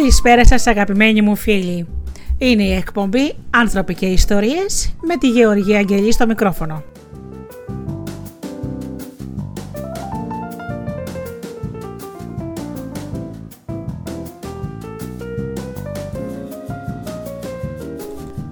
[0.00, 1.86] Καλησπέρα σας αγαπημένοι μου φίλοι.
[2.38, 6.82] Είναι η εκπομπή «Άνθρωποι και Ιστορίες» με τη Γεωργία Αγγελή στο μικρόφωνο.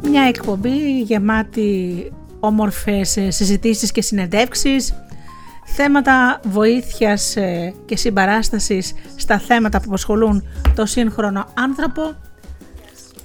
[0.02, 4.94] Μια εκπομπή γεμάτη όμορφες συζητήσεις και συνεντεύξεις,
[5.74, 12.02] θέματα βοήθειας ε, και συμπαράστασης στα θέματα που απασχολούν το σύγχρονο άνθρωπο,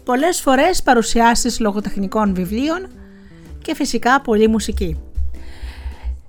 [0.04, 2.88] πολλές φορές παρουσιάσεις λογοτεχνικών βιβλίων
[3.62, 4.98] και φυσικά πολλή μουσική.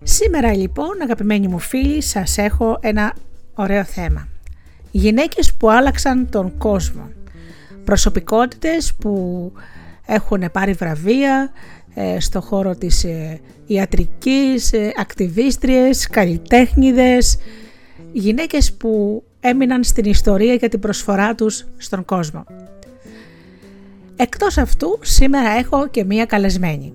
[0.02, 3.14] Σήμερα λοιπόν αγαπημένοι μου φίλοι σας έχω ένα
[3.54, 4.28] ωραίο θέμα.
[4.90, 7.10] Γυναίκες που άλλαξαν τον κόσμο.
[7.84, 9.52] Προσωπικότητες που
[10.06, 11.83] έχουν πάρει βραβεία ε,
[12.18, 17.36] στο χώρο της ε, ιατρικής, ε, ακτιβίστριες, καλλιτέχνιδες,
[18.12, 22.44] γυναίκες που έμειναν στην ιστορία για την προσφορά τους στον κόσμο.
[24.16, 26.94] Εκτός αυτού, σήμερα έχω και μία καλεσμένη.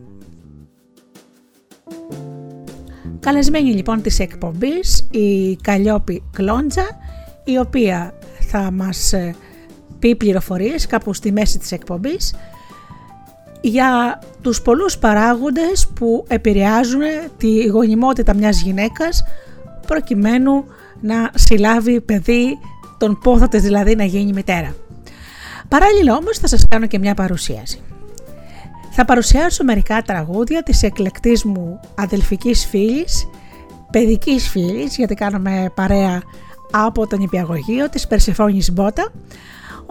[3.20, 6.86] Καλεσμένη λοιπόν της εκπομπής η Καλλιόπη Κλόντζα,
[7.44, 9.14] η οποία θα μας
[10.00, 12.34] πει πληροφορίες κάπου στη μέση της εκπομπής
[13.62, 17.02] για τους πολλούς παράγοντες που επηρεάζουν
[17.38, 19.24] τη γονιμότητα μιας γυναίκας
[19.88, 20.66] προκειμένου
[21.02, 22.60] να συλλάβει παιδί,
[22.98, 24.76] τον πόθο της δηλαδή να γίνει μητέρα.
[25.68, 27.82] Παράλληλα όμως θα σας κάνω και μια παρουσίαση.
[28.92, 33.28] Θα παρουσιάσω μερικά τραγούδια της εκλεκτής μου αδελφικής φίλης,
[33.92, 36.22] παιδικής φίλης, γιατί κάνουμε παρέα
[36.72, 39.12] από τον υπηαγωγείο της Περσεφόνης Μπότα,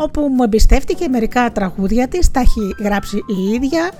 [0.00, 3.90] όπου μου εμπιστεύτηκε μερικά τραγούδια της, τα έχει γράψει η ίδια,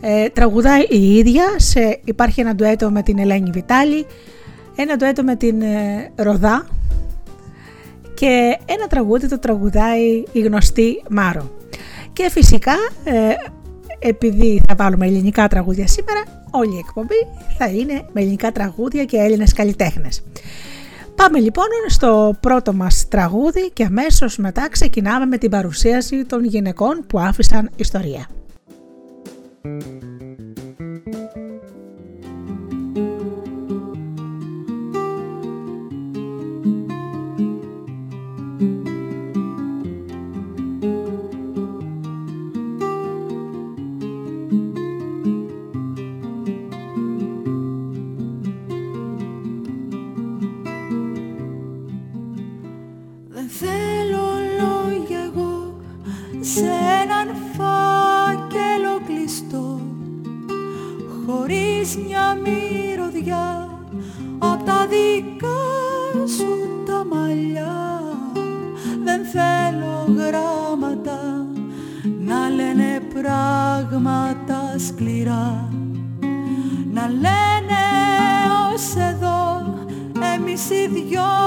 [0.00, 4.06] ε, τραγουδάει η ίδια, σε, υπάρχει ένα ντουέτο με την Ελένη Βιτάλη,
[4.76, 6.66] ένα ντουέτο με την ε, Ροδά
[8.14, 11.50] και ένα τραγούδι το τραγουδάει η γνωστή Μάρο.
[12.12, 13.34] Και φυσικά ε,
[13.98, 17.26] επειδή θα βάλουμε ελληνικά τραγούδια σήμερα, όλη η εκπομπή
[17.58, 20.22] θα είναι με ελληνικά τραγούδια και Έλληνες καλλιτέχνες.
[21.16, 27.04] Πάμε λοιπόν στο πρώτο μας τραγούδι και αμέσως μετά ξεκινάμε με την παρουσίαση των γυναικών
[27.06, 28.26] που άφησαν ιστορία.
[61.96, 63.68] μια μυρωδιά
[64.38, 65.62] απ' τα δικά
[66.36, 68.02] σου τα μαλλιά.
[69.04, 71.46] Δεν θέλω γράμματα
[72.18, 75.68] να λένε πράγματα σκληρά.
[76.92, 77.82] Να λένε
[78.74, 79.74] ως εδώ
[80.34, 81.45] εμείς οι δυο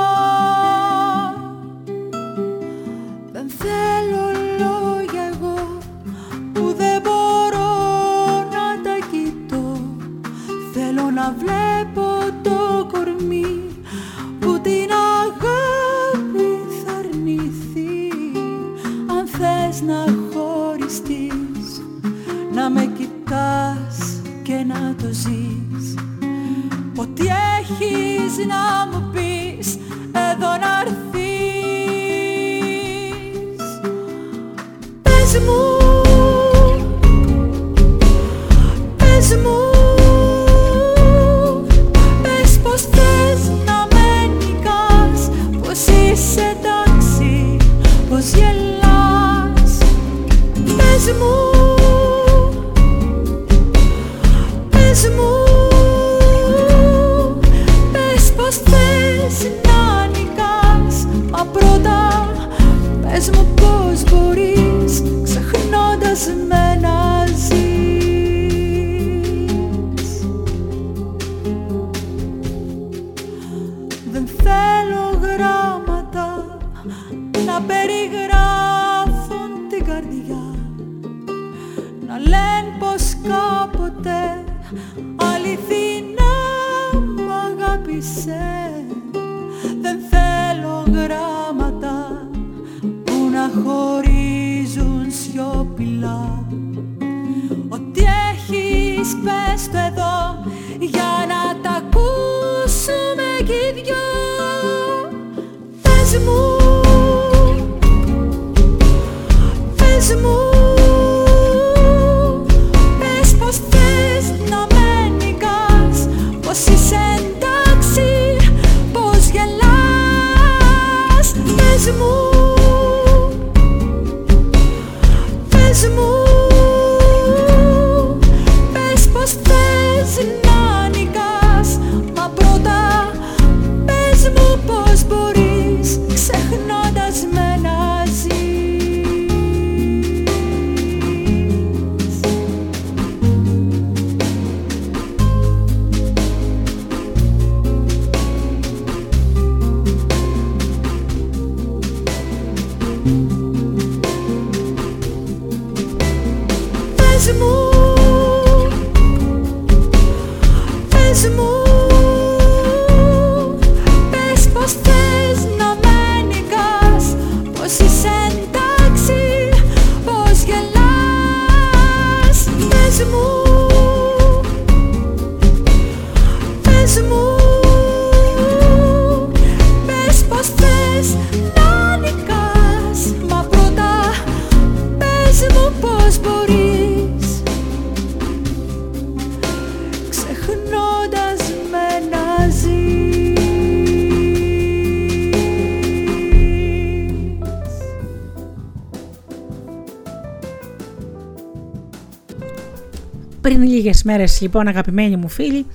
[203.47, 205.65] λίγες μέρες λοιπόν αγαπημένοι μου φίλοι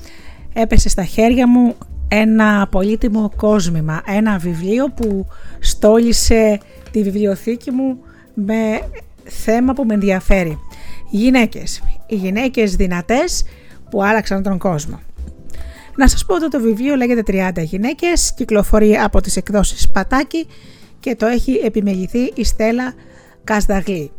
[0.53, 1.75] έπεσε στα χέρια μου
[2.09, 5.27] ένα πολύτιμο κόσμημα, ένα βιβλίο που
[5.61, 7.99] στόλισε τη βιβλιοθήκη μου
[8.35, 8.81] με
[9.25, 10.59] θέμα που με ενδιαφέρει.
[11.11, 13.45] Γυναίκες, οι γυναίκες δυνατές
[13.91, 15.01] που άλλαξαν τον κόσμο.
[15.97, 17.23] Να σας πω ότι το βιβλίο λέγεται
[17.57, 20.47] 30 γυναίκες, κυκλοφορεί από τις εκδόσεις Πατάκη
[21.01, 22.95] και το έχει επιμεληθεί η Στέλλα
[23.45, 24.11] Κασδαγλή.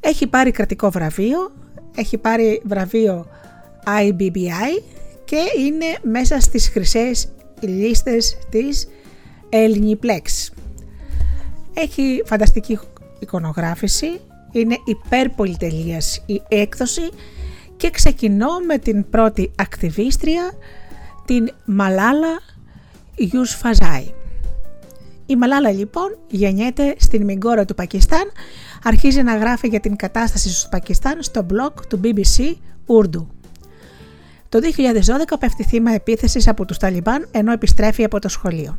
[0.00, 1.52] Έχει πάρει κρατικό βραβείο,
[1.96, 3.26] έχει πάρει βραβείο
[3.86, 4.82] IBBI
[5.24, 7.28] και είναι μέσα στις χρυσές
[7.60, 8.88] λίστες της
[9.48, 10.52] Ελληνιπλέξ.
[11.74, 12.78] Έχει φανταστική
[13.18, 14.20] εικονογράφηση,
[14.52, 17.08] είναι υπερπολιτελείας η έκδοση
[17.76, 20.52] και ξεκινώ με την πρώτη ακτιβίστρια,
[21.24, 22.40] την Μαλάλα
[23.14, 24.14] Ιους Φαζάη.
[25.26, 28.32] Η Μαλάλα λοιπόν γεννιέται στην Μιγκόρα του Πακιστάν
[28.86, 32.54] αρχίζει να γράφει για την κατάσταση στο Πακιστάν στο blog του BBC
[32.86, 33.26] Urdu.
[34.48, 34.58] Το
[35.32, 38.78] 2012 πέφτει θύμα επίθεσης από τους Ταλιμπάν ενώ επιστρέφει από το σχολείο.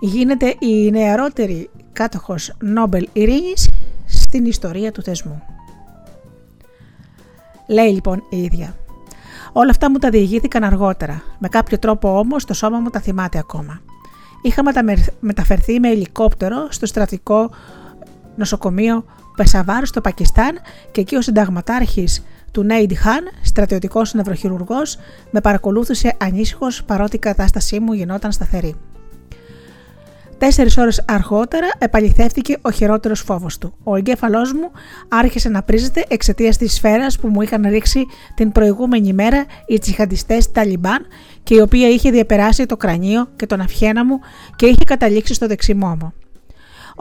[0.00, 3.68] Γίνεται η νεαρότερη κάτοχος Νόμπελ Ειρήνης
[4.06, 5.42] στην ιστορία του θεσμού.
[7.66, 8.76] Λέει λοιπόν η ίδια.
[9.52, 11.22] Όλα αυτά μου τα διηγήθηκαν αργότερα.
[11.38, 13.80] Με κάποιο τρόπο όμως το σώμα μου τα θυμάται ακόμα.
[14.42, 14.62] Είχα
[15.20, 17.50] μεταφερθεί με ελικόπτερο στο στρατικό
[18.40, 19.04] νοσοκομείο
[19.36, 20.58] Πεσαβάρ στο Πακιστάν
[20.90, 24.98] και εκεί ο συνταγματάρχης του Νέιντ Χάν, στρατιωτικός νευροχειρουργός,
[25.30, 28.74] με παρακολούθησε ανήσυχος παρότι η κατάστασή μου γινόταν σταθερή.
[30.38, 33.74] Τέσσερις ώρες αργότερα επαληθεύτηκε ο χειρότερος φόβος του.
[33.82, 34.70] Ο εγκέφαλός μου
[35.08, 40.38] άρχισε να πρίζεται εξαιτίας της σφαίρας που μου είχαν ρίξει την προηγούμενη μέρα οι τσιχαντιστέ
[40.52, 41.06] Ταλιμπάν
[41.42, 44.20] και η οποία είχε διαπεράσει το κρανίο και τον αυχένα μου
[44.56, 46.12] και είχε καταλήξει στο δεξιμό μου.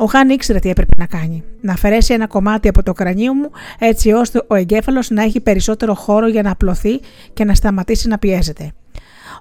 [0.01, 1.43] Ο Χάν ήξερε τι έπρεπε να κάνει.
[1.61, 5.93] Να αφαιρέσει ένα κομμάτι από το κρανίο μου, έτσι ώστε ο εγκέφαλος να έχει περισσότερο
[5.93, 6.99] χώρο για να απλωθεί
[7.33, 8.71] και να σταματήσει να πιέζεται.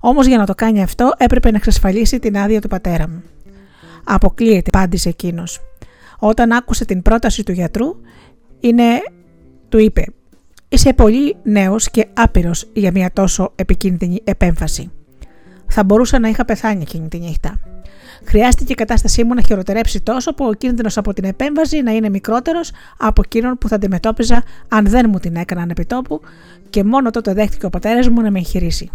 [0.00, 3.22] Όμως για να το κάνει αυτό έπρεπε να εξασφαλίσει την άδεια του πατέρα μου.
[4.04, 5.60] Αποκλείεται, απάντησε εκείνος.
[6.18, 7.96] Όταν άκουσε την πρόταση του γιατρού,
[8.60, 9.02] είναι,
[9.68, 10.04] του είπε:
[10.68, 14.90] Είσαι πολύ νέος και άπειρος για μια τόσο επικίνδυνη επέμφαση.
[15.66, 17.60] Θα μπορούσα να είχα πεθάνει εκείνη τη νύχτα.
[18.24, 22.08] Χρειάστηκε η κατάστασή μου να χειροτερέψει τόσο που ο κίνδυνος από την επέμβαση να είναι
[22.08, 26.20] μικρότερος από εκείνον που θα αντιμετώπιζα αν δεν μου την έκαναν επιτόπου
[26.70, 28.90] και μόνο τότε δέχτηκε ο πατέρας μου να με εγχειρήσει.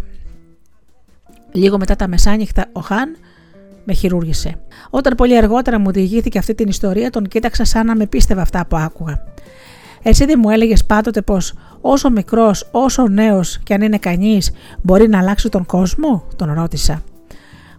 [1.52, 3.16] Λίγο μετά τα μεσάνυχτα, ο Χάν
[3.84, 4.54] με χειρούργησε.
[4.90, 8.66] Όταν πολύ αργότερα μου διηγήθηκε αυτή την ιστορία, τον κοίταξα σαν να με πίστευε αυτά
[8.66, 9.24] που άκουγα.
[10.02, 14.50] Εσύ δεν μου έλεγες πάντοτε πως όσο μικρός, όσο νέος και αν είναι κανείς,
[14.82, 17.02] μπορεί να αλλάξει τον κόσμο, τον ρώτησα.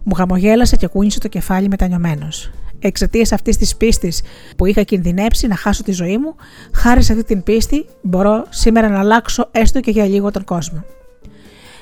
[0.08, 2.52] Μου χαμογέλασε και κούνησε το κεφάλι μετανιωμένος.
[2.80, 4.22] Εξαιτίας αυτής της πίστης
[4.58, 6.36] που είχα κινδυνέψει να χάσω τη ζωή μου,
[6.74, 10.84] χάρη σε αυτή την πίστη μπορώ σήμερα να αλλάξω έστω και για λίγο τον κόσμο.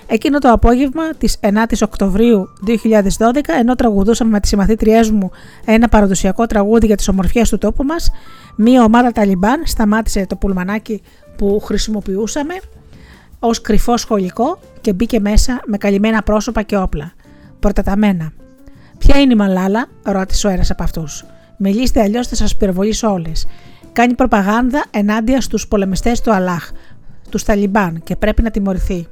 [0.07, 5.31] Εκείνο το απόγευμα της 9η Οκτωβρίου 2012, ενώ τραγουδούσαμε με τις συμμαθήτριές μου
[5.65, 8.11] ένα παραδοσιακό τραγούδι για τις ομορφιές του τόπου μας,
[8.55, 11.01] μία ομάδα Ταλιμπάν σταμάτησε το πουλμανάκι
[11.37, 12.53] που χρησιμοποιούσαμε
[13.39, 17.13] ως κρυφό σχολικό και μπήκε μέσα με καλυμμένα πρόσωπα και όπλα
[17.63, 18.31] προτεταμένα.
[18.97, 21.25] Ποια είναι η Μαλάλα, ρώτησε ο ένας από αυτούς.
[21.57, 23.47] Μιλήστε αλλιώς θα σας πυροβολήσω όλες.
[23.93, 26.71] Κάνει προπαγάνδα ενάντια στους πολεμιστές του Αλάχ,
[27.29, 29.07] τους Ταλιμπάν και πρέπει να τιμωρηθεί.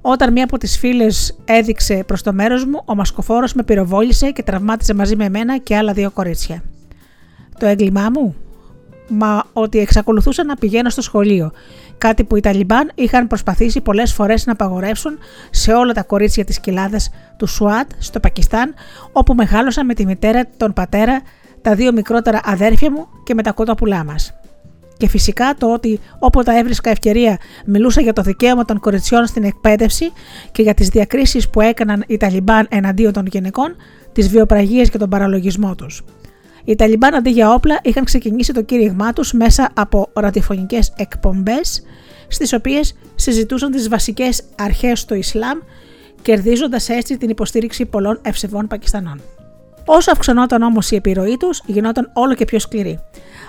[0.00, 4.42] Όταν μία από τις φίλες έδειξε προς το μέρος μου, ο μασκοφόρος με πυροβόλησε και
[4.42, 6.62] τραυμάτισε μαζί με εμένα και άλλα δύο κορίτσια.
[7.58, 8.34] Το έγκλημά μου,
[9.08, 11.52] μα ότι εξακολουθούσα να πηγαίνω στο σχολείο
[11.98, 15.18] κάτι που οι Ταλιμπάν είχαν προσπαθήσει πολλές φορές να απαγορεύσουν
[15.50, 18.74] σε όλα τα κορίτσια της κοιλάδας του Σουάτ στο Πακιστάν,
[19.12, 21.22] όπου μεγάλωσα με τη μητέρα, τον πατέρα,
[21.62, 24.34] τα δύο μικρότερα αδέρφια μου και με τα κοτόπουλά μας.
[24.96, 30.12] Και φυσικά το ότι όποτε έβρισκα ευκαιρία μιλούσα για το δικαίωμα των κοριτσιών στην εκπαίδευση
[30.52, 33.76] και για τις διακρίσεις που έκαναν οι Ταλιμπάν εναντίον των γυναικών,
[34.12, 36.02] τις βιοπραγίες και τον παραλογισμό τους.
[36.64, 41.82] Οι Ταλιμπάν αντί για όπλα είχαν ξεκινήσει το κήρυγμά τους μέσα από ραδιοφωνικέ εκπομπές,
[42.28, 45.58] στις οποίες συζητούσαν τις βασικές αρχές του Ισλάμ,
[46.22, 49.20] κερδίζοντας έτσι την υποστήριξη πολλών ευσεβών Πακιστανών.
[49.86, 52.98] Όσο αυξανόταν όμως η επιρροή τους, γινόταν όλο και πιο σκληρή.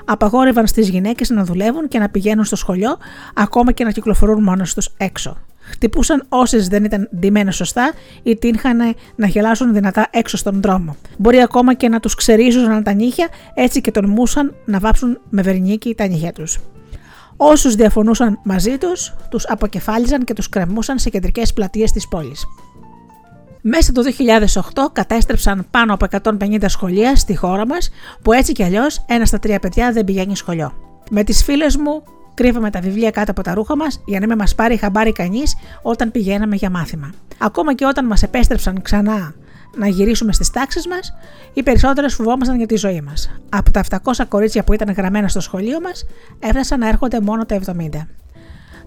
[0.05, 2.97] Απαγόρευαν στις γυναίκες να δουλεύουν και να πηγαίνουν στο σχολείο,
[3.33, 5.37] ακόμα και να κυκλοφορούν μόνο τους έξω.
[5.69, 7.93] Χτυπούσαν όσες δεν ήταν ντυμένες σωστά
[8.23, 10.95] ή τύχανε να γελάσουν δυνατά έξω στον δρόμο.
[11.17, 15.95] Μπορεί ακόμα και να τους ξερίζουν τα νύχια, έτσι και τολμούσαν να βάψουν με βερνίκι
[15.95, 16.59] τα νύχια τους.
[17.37, 22.45] Όσους διαφωνούσαν μαζί τους, τους αποκεφάλιζαν και τους κρεμούσαν σε κεντρικές πλατείες της πόλης.
[23.61, 27.89] Μέσα το 2008 κατέστρεψαν πάνω από 150 σχολεία στη χώρα μας
[28.21, 30.73] που έτσι κι αλλιώς ένα στα τρία παιδιά δεν πηγαίνει σχολείο.
[31.09, 32.03] Με τις φίλες μου
[32.35, 35.55] κρύβαμε τα βιβλία κάτω από τα ρούχα μας για να μην μας πάρει χαμπάρι κανείς
[35.81, 37.09] όταν πηγαίναμε για μάθημα.
[37.37, 39.33] Ακόμα και όταν μας επέστρεψαν ξανά
[39.77, 41.13] να γυρίσουμε στις τάξεις μας,
[41.53, 43.31] οι περισσότερες φοβόμασταν για τη ζωή μας.
[43.49, 46.05] Από τα 700 κορίτσια που ήταν γραμμένα στο σχολείο μας,
[46.39, 48.07] έφτασαν να έρχονται μόνο τα 70.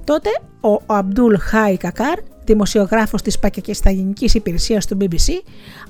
[0.05, 0.29] Τότε
[0.61, 5.31] ο Αμπτούλ Χάι Κακάρ δημοσιογράφος της Πακιστανικής Υπηρεσίας του BBC,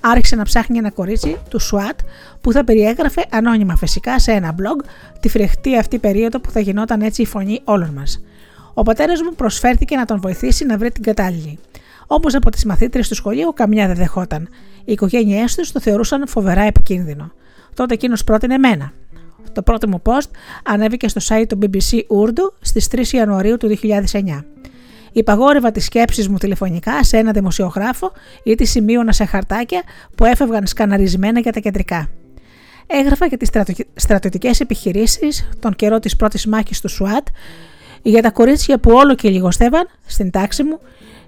[0.01, 1.99] άρχισε να ψάχνει ένα κορίτσι του ΣΟΑΤ
[2.41, 4.85] που θα περιέγραφε ανώνυμα φυσικά σε ένα blog
[5.21, 8.23] τη φρεχτή αυτή περίοδο που θα γινόταν έτσι η φωνή όλων μας.
[8.75, 11.59] Ο πατέρας μου προσφέρθηκε να τον βοηθήσει να βρει την κατάλληλη.
[12.07, 14.49] Όπω από τις μαθήτρε του σχολείου, καμιά δεν δεχόταν.
[14.85, 17.33] Οι οικογένειές τους το θεωρούσαν φοβερά επικίνδυνο.
[17.75, 18.93] Τότε εκείνος πρότεινε εμένα.
[19.53, 20.31] Το πρώτο μου post
[20.65, 24.45] ανέβηκε στο site του BBC Urdu στις 3 Ιανουαρίου του 2009.
[25.13, 28.13] Υπαγόρευα τις σκέψεις μου τηλεφωνικά σε ένα δημοσιογράφο
[28.43, 29.83] ή τη σημείωνα σε χαρτάκια
[30.15, 32.09] που έφευγαν σκαναρισμένα για τα κεντρικά.
[32.87, 33.51] Έγραφα για τις
[33.95, 37.27] στρατιωτικές επιχειρήσεις τον καιρό της πρώτης μάχης του Σουάτ,
[38.03, 40.79] για τα κορίτσια που όλο και λιγοστεύαν στην τάξη μου,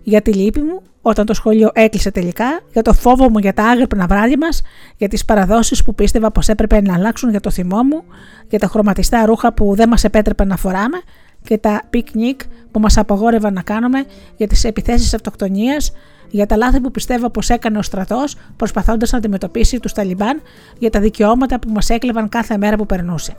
[0.03, 3.65] για τη λύπη μου όταν το σχολείο έκλεισε τελικά, για το φόβο μου για τα
[3.65, 4.63] άγρυπνα βράδια μας,
[4.97, 8.05] για τις παραδόσεις που πίστευα πως έπρεπε να αλλάξουν για το θυμό μου,
[8.49, 11.01] για τα χρωματιστά ρούχα που δεν μας επέτρεπε να φοράμε,
[11.43, 14.05] και τα πικνίκ που μας απαγόρευαν να κάνουμε
[14.37, 15.93] για τις επιθέσεις αυτοκτονίας,
[16.31, 20.43] για τα λάθη που πιστεύω πως έκανε ο στρατός προσπαθώντας να αντιμετωπίσει τους Ταλιμπάν
[20.79, 23.37] για τα δικαιώματα που μας έκλεβαν κάθε μέρα που περνούσε.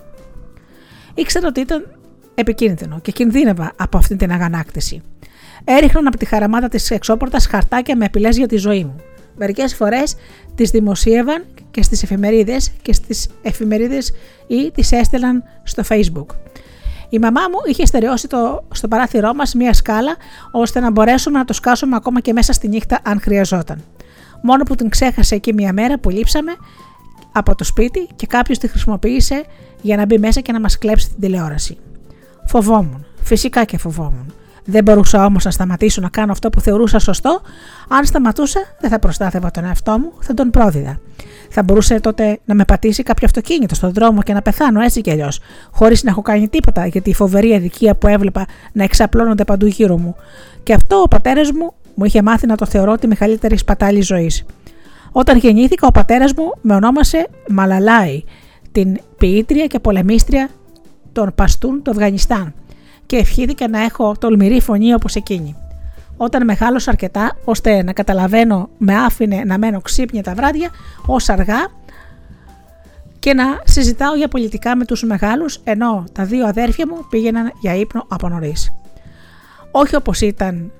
[1.13, 1.85] Ήξερα ότι ήταν
[2.35, 5.01] επικίνδυνο και κινδύνευα από αυτή την αγανάκτηση.
[5.63, 8.95] Έριχναν από τη χαραμάτα της εξώπορτας χαρτάκια με απειλές για τη ζωή μου.
[9.35, 10.15] Μερικές φορές
[10.55, 14.11] τις δημοσίευαν και στις εφημερίδες και στις εφημερίδες
[14.47, 16.25] ή τις έστελαν στο Facebook.
[17.13, 20.15] Η μαμά μου είχε στερεώσει το, στο παράθυρό μας μία σκάλα
[20.51, 23.83] ώστε να μπορέσουμε να το σκάσουμε ακόμα και μέσα στη νύχτα αν χρειαζόταν.
[24.41, 26.51] Μόνο που την ξέχασε εκεί μία μέρα που λείψαμε
[27.31, 29.43] από το σπίτι και κάποιος τη χρησιμοποίησε
[29.81, 31.77] για να μπει μέσα και να μας κλέψει την τηλεόραση.
[32.45, 33.05] Φοβόμουν.
[33.21, 34.33] Φυσικά και φοβόμουν.
[34.65, 37.41] Δεν μπορούσα όμως να σταματήσω να κάνω αυτό που θεωρούσα σωστό.
[37.87, 40.99] Αν σταματούσα, δεν θα προστάθευα τον εαυτό μου, θα τον πρόδιδα.
[41.53, 45.11] Θα μπορούσε τότε να με πατήσει κάποιο αυτοκίνητο στον δρόμο και να πεθάνω έτσι κι
[45.11, 45.39] αλλιώς,
[45.71, 49.97] χωρίς να έχω κάνει τίποτα για τη φοβερή αδικία που έβλεπα να εξαπλώνονται παντού γύρω
[49.97, 50.15] μου.
[50.63, 54.45] Και αυτό ο πατέρας μου μου είχε μάθει να το θεωρώ τη μεγαλύτερη σπατάλη ζωής.
[55.11, 58.23] Όταν γεννήθηκα, ο πατέρας μου με ονόμασε Μαλαλάι,
[58.71, 60.49] την ποιήτρια και πολεμίστρια
[61.11, 62.53] των Παστούν του Αφγανιστάν
[63.05, 65.55] και ευχήθηκε να έχω τολμηρή φωνή όπως εκείνη.
[66.23, 70.69] Όταν μεγάλωσα αρκετά ώστε να καταλαβαίνω με άφηνε να μένω ξύπνια τα βράδια
[71.05, 71.67] ως αργά
[73.19, 77.75] και να συζητάω για πολιτικά με τους μεγάλους ενώ τα δύο αδέρφια μου πήγαιναν για
[77.75, 78.73] ύπνο από νωρίς.
[79.71, 80.71] Όχι όπως ήταν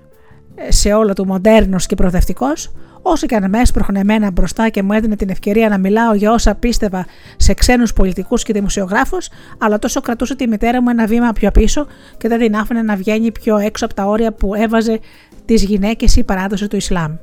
[0.69, 2.71] σε όλο του μοντέρνος και προοδευτικός,
[3.01, 6.31] Όσο και αν με έσπροχνε εμένα μπροστά και μου έδινε την ευκαιρία να μιλάω για
[6.31, 7.05] όσα πίστευα
[7.38, 11.88] σε ξένους πολιτικούς και δημοσιογράφους, αλλά τόσο κρατούσε τη μητέρα μου ένα βήμα πιο πίσω
[12.17, 15.00] και δεν την άφηνε να βγαίνει πιο έξω από τα όρια που έβαζε
[15.45, 17.15] τις γυναίκες η παράδοση του Ισλάμ.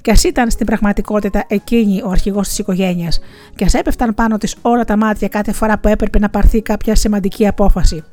[0.00, 3.20] Και ας ήταν στην πραγματικότητα εκείνη ο αρχηγός της οικογένειας,
[3.54, 6.94] και ας έπεφταν πάνω της όλα τα μάτια κάθε φορά που έπρεπε να πάρθει κάποια
[6.94, 8.04] σημαντική απόφαση.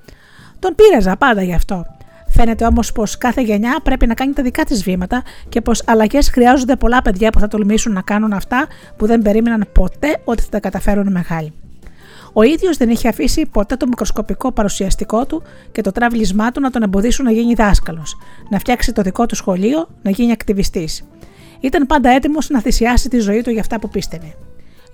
[0.59, 1.85] Τον πείραζα πάντα γι' αυτό.
[2.27, 6.29] Φαίνεται όμως πως κάθε γενιά πρέπει να κάνει τα δικά της βήματα και πως αλλαγές
[6.29, 10.50] χρειάζονται πολλά παιδιά που θα τολμήσουν να κάνουν αυτά που δεν περίμεναν ποτέ ότι θα
[10.50, 11.53] τα καταφέρουν μεγάλοι.
[12.37, 16.69] Ο ίδιος δεν είχε αφήσει ποτέ το μικροσκοπικό παρουσιαστικό του και το τραύλισμά του να
[16.69, 18.17] τον εμποδίσουν να γίνει δάσκαλος,
[18.49, 21.03] να φτιάξει το δικό του σχολείο, να γίνει ακτιβιστής.
[21.59, 24.35] Ήταν πάντα έτοιμος να θυσιάσει τη ζωή του για αυτά που πίστευε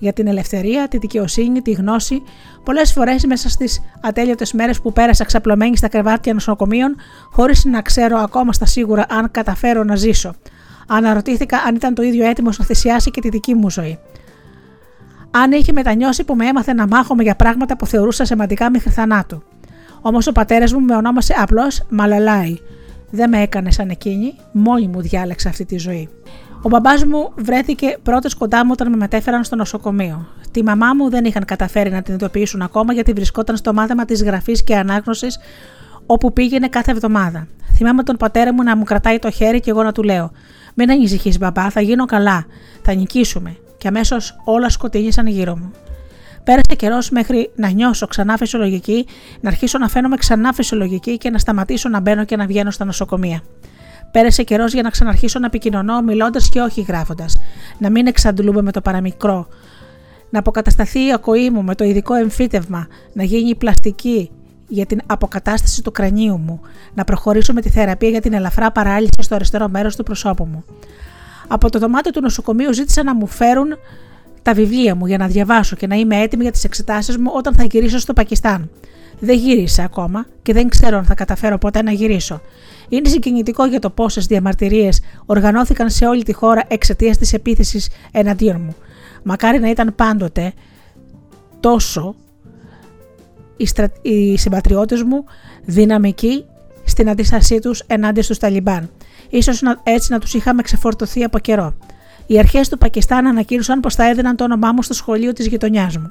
[0.02, 2.22] για την ελευθερία, τη δικαιοσύνη, τη γνώση,
[2.64, 6.96] πολλές φορές μέσα στις ατέλειωτες μέρες που πέρασα ξαπλωμένη στα κρεβάτια νοσοκομείων,
[7.32, 10.36] χωρίς να ξέρω ακόμα στα σίγουρα αν καταφέρω να ζήσω.
[10.88, 14.00] Αναρωτήθηκα αν ήταν το ίδιο έτοιμος να θυσιάσει και τη δική μου ζωή.
[15.32, 19.44] Αν είχε μετανιώσει που με έμαθε να μάχομαι για πράγματα που θεωρούσα σημαντικά μέχρι θανάτου.
[20.02, 22.58] Όμως ο πατέρας μου με ονόμασε απλώς Μαλαλάι.
[23.10, 26.10] Δεν με έκανε σαν εκείνη, μόνη μου διάλεξα αυτή τη ζωή.
[26.62, 30.28] Ο μπαμπάς μου βρέθηκε πρώτος κοντά μου όταν με μετέφεραν στο νοσοκομείο.
[30.52, 34.24] Τη μαμά μου δεν είχαν καταφέρει να την ειδοποιήσουν ακόμα γιατί βρισκόταν στο μάθημα της
[34.24, 35.40] γραφής και ανάγνωσης
[36.06, 37.48] όπου πήγαινε κάθε εβδομάδα.
[37.76, 40.32] Θυμάμαι τον πατέρα μου να μου κρατάει το χέρι και εγώ να του λέω:
[40.74, 42.46] Μην ανησυχείς, μπαμπά, θα γίνω καλά.
[42.82, 43.58] Θα νικήσουμε.
[43.82, 45.72] Και αμέσως όλα σκοτεινήσαν γύρω μου.
[46.44, 49.06] Πέρασε καιρός μέχρι να νιώσω ξανά φυσιολογική,
[49.42, 52.86] να αρχίσω να φαίνομαι ξανά φυσιολογική και να σταματήσω να μπαίνω και να βγαίνω στα
[52.86, 53.42] νοσοκομεία.
[54.12, 57.38] Πέρασε καιρός για να ξαναρχίσω να επικοινωνώ μιλώντας και όχι γράφοντας,
[57.78, 59.48] να μην εξαντλούμε με το παραμικρό,
[60.30, 64.32] να αποκατασταθεί η ακοή μου με το ειδικό εμφύτευμα, να γίνει πλαστική
[64.68, 66.62] για την αποκατάσταση του κρανίου μου,
[66.94, 70.64] να προχωρήσω με τη θεραπεία για την ελαφρά παράλυση στο αριστερό μέρος του προσώπου μου.
[71.48, 73.68] Από το δωμάτιο του νοσοκομείου ζήτησα να μου φέρουν
[74.42, 77.56] τα βιβλία μου για να διαβάσω και να είμαι έτοιμη για τις εξετάσεις μου όταν
[77.56, 78.70] θα γυρίσω στο Πακιστάν.
[79.20, 82.42] Δεν γύρισα ακόμα και δεν ξέρω αν θα καταφέρω ποτέ να γυρίσω.
[82.90, 88.62] Είναι συγκινητικό για το πόσες διαμαρτυρίες οργανώθηκαν σε όλη τη χώρα εξαιτίας της επίθεσης εναντίον
[88.62, 88.76] μου.
[89.24, 90.54] Μακάρι να ήταν πάντοτε
[91.60, 92.16] τόσο
[93.58, 93.92] οι, στρα...
[94.02, 95.26] οι συμπατριώτες μου
[95.66, 96.46] δυναμικοί
[96.92, 98.90] στην αντίστασή τους ενάντια στους Ταλιμπάν.
[99.30, 101.74] Ίσως έτσι να τους είχαμε ξεφορτωθεί από καιρό.
[102.26, 105.98] Οι αρχές του Πακιστάν ανακοίνωσαν πως θα έδιναν το όνομά μου στο σχολείο της γειτονιάς
[105.98, 106.10] μου.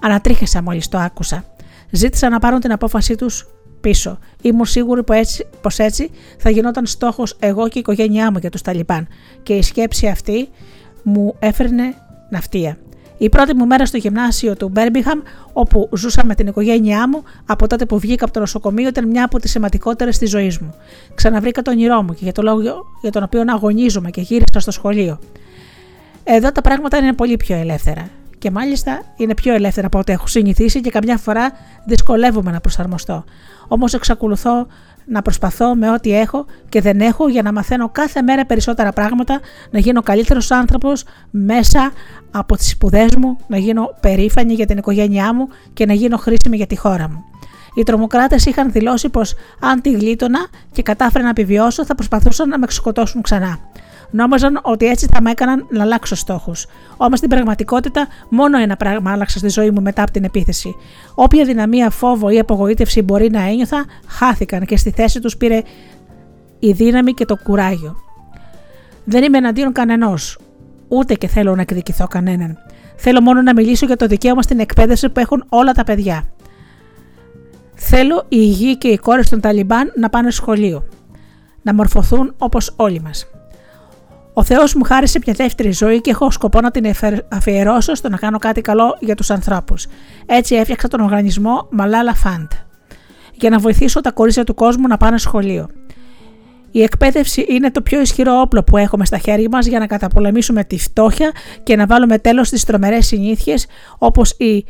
[0.00, 1.44] Ανατρίχασα μόλις το άκουσα.
[1.90, 3.46] Ζήτησα να πάρουν την απόφασή τους
[3.80, 4.18] πίσω.
[4.42, 8.50] Ήμουν σίγουρη πως έτσι, πως έτσι θα γινόταν στόχος εγώ και η οικογένειά μου για
[8.50, 9.08] τους Ταλιμπάν
[9.42, 10.48] και η σκέψη αυτή
[11.02, 11.94] μου έφερνε
[12.30, 12.78] ναυτία.
[13.22, 15.20] Η πρώτη μου μέρα στο γυμνάσιο του Μπέρμπιχαμ,
[15.52, 19.24] όπου ζούσα με την οικογένειά μου, από τότε που βγήκα από το νοσοκομείο, ήταν μια
[19.24, 20.74] από τις σημαντικότερες της ζωής μου.
[21.14, 22.60] Ξαναβρήκα τον όνειρό μου και για, το λόγο
[23.02, 25.18] για τον οποίο αγωνίζομαι και γύρισα στο σχολείο.
[26.24, 28.08] Εδώ τα πράγματα είναι πολύ πιο ελεύθερα.
[28.38, 31.52] Και μάλιστα είναι πιο ελεύθερα από ό,τι έχω συνηθίσει και καμιά φορά
[31.86, 33.24] δυσκολεύομαι να προσαρμοστώ.
[33.68, 34.66] Όμως εξακολουθώ
[35.06, 39.40] να προσπαθώ με ό,τι έχω και δεν έχω για να μαθαίνω κάθε μέρα περισσότερα πράγματα,
[39.70, 41.92] να γίνω καλύτερος άνθρωπος μέσα
[42.30, 46.56] από τις σπουδές μου, να γίνω περήφανη για την οικογένειά μου και να γίνω χρήσιμη
[46.56, 47.24] για τη χώρα μου.
[47.74, 52.58] Οι τρομοκράτες είχαν δηλώσει πως αν τη γλίτωνα και κατάφερα να επιβιώσω, θα προσπαθούσαν να
[52.58, 53.58] με σκοτώσουν ξανά.
[54.12, 56.66] Νόμιζαν ότι έτσι θα με έκαναν να αλλάξω στόχους.
[56.96, 60.74] Όμως στην πραγματικότητα, μόνο ένα πράγμα άλλαξα στη ζωή μου μετά από την επίθεση.
[61.14, 65.62] Όποια δυναμία, φόβο ή απογοήτευση μπορεί να ένιωθα, χάθηκαν και στη θέση τους πήρε
[66.58, 67.96] η δύναμη και το κουράγιο.
[69.04, 70.38] Δεν είμαι εναντίον κανενός,
[70.88, 72.58] ούτε και θέλω να εκδικηθώ κανέναν.
[72.96, 76.24] Θέλω μόνο να μιλήσω για το δικαίωμα στην εκπαίδευση που έχουν όλα τα παιδιά.
[77.74, 80.84] Θέλω οι γη και οι κόρε των Ταλιμπάν να πάνε σχολείο.
[81.62, 83.31] Να μορφωθούν όπως όλοι μας.
[84.34, 86.94] Ο Θεός μου χάρισε μια δεύτερη ζωή και έχω σκοπό να την
[87.28, 89.86] αφιερώσω στο να κάνω κάτι καλό για τους ανθρώπους.
[90.26, 92.48] Έτσι έφτιαξα τον οργανισμό Malala Fund
[93.32, 95.68] για να βοηθήσω τα κορίτσια του κόσμου να πάνε σχολείο.
[96.70, 100.64] Η εκπαίδευση είναι το πιο ισχυρό όπλο που έχουμε στα χέρια μας για να καταπολεμήσουμε
[100.64, 103.66] τη φτώχεια και να βάλουμε τέλος στις τρομερές συνήθειες
[103.98, 104.64] όπως η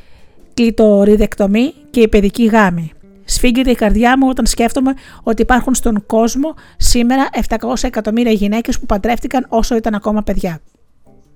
[0.54, 2.92] κλειτοριδεκτομή και η παιδική γάμη.
[3.24, 8.86] Σφίγγεται η καρδιά μου όταν σκέφτομαι ότι υπάρχουν στον κόσμο σήμερα 700 εκατομμύρια γυναίκες που
[8.86, 10.60] παντρεύτηκαν όσο ήταν ακόμα παιδιά.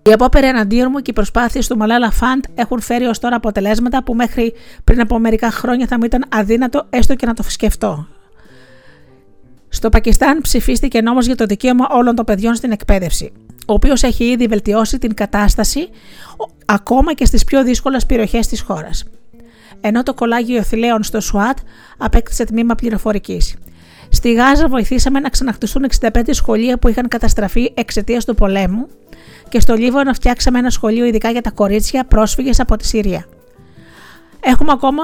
[0.02, 4.02] Οι απόπεροι εναντίον μου και οι προσπάθειες του Μαλάλα Φαντ έχουν φέρει ως τώρα αποτελέσματα
[4.02, 8.06] που μέχρι πριν από μερικά χρόνια θα μου ήταν αδύνατο έστω και να το σκεφτώ.
[9.68, 13.32] Στο Πακιστάν ψηφίστηκε νόμος για το δικαίωμα όλων των παιδιών στην εκπαίδευση,
[13.66, 15.88] ο οποίος έχει ήδη βελτιώσει την κατάσταση
[16.64, 19.04] ακόμα και στις πιο δύσκολες περιοχές της χώρας
[19.80, 21.58] ενώ το κολάγιο θηλαίων στο ΣΟΑΤ
[21.98, 23.56] απέκτησε τμήμα πληροφορικής.
[24.08, 28.88] Στη Γάζα βοηθήσαμε να ξαναχτιστούν 65 σχολεία που είχαν καταστραφεί εξαιτίας του πολέμου
[29.48, 33.26] και στο Λίβανο φτιάξαμε ένα σχολείο ειδικά για τα κορίτσια πρόσφυγες από τη Συρία.
[34.40, 35.02] Έχουμε ακόμα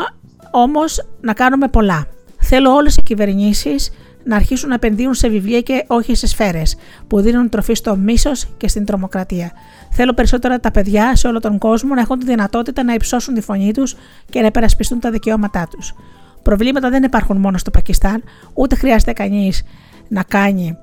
[0.50, 2.06] όμως να κάνουμε πολλά.
[2.40, 3.90] Θέλω όλες οι κυβερνήσεις
[4.24, 8.46] να αρχίσουν να επενδύουν σε βιβλία και όχι σε σφαίρες που δίνουν τροφή στο μίσος
[8.56, 9.52] και στην τρομοκρατία.
[9.90, 13.40] Θέλω περισσότερα τα παιδιά σε όλο τον κόσμο να έχουν τη δυνατότητα να υψώσουν τη
[13.40, 13.96] φωνή τους
[14.30, 15.94] και να υπερασπιστούν τα δικαιώματά τους.
[16.42, 18.22] Προβλήματα δεν υπάρχουν μόνο στο Πακιστάν,
[18.54, 19.62] ούτε χρειάζεται κανείς
[20.08, 20.76] να κάνει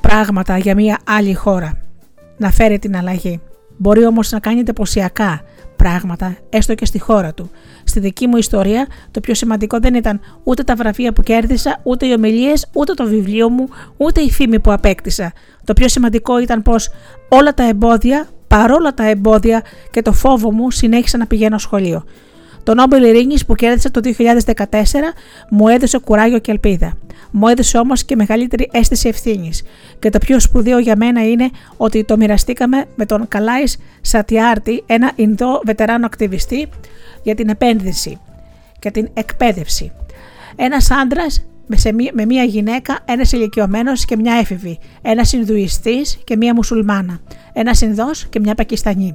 [0.00, 1.72] πράγματα για μια άλλη χώρα
[2.36, 3.40] να φέρει την αλλαγή.
[3.76, 5.42] Μπορεί όμως να κάνει εντυπωσιακά
[5.78, 7.50] πράγματα, έστω και στη χώρα του.
[7.84, 12.06] Στη δική μου ιστορία, το πιο σημαντικό δεν ήταν ούτε τα βραβεία που κέρδισα, ούτε
[12.06, 15.32] οι ομιλίες, ούτε το βιβλίο μου, ούτε η φήμη που απέκτησα.
[15.64, 16.90] Το πιο σημαντικό ήταν πως
[17.28, 22.04] όλα τα εμπόδια, παρόλα τα εμπόδια και το φόβο μου, συνέχισα να πηγαίνω σχολείο.
[22.68, 24.64] Το Νόμπελ Ειρήνης που κέρδισα το 2014
[25.50, 26.92] μου έδωσε κουράγιο και ελπίδα.
[27.30, 29.62] Μου έδωσε όμως και μεγαλύτερη αίσθηση ευθύνης.
[29.98, 35.12] Και το πιο σπουδαίο για μένα είναι ότι το μοιραστήκαμε με τον Καλάης Σατιάρτη, ένα
[35.14, 36.68] Ινδό βετεράνο ακτιβιστή
[37.22, 38.18] για την επένδυση
[38.78, 39.92] και την εκπαίδευση.
[40.56, 41.44] Ένας άντρας
[42.12, 47.18] με μία γυναίκα, ένας ηλικιωμένος και μια έφηβη, ένας Ινδουιστής και μία Μουσουλμάνα,
[47.52, 49.14] ένας Ινδός και μια Πακιστανή.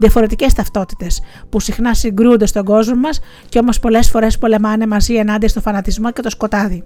[0.00, 5.48] Διαφορετικές ταυτότητες που συχνά συγκρούονται στον κόσμο μας και όμως πολλές φορές πολεμάνε μαζί ενάντια
[5.48, 6.84] στο φανατισμό και το σκοτάδι.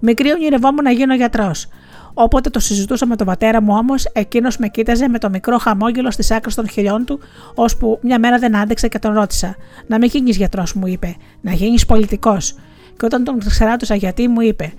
[0.00, 1.68] Μικρή ονειρευόμουν να γίνω γιατρός.
[2.14, 6.10] Όποτε το συζητούσα με τον πατέρα μου όμως, εκείνος με κοίταζε με το μικρό χαμόγελο
[6.10, 7.20] στις άκρες των χιλιών του,
[7.54, 11.52] ώσπου μια μέρα δεν άντεξε και τον ρώτησα: Να μην γίνεις γιατρός, μου είπε, να
[11.52, 12.54] γίνεις πολιτικός.
[12.96, 14.72] Και όταν τον ξεράτωσα γιατί, μου είπε,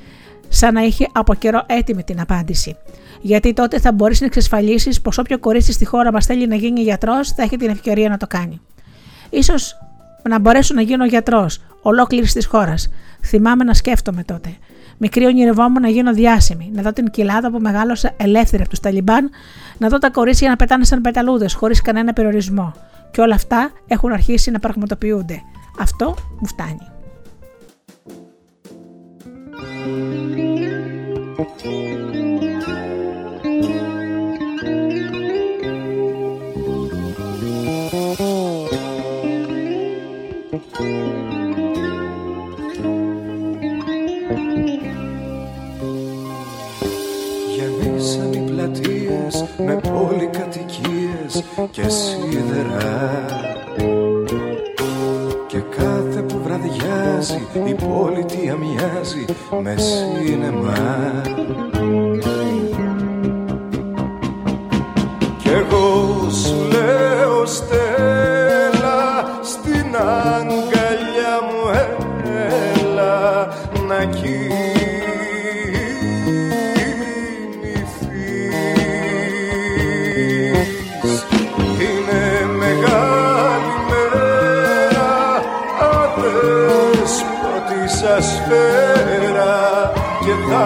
[0.51, 2.75] σαν να είχε από καιρό έτοιμη την απάντηση.
[3.21, 6.81] Γιατί τότε θα μπορείς να εξασφαλίσεις πως όποιο κορίτσι στη χώρα μας θέλει να γίνει
[6.81, 8.61] γιατρός, θα έχει την ευκαιρία να το κάνει.
[9.43, 9.53] σω
[10.29, 12.89] να μπορέσω να γίνω γιατρός ολόκληρης της χώρας.
[13.21, 14.55] Θυμάμαι να σκέφτομαι τότε.
[14.97, 19.29] Μικρή ονειρευόμουν να γίνω διάσημη, να δω την κοιλάδα που μεγάλωσα ελεύθερη από τους Ταλιμπάν,
[19.77, 22.73] να δω τα κορίτσια να πετάνε σαν πεταλούδες χωρίς κανένα περιορισμό.
[23.11, 25.41] Και όλα αυτά έχουν αρχίσει να πραγματοποιούνται.
[25.79, 27.00] Αυτό μου φτάνει.
[49.65, 53.25] Με πολυκατοικίες και σίδερα.
[55.47, 56.40] Και κάθε που
[56.91, 59.25] βραδιάζει η πολιτεία μοιάζει
[59.63, 61.21] με σίνεμα
[65.37, 68.99] Κι εγώ σου λέω στέλα
[69.41, 70.70] στην αγκαλιά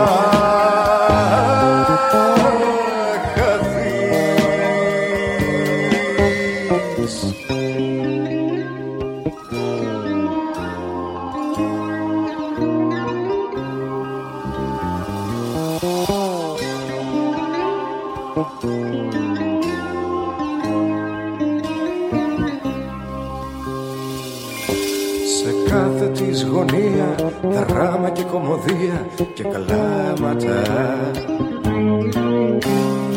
[0.03, 0.24] και
[28.35, 30.61] κομμωδία και καλάματα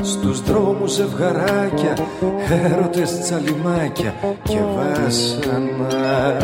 [0.03, 1.97] Στους δρόμους ζευγαράκια,
[2.51, 6.37] έρωτες τσαλιμάκια και βάσανα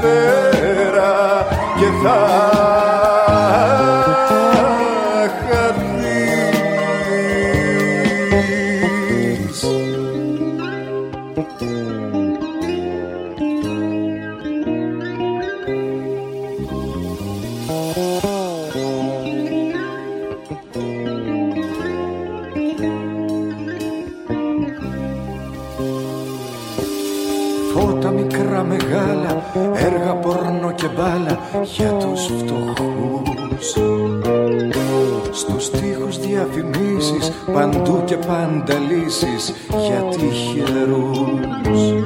[0.00, 1.46] σφαίρα
[1.78, 2.79] και θα
[31.00, 31.38] μπάλα
[31.76, 33.76] για τους φτωχούς.
[35.32, 39.52] Στους τοίχους διαφημίσεις παντού και πάντα λύσεις
[39.86, 41.99] για τυχερούς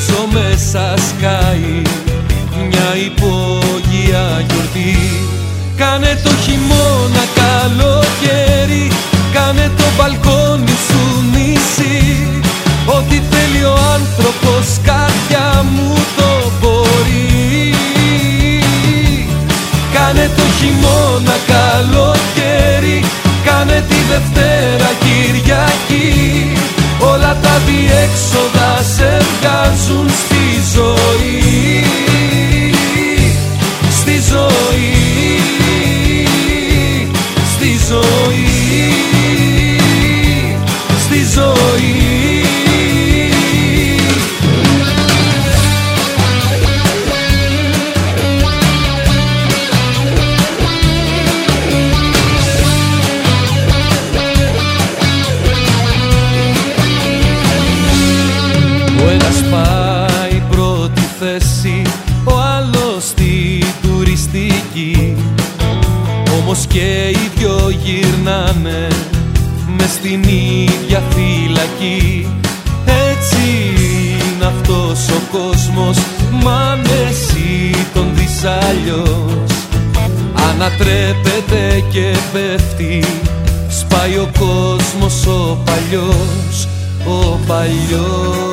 [0.00, 1.82] το γκρίζο μέσα σκάει
[2.68, 4.98] Μια υπόγεια γιορτή.
[5.76, 8.92] Κάνε το χειμώνα καλοκαίρι
[9.32, 12.40] Κάνε το μπαλκόνι σου νησί.
[12.86, 17.74] Ό,τι θέλει ο άνθρωπος καρδιά μου το μπορεί.
[19.94, 23.04] Κάνε το χειμώνα καλοκαίρι
[23.44, 25.89] Κάνε τη Δευτέρα Κυριακή
[27.12, 30.44] Όλα τα διέξοδα σε βγάζουν στη
[30.74, 31.59] ζωή
[70.02, 72.28] στην ίδια φυλακή.
[73.10, 73.74] Έτσι
[74.34, 75.98] είναι αυτός ο κόσμος
[76.42, 79.50] Μα αν εσύ τον δεις αλλιώς.
[80.50, 83.04] Ανατρέπεται και πέφτει
[83.68, 86.68] Σπάει ο κόσμος ο παλιός
[87.06, 88.49] Ο παλιός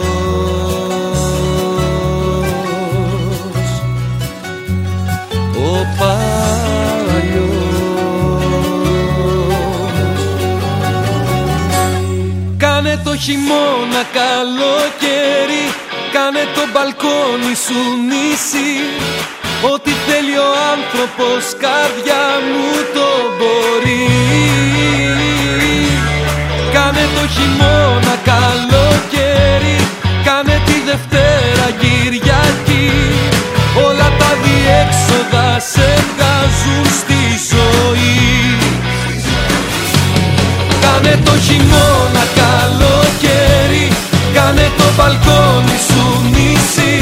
[13.28, 15.64] χειμώνα καλοκαίρι
[16.14, 18.74] Κάνε το μπαλκόνι σου νησί.
[19.74, 24.08] Ό,τι θέλει ο άνθρωπος καρδιά μου το μπορεί.
[26.76, 29.78] Κάνε το χειμώνα καλοκαίρι
[30.28, 32.90] Κάνε τη Δευτέρα Κυριακή.
[33.88, 38.18] Όλα τα διέξοδα σε βγάζουν στη ζωή.
[40.84, 42.37] Κάνε το χειμώνα καλοκαίρι
[44.48, 46.98] Κάνε το μπαλκόνι σου νησί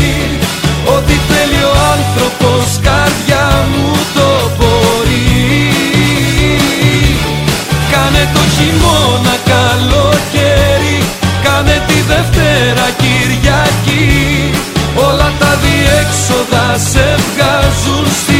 [0.96, 5.72] Ό,τι θέλει ο άνθρωπος καρδιά μου το μπορεί.
[7.92, 10.98] Κάνε το χειμώνα καλοκαίρι
[11.44, 14.52] Κάνε τη Δευτέρα Κυριακή.
[15.08, 18.35] Όλα τα διέξοδα σε βγάζουν στη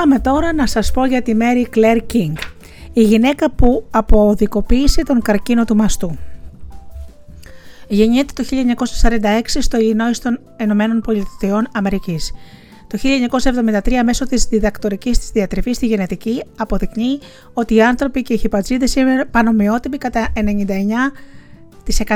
[0.00, 2.32] Πάμε τώρα να σας πω για τη Mary Claire King,
[2.92, 6.18] η γυναίκα που αποδικοποίησε τον καρκίνο του μαστού.
[7.88, 12.32] Γεννιέται το 1946 στο Ιλινόης των Ηνωμένων Πολιτειών Αμερικής.
[12.86, 12.98] Το
[13.82, 17.18] 1973 μέσω της διδακτορικής της διατριβής στη γενετική αποδεικνύει
[17.52, 20.28] ότι οι άνθρωποι και οι χιπατζίδες είναι πανομοιότυποι κατά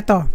[0.05, 0.29] 99%.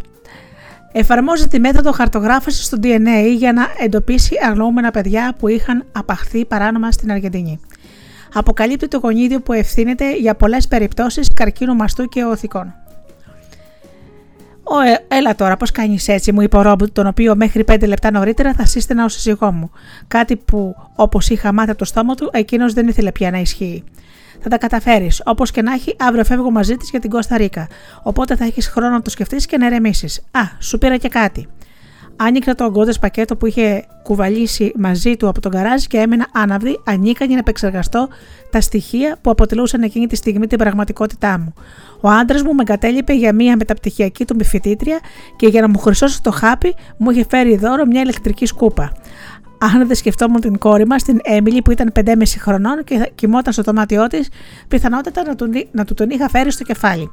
[0.97, 6.91] Εφαρμόζει τη μέθοδο χαρτογράφησης στο DNA για να εντοπίσει αγνοούμενα παιδιά που είχαν απαχθεί παράνομα
[6.91, 7.59] στην Αργεντινή.
[8.33, 12.73] Αποκαλύπτει το γονίδιο που ευθύνεται για πολλές περιπτώσεις καρκίνου μαστού και οθικών.
[14.63, 17.87] Ω, ε, έλα τώρα, πώς κάνεις έτσι, μου είπε ο Ρόμποτ, τον οποίο μέχρι 5
[17.87, 19.71] λεπτά νωρίτερα θα σύστηνα ως σύζυγό μου.
[20.07, 23.83] Κάτι που, όπως είχα μάθει από το στόμα του, εκείνος δεν ήθελε πια να ισχύει.
[24.47, 25.21] Θα τα καταφέρεις.
[25.25, 27.67] Όπως και να έχει, αύριο φεύγω μαζί της για την Κώστα Ρίκα.
[28.03, 30.21] Οπότε θα έχεις χρόνο να το σκεφτείς και να ερεμήσεις.
[30.31, 31.47] Α, σου πήρα και κάτι.
[32.15, 36.79] Άνοιξα το ογκώδε πακέτο που είχε κουβαλήσει μαζί του από τον καράζ και έμενα άναυδη,
[36.83, 38.07] ανίκανη να επεξεργαστώ
[38.49, 41.53] τα στοιχεία που αποτελούσαν εκείνη τη στιγμή την πραγματικότητά μου.
[42.01, 44.99] Ο άντρας μου με εγκατέλειπε για μία μεταπτυχιακή του φοιτήτρια
[45.35, 48.91] και για να μου χρυσώσει το χάπι μου είχε φέρει δώρο μια ηλεκτρική σκούπα.
[49.57, 53.61] Αν δεν σκεφτόμουν την κόρη μας, την Έμιλι, που ήταν 5,5 χρονών και κοιμόταν στο
[53.61, 54.29] δωμάτιό της,
[54.67, 57.11] πιθανότατα να, του, να του τον είχα φέρει στο κεφάλι.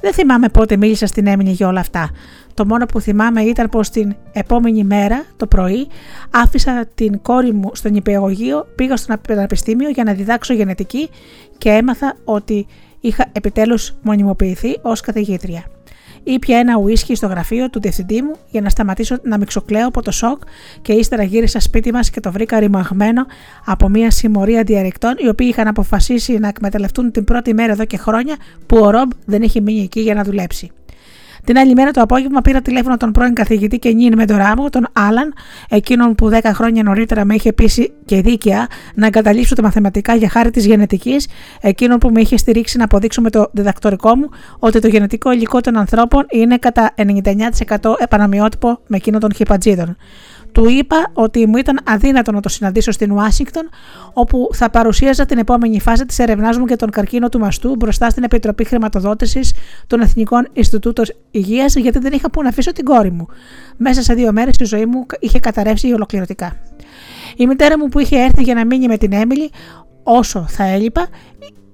[0.00, 2.10] Δεν θυμάμαι πότε μίλησα στην Έμιλη για όλα αυτά.
[2.54, 5.88] Το μόνο που θυμάμαι ήταν πως την επόμενη μέρα, το πρωί,
[6.30, 11.08] άφησα την κόρη μου στον υπηαγωγείο, πήγα στο πανεπιστήμιο για να διδάξω γενετική
[11.58, 12.66] και έμαθα ότι
[13.00, 15.64] είχα επιτέλους μονιμοποιηθεί ως καθηγήτρια.
[16.22, 20.10] Ήπια ένα ουίσκι στο γραφείο του διευθυντή μου για να σταματήσω να μιξοκλαίω από το
[20.10, 20.42] σοκ
[20.82, 23.26] και ύστερα γύρισα σπίτι μας και το βρήκα ρημαγμένο
[23.64, 27.96] από μια συμμορία διαρρηκτών οι οποίοι είχαν αποφασίσει να εκμεταλλευτούν την πρώτη μέρα εδώ και
[27.96, 30.70] χρόνια που ο Ρομπ δεν είχε μείνει εκεί για να δουλέψει.
[31.44, 34.70] Την άλλη μέρα το απόγευμα πήρα τηλέφωνο τον πρώην καθηγητή και νυν με τον Ράμο,
[34.70, 35.34] τον Άλαν,
[35.68, 40.28] εκείνον που 10 χρόνια νωρίτερα με είχε πείσει και δίκαια να εγκαταλείψω τα μαθηματικά για
[40.28, 41.28] χάρη της γενετικής,
[41.60, 45.60] εκείνον που με είχε στηρίξει να αποδείξω με το διδακτορικό μου ότι το γενετικό υλικό
[45.60, 49.96] των ανθρώπων είναι κατά 99% επαναμοιότυπο με εκείνο των χιπατζίδων.
[50.52, 53.68] Του είπα ότι μου ήταν αδύνατο να το συναντήσω στην Ουάσιγκτον,
[54.12, 58.10] όπου θα παρουσίαζα την επόμενη φάση της έρευνάς μου για τον καρκίνο του μαστού μπροστά
[58.10, 59.52] στην Επιτροπή Χρηματοδότησης
[59.86, 63.26] των Εθνικών Ινστιτούτων Υγείας, γιατί δεν είχα που να αφήσω την κόρη μου.
[63.76, 66.56] Μέσα σε δύο μέρες η ζωή μου είχε καταρρεύσει ολοκληρωτικά.
[67.36, 69.50] Η μητέρα μου που είχε έρθει για να μείνει με την Έμιλι,
[70.02, 71.08] όσο θα έλειπα,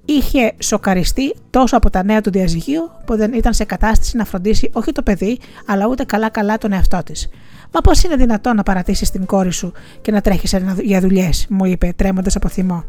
[0.05, 4.69] είχε σοκαριστεί τόσο από τα νέα του διαζυγίου που δεν ήταν σε κατάσταση να φροντίσει
[4.73, 7.29] όχι το παιδί, αλλά ούτε καλά-καλά τον εαυτό της.
[7.73, 11.65] Μα πώς είναι δυνατόν να παρατήσεις την κόρη σου και να τρέχεις για δουλειές, μου
[11.65, 12.83] είπε, τρέμοντας από θυμό.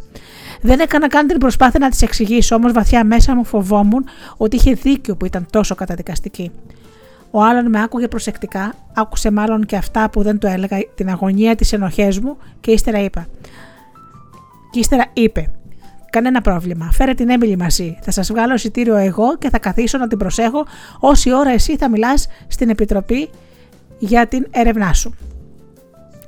[0.60, 4.04] Δεν έκανα καν την προσπάθεια να της εξηγήσω, όμως βαθιά μέσα μου φοβόμουν
[4.36, 6.50] ότι είχε δίκιο που ήταν τόσο καταδικαστική.
[7.30, 11.54] Ο Άλαν με άκουγε προσεκτικά, άκουσε μάλλον και αυτά που δεν του έλεγα, την αγωνία
[11.54, 13.26] τη ενοχές μου και ύστερα είπα.
[14.70, 15.50] Και ύστερα είπε:
[16.10, 16.90] Κανένα πρόβλημα.
[16.92, 17.98] Φέρε την Έμιλη μαζί.
[18.02, 20.66] Θα σας βγάλω εισιτήριο εγώ και θα καθίσω να την προσέχω
[21.00, 23.30] όση ώρα εσύ θα μιλάς στην επιτροπή
[23.98, 25.14] για την έρευνά σου.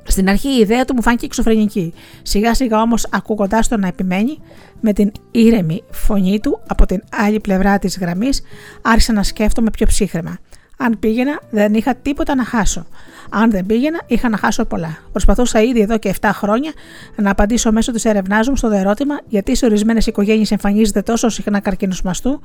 [0.03, 1.93] Στην αρχή η ιδέα του μου φάνηκε εξωφρενική.
[2.21, 4.37] Σιγά σιγά όμως ακούγοντάς τον να επιμένει,
[4.79, 8.41] με την ήρεμη φωνή του από την άλλη πλευρά της γραμμής,
[8.81, 10.37] άρχισα να σκέφτομαι πιο ψύχρεμα.
[10.77, 12.85] Αν πήγαινα, δεν είχα τίποτα να χάσω.
[13.29, 14.97] Αν δεν πήγαινα, είχα να χάσω πολλά.
[15.11, 16.71] Προσπαθούσα ήδη εδώ και 7 χρόνια
[17.15, 21.59] να απαντήσω μέσω της έρευνά μου στο ερώτημα γιατί σε ορισμένες οικογένειες εμφανίζεται τόσο συχνά
[21.59, 22.41] καρκίνος μαστού;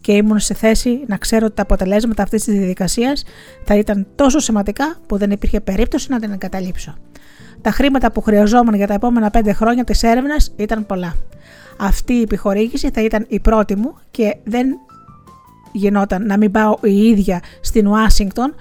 [0.00, 3.24] Και ήμουν σε θέση να ξέρω ότι τα αποτελέσματα αυτής της διαδικασίας
[3.64, 6.94] θα ήταν τόσο σημαντικά που δεν υπήρχε περίπτωση να την εγκαταλείψω.
[7.60, 11.14] Τα χρήματα που χρειαζόμουν για τα επόμενα 5 χρόνια της έρευνας ήταν πολλά.
[11.78, 14.66] Αυτή η επιχορήγηση θα ήταν η πρώτη μου και δεν
[15.72, 18.54] γινόταν να μην πάω η ίδια στην Ουάσιγκτον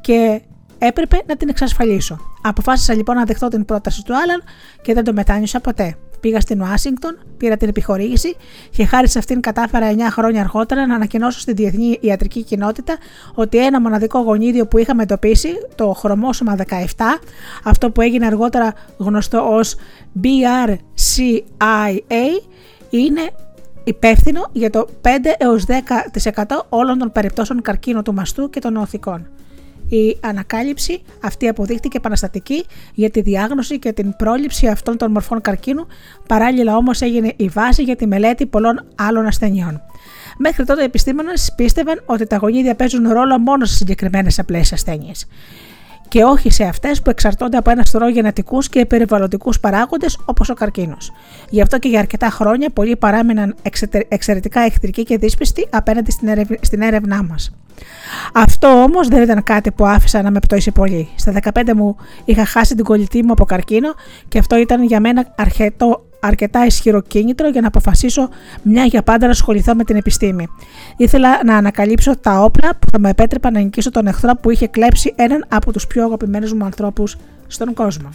[0.00, 0.40] και
[0.78, 2.18] έπρεπε να την εξασφαλίσω.
[2.42, 4.42] Αποφάσισα λοιπόν να δεχτώ την πρόταση του Άλαν
[4.82, 5.96] και δεν το μετάνιωσα ποτέ.
[6.20, 8.36] Πήγα στην Ουάσιγκτον, πήρα την επιχορήγηση
[8.70, 12.96] και χάρη σε αυτήν κατάφερα 9 χρόνια αργότερα να ανακοινώσω στη διεθνή ιατρική κοινότητα
[13.34, 16.74] ότι ένα μοναδικό γονίδιο που είχαμε εντοπίσει, το χρωμόσωμα 17,
[17.64, 19.76] αυτό που έγινε αργότερα γνωστό ως
[20.22, 20.76] BRCIA,
[22.90, 23.30] είναι
[23.84, 25.08] υπεύθυνο για το 5
[25.38, 29.28] έως 10% όλων των περιπτώσεων καρκίνου του μαστού και των οθικών.
[29.90, 32.64] Η ανακάλυψη αυτή αποδείχτηκε επαναστατική
[32.94, 35.86] για τη διάγνωση και την πρόληψη αυτών των μορφών καρκίνου,
[36.28, 39.82] παράλληλα όμως έγινε η βάση για τη μελέτη πολλών άλλων ασθενειών.
[40.38, 45.26] Μέχρι τότε οι επιστήμονες πίστευαν ότι τα γονίδια παίζουν ρόλο μόνο σε συγκεκριμένες απλές ασθένειες
[46.10, 50.54] και όχι σε αυτές που εξαρτώνται από ένα σωρό γενετικούς και περιβαλλοντικούς παράγοντες όπως ο
[50.54, 51.12] καρκίνος.
[51.50, 53.54] Γι' αυτό και για αρκετά χρόνια πολλοί παράμειναν
[54.08, 56.10] εξαιρετικά εχθρικοί και δύσπιστοι απέναντι
[56.60, 57.52] στην έρευνά μας.
[58.34, 61.08] Αυτό όμως δεν ήταν κάτι που άφησα να με πτώσει πολύ.
[61.14, 63.94] Στα 15 μου είχα χάσει την κολλητή μου από καρκίνο
[64.28, 68.28] και αυτό ήταν για μένα αρκετό, αρκετά ισχυρό κίνητρο για να αποφασίσω
[68.62, 70.48] μια για πάντα να ασχοληθώ με την επιστήμη.
[70.96, 74.66] Ήθελα να ανακαλύψω τα όπλα που θα με επέτρεπαν να νικήσω τον εχθρό που είχε
[74.66, 77.16] κλέψει έναν από τους πιο αγαπημένους μου ανθρώπους
[77.46, 78.08] στον κόσμο.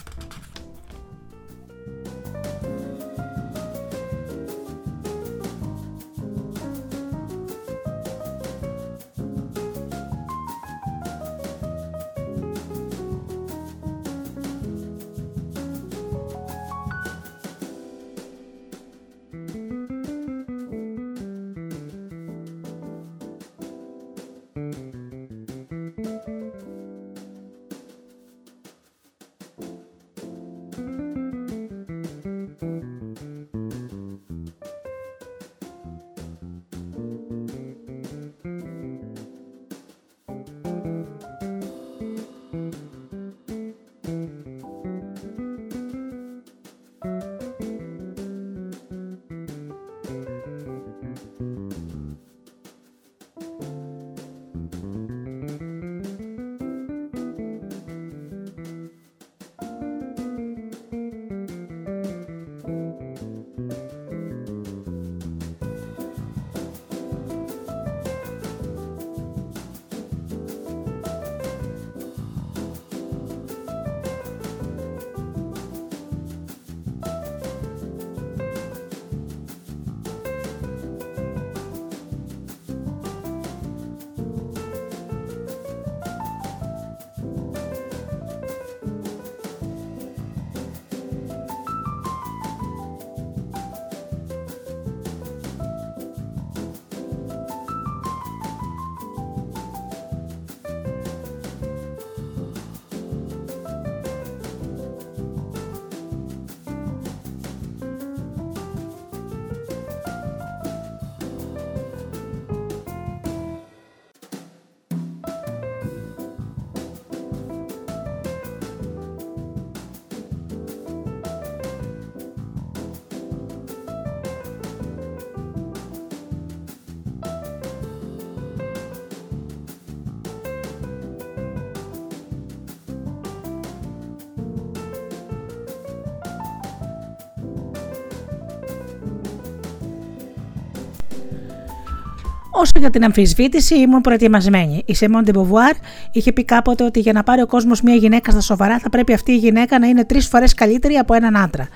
[142.78, 144.82] Για την αμφισβήτηση, ήμουν προετοιμασμένη.
[144.86, 145.72] Η Σιμόν ντε Μποβουάρ
[146.12, 149.12] είχε πει κάποτε ότι για να πάρει ο κόσμος μια γυναίκα στα σοβαρά, θα πρέπει
[149.12, 151.68] αυτή η γυναίκα να είναι τρεις φορές καλύτερη από έναν άντρα.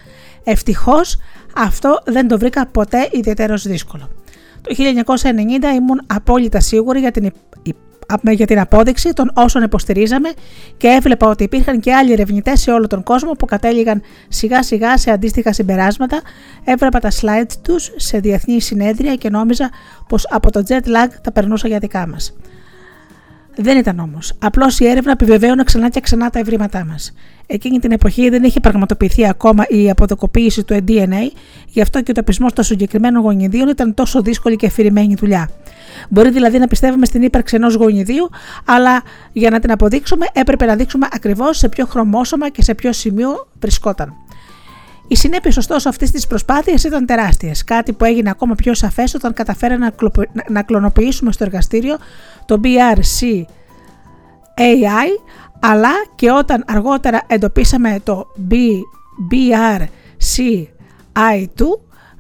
[0.45, 1.17] Ευτυχώς
[1.57, 4.09] αυτό δεν το βρήκα ποτέ ιδιαιτέρως δύσκολο.
[4.61, 7.33] Το 1990 ήμουν απόλυτα σίγουρη για την
[8.31, 10.29] για την απόδειξη των όσων υποστηρίζαμε
[10.77, 14.97] και έβλεπα ότι υπήρχαν και άλλοι ερευνητές σε όλο τον κόσμο που κατέληγαν σιγά σιγά
[14.97, 16.21] σε αντίστοιχα συμπεράσματα.
[16.65, 19.71] Έβλεπα τα slides τους σε διεθνή συνέδρια και νόμιζα
[20.09, 22.35] πως από το jet lag τα περνούσα για δικά μας.
[23.57, 24.33] Δεν ήταν όμως.
[24.39, 27.13] Απλώς η έρευνα επιβεβαίωνε ξανά και ξανά τα ευρήματά μας.
[27.53, 31.31] Εκείνη την εποχή δεν είχε πραγματοποιηθεί ακόμα η αποδοκοποίηση του DNA,
[31.67, 35.51] γι' αυτό και ο ταπισμός των συγκεκριμένων γονιδίων ήταν τόσο δύσκολη και αφηρημένη δουλειά.
[36.09, 38.31] Μπορεί δηλαδή να πιστεύουμε στην ύπαρξη ενός γονιδίου,
[38.65, 42.93] αλλά για να την αποδείξουμε έπρεπε να δείξουμε ακριβώς σε ποιο χρωμόσωμα και σε ποιο
[42.93, 44.15] σημείο βρισκόταν.
[45.09, 47.65] Οι συνέπειες ωστόσο αυτής της προσπάθειας ήταν τεράστιες.
[47.65, 50.13] Κάτι που έγινε ακόμα πιο σαφές όταν καταφέραμε να,
[50.49, 51.97] να κλωνοποιήσουμε στο εργαστήριο
[52.47, 53.45] το BRC
[54.61, 55.09] AI,
[55.61, 58.27] αλλά και όταν αργότερα εντοπίσαμε το
[59.31, 59.89] BRCI2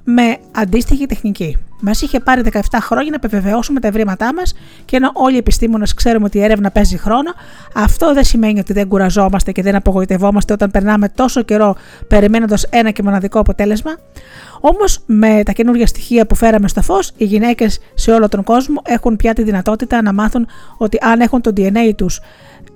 [0.05, 1.57] με αντίστοιχη τεχνική.
[1.81, 4.55] Μας είχε πάρει 17 χρόνια να επιβεβαιώσουμε τα ευρήματά μας
[4.85, 7.33] και ενώ όλοι οι επιστήμονες ξέρουμε ότι η έρευνα παίζει χρόνο,
[7.74, 11.76] αυτό δεν σημαίνει ότι δεν κουραζόμαστε και δεν απογοητευόμαστε όταν περνάμε τόσο καιρό
[12.09, 13.99] περιμένοντας ένα και μοναδικό αποτέλεσμα.
[14.61, 18.83] Όμως, με τα καινούργια στοιχεία που φέραμε στο φως, οι γυναίκες σε όλο τον κόσμο
[18.85, 22.20] έχουν πια τη δυνατότητα να μάθουν ότι αν έχουν το DNA τους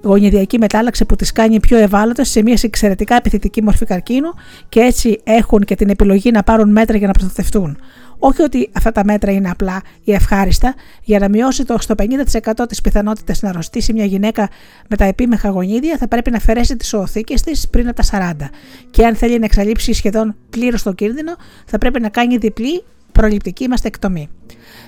[0.02, 4.28] γονιδιακή μετάλλαξη που τις κάνει πιο ευάλωτες σε μια εξαιρετικά επιθετική μορφή καρκίνου
[4.68, 7.78] και έτσι έχουν και την επιλογή να πάρουν μέτρα για να προστατευτούν.
[8.18, 12.68] Όχι ότι αυτά τα μέτρα είναι απλά ή ευχάριστα, για να μειώσει το στο 50%
[12.68, 14.48] τις πιθανότητες να αρρωστήσει μια γυναίκα
[14.88, 18.50] με τα επίμεχα γονίδια, θα πρέπει να αφαιρέσει τις οθήκες της πριν από τα 40.
[18.90, 21.32] Και αν θέλει να εξαλείψει σχεδόν πλήρως το κίνδυνο,
[21.66, 24.28] θα πρέπει να κάνει διπλή προληπτική μαστεκτομή.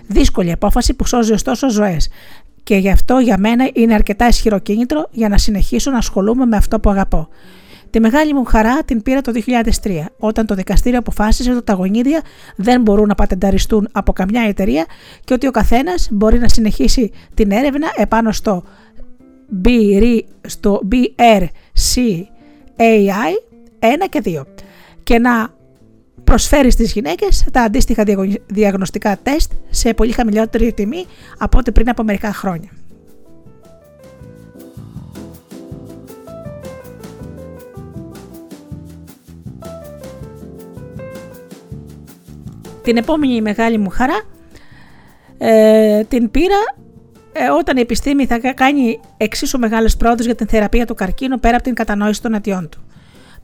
[0.06, 2.08] Δύσκολη απόφαση που σώζει ωστόσο ζωές.
[2.62, 6.56] Και γι' αυτό για μένα είναι αρκετά ισχυρό κίνητρο για να συνεχίσω να ασχολούμαι με
[6.56, 7.28] αυτό που αγαπώ.
[7.90, 9.32] Τη μεγάλη μου χαρά την πήρα το
[9.82, 12.22] 2003, όταν το δικαστήριο αποφάσισε ότι τα γονίδια
[12.56, 14.84] δεν μπορούν να πατενταριστούν από καμιά εταιρεία
[15.24, 18.62] και ότι ο καθένας μπορεί να συνεχίσει την έρευνα επάνω στο,
[19.64, 21.46] BR, στο BRCAI
[23.78, 24.42] 1 και 2
[25.02, 25.54] και να
[26.24, 28.04] προσφέρει στις γυναίκες τα αντίστοιχα
[28.46, 31.04] διαγνωστικά τεστ σε πολύ χαμηλότερη τιμή
[31.38, 32.70] από ό,τι πριν από μερικά χρόνια.
[42.86, 44.22] Την επόμενη μεγάλη μου χαρά
[45.38, 46.74] ε, την πήρα
[47.32, 51.54] ε, όταν η επιστήμη θα κάνει εξίσου μεγάλες πρόοδους για την θεραπεία του καρκίνου πέρα
[51.54, 52.85] από την κατανόηση των αιτιών του.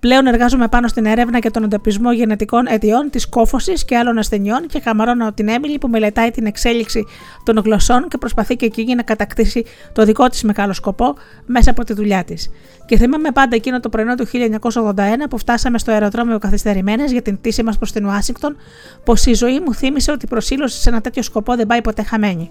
[0.03, 4.67] Πλέον εργάζομαι πάνω στην έρευνα και τον εντοπισμό γενετικών αιτιών της κόφωσης και άλλων ασθενειών
[4.67, 7.05] και χαμαρώνω την Έμιλη που μελετάει την εξέλιξη
[7.45, 11.15] των γλωσσών και προσπαθεί και εκείνη να κατακτήσει το δικό της μεγάλο σκοπό
[11.47, 12.51] μέσα από τη δουλειά της.
[12.87, 14.93] Και θυμάμαι πάντα εκείνο το πρωινό του 1981
[15.31, 18.57] που φτάσαμε στο αεροδρόμιο καθυστερημένες για την πτήση μας προς την Ουάσιγκτον,
[19.05, 22.03] πως η ζωή μου θύμισε ότι η προσήλωση σε ένα τέτοιο σκοπό δεν πάει ποτέ
[22.03, 22.51] χαμένη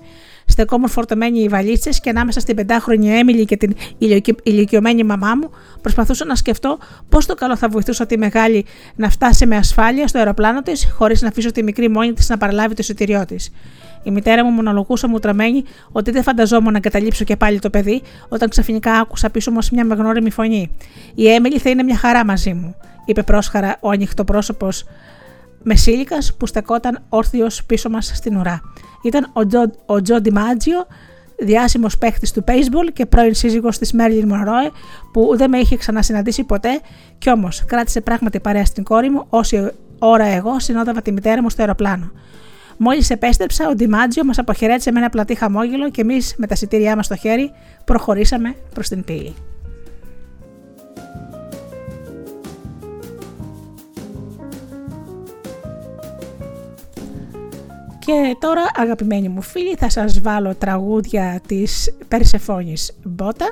[0.52, 3.76] στεκόμουν φορτωμένοι οι βαλίτσες και ανάμεσα στην πεντάχρονη Έμιλη και την
[4.44, 5.50] ηλικιωμένη μαμά μου,
[5.82, 6.78] προσπαθούσα να σκεφτώ
[7.10, 11.22] πώς το καλό θα βοηθούσα τη μεγάλη να φτάσει με ασφάλεια στο αεροπλάνο της, χωρίς
[11.22, 13.52] να αφήσω τη μικρή μόνη της να παραλάβει το εισιτήριό της.
[14.04, 18.02] Η μητέρα μου μονολογούσα μου τραμμένη ότι δεν φανταζόμουν να εγκαταλείψω και πάλι το παιδί,
[18.30, 20.72] όταν ξαφνικά άκουσα πίσω μου μια μεγνώριμη φωνή.
[21.16, 22.76] Η Έμιλη θα είναι μια χαρά μαζί μου,
[23.06, 24.86] είπε πρόσχαρα ο ανοιχτό πρόσωπος
[25.64, 28.62] Μεσήλικα που στεκόταν όρθιος πίσω μας στην ουρά
[29.02, 30.86] ήταν ο Τζο, ο Τζο Ντιμάτζιο,
[31.38, 34.70] διάσημος παίχτης του baseball και πρώην σύζυγος της Μέρλιν Μονρόε,
[35.14, 36.80] που δεν με είχε ξανασυναντήσει ποτέ,
[37.18, 41.50] κι όμως κράτησε πράγματι παρέα στην κόρη μου, όση ώρα εγώ συνόδευα τη μητέρα μου
[41.50, 42.12] στο αεροπλάνο.
[42.78, 46.96] Μόλις επέστρεψα, ο Ντιμάτζιο μας αποχαιρέτησε με ένα πλατή χαμόγελο και εμείς με τα σιτήριά
[46.96, 47.52] μας στο χέρι
[47.86, 49.51] προχωρήσαμε προς την πύλη.
[58.06, 63.52] Και τώρα αγαπημένοι μου φίλοι θα σας βάλω τραγούδια της Περσεφόνης Μπότα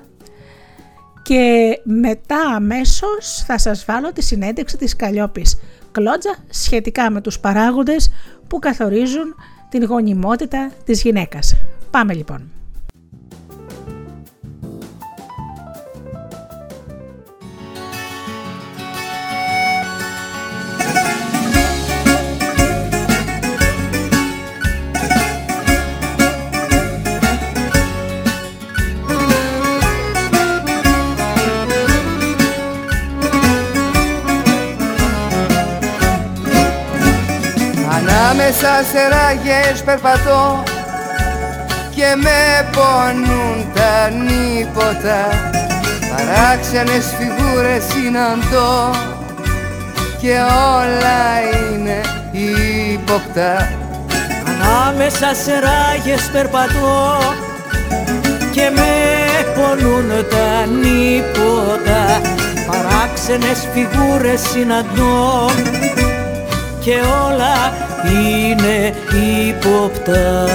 [1.21, 5.59] και μετά αμέσως θα σας βάλω τη συνέντευξη της Καλλιόπης
[5.91, 8.11] Κλότζα σχετικά με τους παράγοντες
[8.47, 9.35] που καθορίζουν
[9.69, 11.55] την γονιμότητα της γυναίκας.
[11.91, 12.58] Πάμε λοιπόν.
[38.69, 40.63] Ανάμεσα σε ράγες περπατώ
[41.95, 45.19] και με πονούν τα νύποτα.
[46.09, 48.91] Παράξενες φιγούρες συναντώ
[50.21, 50.33] και
[50.77, 51.21] όλα
[51.71, 52.01] είναι
[52.31, 53.71] ύποπτα.
[54.47, 57.17] Ανάμεσα σε ράγες περπατώ
[58.51, 58.91] και με
[59.55, 62.21] πονούν τα νύποτα.
[62.67, 65.49] Παράξενες φιγούρες συναντώ
[66.79, 66.95] και
[67.25, 68.93] όλα είναι
[69.47, 70.47] ύποπτα.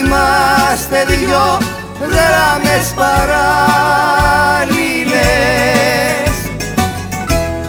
[0.00, 1.58] Είμαστε δυο
[2.00, 3.20] γράμμες παράλληλες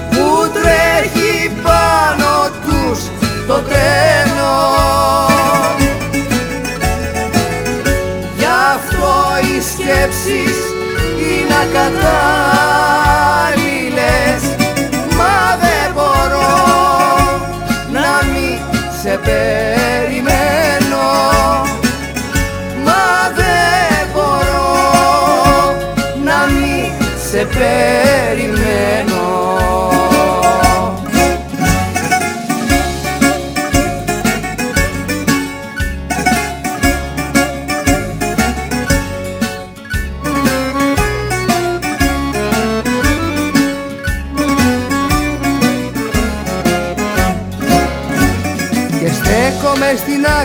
[0.10, 2.32] που τρέχει πάνω
[2.64, 3.00] τους
[3.48, 4.56] το τρένο.
[8.38, 10.58] Γι' αυτό οι σκέψεις
[11.18, 13.11] είναι ακατάλληλες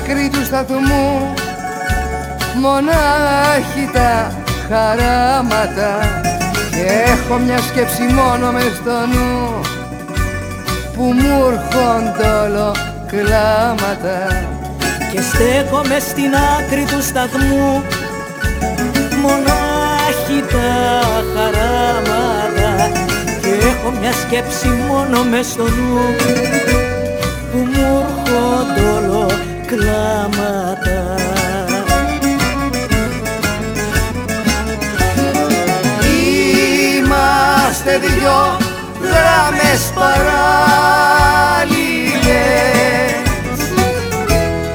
[0.08, 1.34] άκρη του σταθμού.
[2.60, 4.32] Μονάχη τα
[4.68, 5.90] χαράματα.
[6.70, 9.60] Και έχω μια σκέψη μόνο μες στο νου.
[10.94, 12.74] Που μου έρχονται όλο
[13.06, 14.18] κλάματα
[15.12, 17.82] και στέκομαι στην άκρη του σταθμού.
[19.22, 20.72] Μονάχη τα
[21.34, 22.90] χαράματα.
[23.42, 26.00] Και έχω μια σκέψη μόνο μες στο νου.
[27.52, 31.14] Που μου έρχονται όλο κλάματα.
[36.96, 38.56] Είμαστε δυο
[39.02, 40.36] γράμμες παράλληλες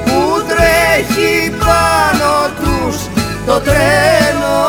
[0.04, 2.96] που τρέχει πάνω τους
[3.46, 4.60] το τρένο.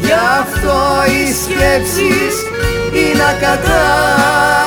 [0.00, 2.34] Γι' αυτό οι σκέψεις
[2.92, 4.61] είναι ακατάλληλες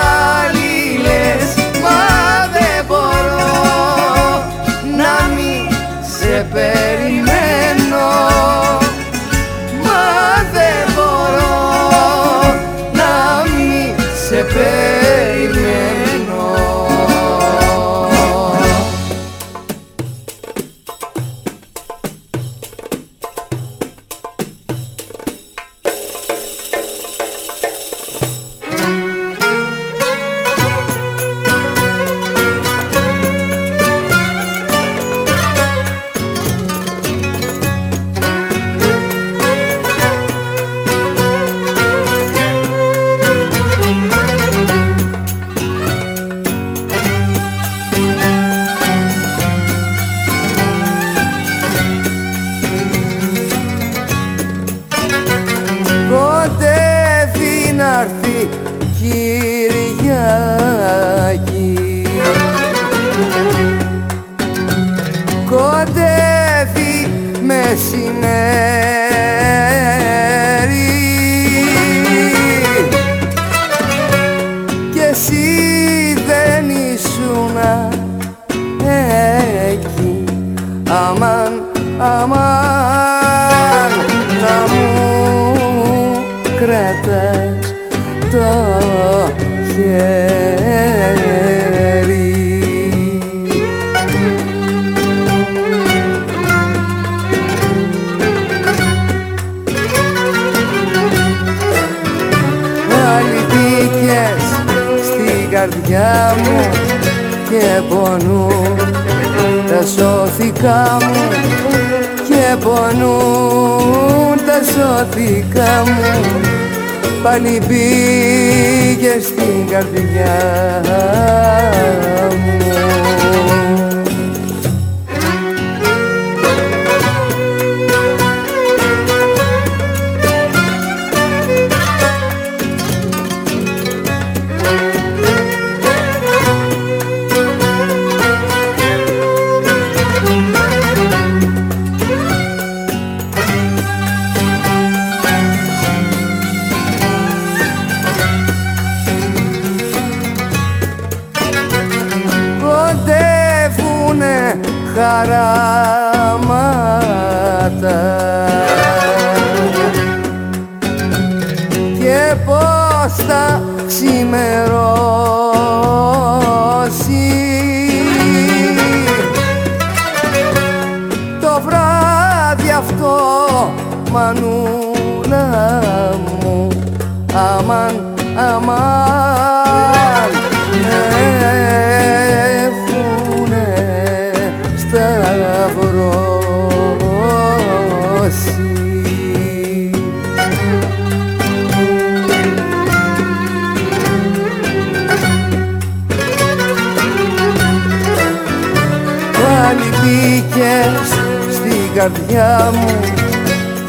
[200.56, 201.10] μπήκες
[201.56, 203.00] στην καρδιά μου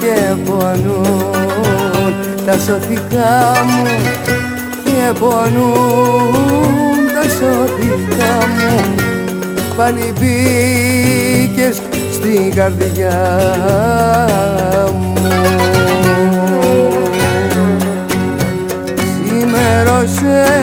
[0.00, 2.14] και πονούν
[2.46, 3.84] τα σωθικά μου
[4.84, 8.94] και πονούν τα σωθικά μου
[9.76, 11.76] πάλι μπήκες
[12.12, 13.18] στην καρδιά
[14.92, 15.14] μου.
[19.28, 20.56] Σήμερωσες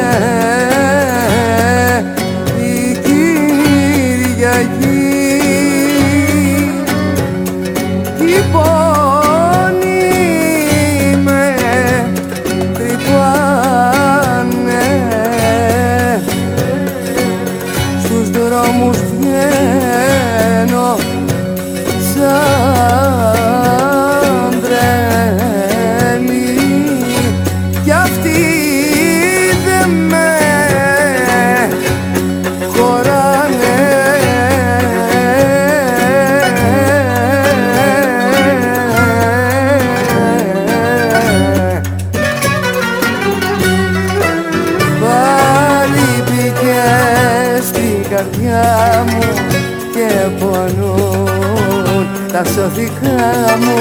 [52.64, 53.78] τα σωθικά μου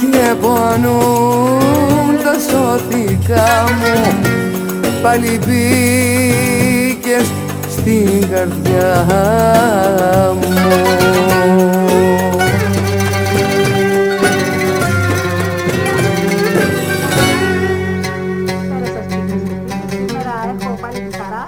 [0.00, 3.94] και πονούν τα σωθικά μου.
[5.02, 7.26] Πάλι μπήκες
[7.70, 8.92] στην καρδιά
[10.34, 10.50] μου.
[18.62, 19.66] Καλησπέρα σας κυρίες και κύριοι.
[19.90, 21.44] Σήμερα έχω πάλι τη χαρά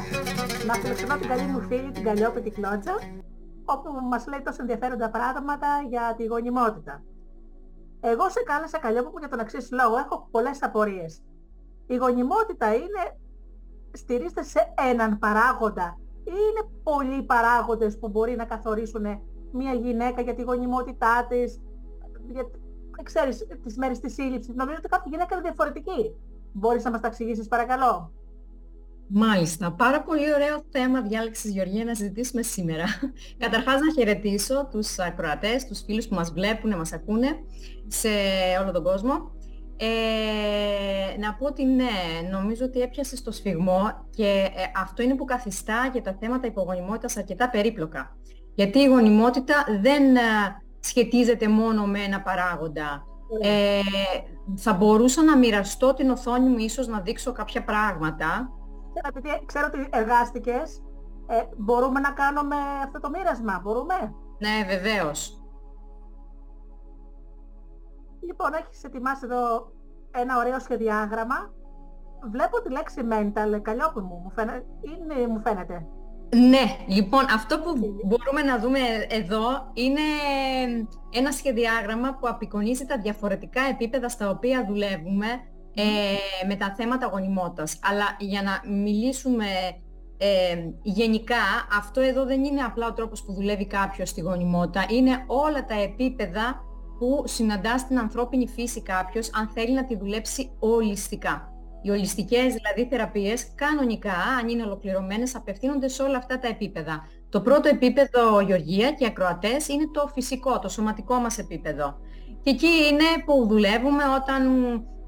[0.66, 3.17] να φιλοξενώ την καλή μου φίλη, την Καλλιόπη τη Κλώτσα, όπου
[4.02, 7.02] μας λέει τόσο ενδιαφέροντα πράγματα για τη γονιμότητα.
[8.00, 9.96] Εγώ σε κάλεσα Καλλιόπη μου για τον εξής λόγο.
[9.96, 11.22] Έχω πολλές απορίες.
[11.86, 13.18] Η γονιμότητα είναι,
[13.92, 19.04] στηρίζεται σε έναν παράγοντα ή είναι πολλοί παράγοντες που μπορεί να καθορίσουν
[19.52, 21.60] μια γυναίκα για τη γονιμότητά της,
[22.26, 22.50] για,
[23.02, 24.54] ξέρεις, τις μέρες της σύλληψης.
[24.54, 26.16] Νομίζω ότι κάθε γυναίκα είναι διαφορετική.
[26.52, 28.12] Μπορείς να μας τα εξηγήσεις παρακαλώ;
[29.08, 29.72] Μάλιστα.
[29.72, 32.84] Πάρα πολύ ωραίο θέμα διάλεξης, Γεωργία, να συζητήσουμε σήμερα.
[33.38, 37.28] Καταρχάς να χαιρετήσω τους ακροατές, τους φίλους που μας βλέπουν, μας ακούνε
[37.86, 38.08] σε
[38.62, 39.36] όλο τον κόσμο.
[39.76, 41.90] Ε, να πω ότι ναι,
[42.30, 47.16] νομίζω ότι έπιασε στο σφιγμό και ε, αυτό είναι που καθιστά για τα θέματα υπογονιμότητας
[47.16, 48.16] αρκετά περίπλοκα.
[48.54, 50.20] Γιατί η γονιμότητα δεν ε,
[50.80, 53.06] σχετίζεται μόνο με ένα παράγοντα.
[53.40, 53.80] Ε,
[54.56, 58.52] θα μπορούσα να μοιραστώ την οθόνη μου ίσως να δείξω κάποια πράγματα.
[58.92, 60.82] Και επειδή ξέρω ότι εργάστηκες,
[61.26, 65.42] ε, μπορούμε να κάνουμε αυτό το μοίρασμα, μπορούμε; Ναι, βεβαίως.
[68.20, 69.72] Λοιπόν, έχεις ετοιμάσει εδώ
[70.10, 71.52] ένα ωραίο σχεδιάγραμμα.
[72.30, 75.86] Βλέπω τη λέξη mental, καλλιόπη μου, μου φαίνεται, είναι, μου φαίνεται.
[76.36, 77.70] Ναι, λοιπόν, αυτό που
[78.04, 78.78] μπορούμε να δούμε
[79.08, 80.00] εδώ είναι
[81.10, 85.26] ένα σχεδιάγραμμα που απεικονίζει τα διαφορετικά επίπεδα στα οποία δουλεύουμε
[85.82, 87.78] ε, με τα θέματα γονιμότητας.
[87.82, 89.44] Αλλά για να μιλήσουμε
[90.18, 91.36] ε, γενικά,
[91.78, 95.74] αυτό εδώ δεν είναι απλά ο τρόπος που δουλεύει κάποιος στη γονιμότητα, είναι όλα τα
[95.74, 96.62] επίπεδα
[96.98, 101.52] που συναντά στην ανθρώπινη φύση κάποιος αν θέλει να τη δουλέψει ολιστικά.
[101.82, 107.08] Οι ολιστικές δηλαδή θεραπείες κανονικά, αν είναι ολοκληρωμένες, απευθύνονται σε όλα αυτά τα επίπεδα.
[107.28, 111.96] Το πρώτο επίπεδο, Γεωργία και οι ακροατές, είναι το φυσικό, το σωματικό μας επίπεδο.
[112.42, 114.42] Και εκεί είναι που δουλεύουμε όταν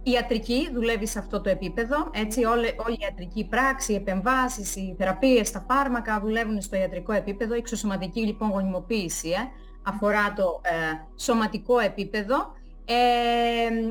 [0.02, 4.76] η ιατρική δουλεύει σε αυτό το επίπεδο, έτσι όλη, όλη η ιατρική πράξη, οι επεμβάσεις,
[4.76, 9.48] οι θεραπείες, τα φάρμακα δουλεύουν στο ιατρικό επίπεδο, η εξωσωματική λοιπόν γονιμοποίηση ε,
[9.82, 10.70] αφορά το ε,
[11.16, 12.36] σωματικό επίπεδο,
[12.84, 12.94] ε,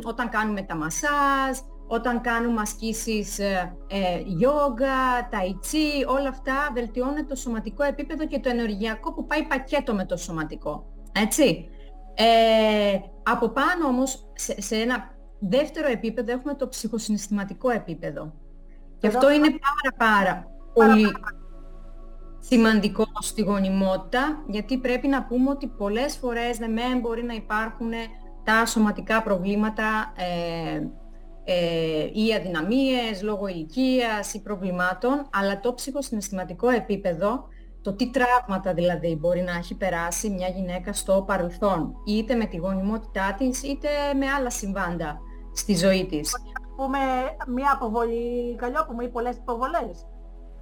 [0.04, 1.58] όταν κάνουμε τα μασάζ,
[1.88, 3.74] όταν κάνουμε ασκήσεις ε,
[4.26, 10.06] γιόγκα, ταϊτσί, όλα αυτά βελτιώνουν το σωματικό επίπεδο και το ενεργειακό που πάει πακέτο με
[10.06, 10.86] το σωματικό.
[11.12, 11.70] Έτσι.
[12.16, 18.34] Ε, από πάνω όμως, σε, σε ένα δεύτερο επίπεδο έχουμε το ψυχοσυναισθηματικό επίπεδο.
[19.00, 21.12] Και Εδώ αυτό θα- είναι πάρα πάρα πολύ
[22.40, 27.92] σημαντικό στη γονιμότητα, γιατί πρέπει να πούμε ότι πολλές φορές ναι μεν μπορεί να υπάρχουν
[28.44, 30.88] τα σωματικά προβλήματα ε,
[31.44, 37.48] ε, ή αδυναμίες λόγω ηλικίας ή προβλημάτων, αλλά το ψυχοσυναισθηματικό επίπεδο,
[37.82, 42.58] το τι τραύματα δηλαδή μπορεί να έχει περάσει μια γυναίκα στο παρελθόν, είτε με τη
[42.58, 43.88] γονιμότητά της, είτε
[44.20, 45.20] με άλλα συμβάντα
[45.60, 46.36] στη ζωή της.
[46.76, 47.00] Πούμε
[47.48, 50.06] μια αποβολή καλλιόπου ή πολλές αποβολές.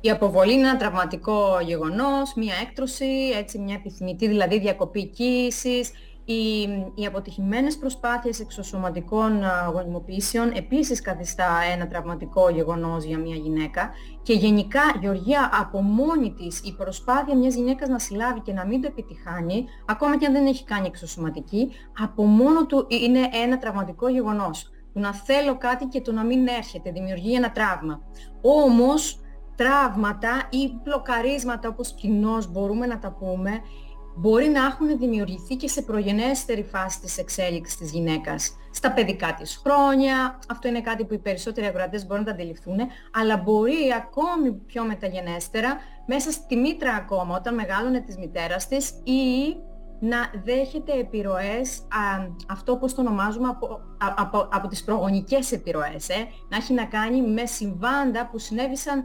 [0.02, 5.92] Η αποβολή είναι ένα τραυματικό γεγονός, μια έκτρωση, έτσι μια επιθυμητή δηλαδή διακοπή κοίησης,
[6.26, 6.62] οι,
[6.96, 9.42] οι αποτυχημένες προσπάθειες εξωσωματικών
[9.74, 13.90] γονιμοποιήσεων επίσης καθιστά ένα τραυματικό γεγονός για μια γυναίκα
[14.24, 18.82] και γενικά, Γεωργία, από μόνη της η προσπάθεια μιας γυναίκας να συλλάβει και να μην
[18.82, 21.72] το επιτυχάνει, ακόμα και αν δεν έχει κάνει εξωσωματική,
[22.04, 24.72] από μόνο του είναι ένα τραυματικό γεγονός.
[24.98, 28.02] Το να θέλω κάτι και το να μην έρχεται, δημιουργεί ένα τραύμα.
[28.42, 29.20] Όμως,
[29.56, 33.62] τραύματα ή μπλοκαρίσματα όπως κοινώς μπορούμε να τα πούμε,
[34.16, 38.56] μπορεί να έχουν δημιουργηθεί και σε προγενέστερη φάση της εξέλιξης της γυναίκας.
[38.72, 42.78] Στα παιδικά της χρόνια, αυτό είναι κάτι που οι περισσότεροι αγροατές μπορούν να τα αντιληφθούν,
[43.14, 49.56] αλλά μπορεί ακόμη πιο μεταγενέστερα, μέσα στη μήτρα ακόμα, όταν μεγαλώνε της μητέρας της, ή
[50.00, 53.80] να δέχεται επιρροές, α, αυτό όπως το ονομάζουμε, από,
[54.16, 59.04] από, από τις προγονικές επιρροές, ε, να έχει να κάνει με συμβάντα που συνέβησαν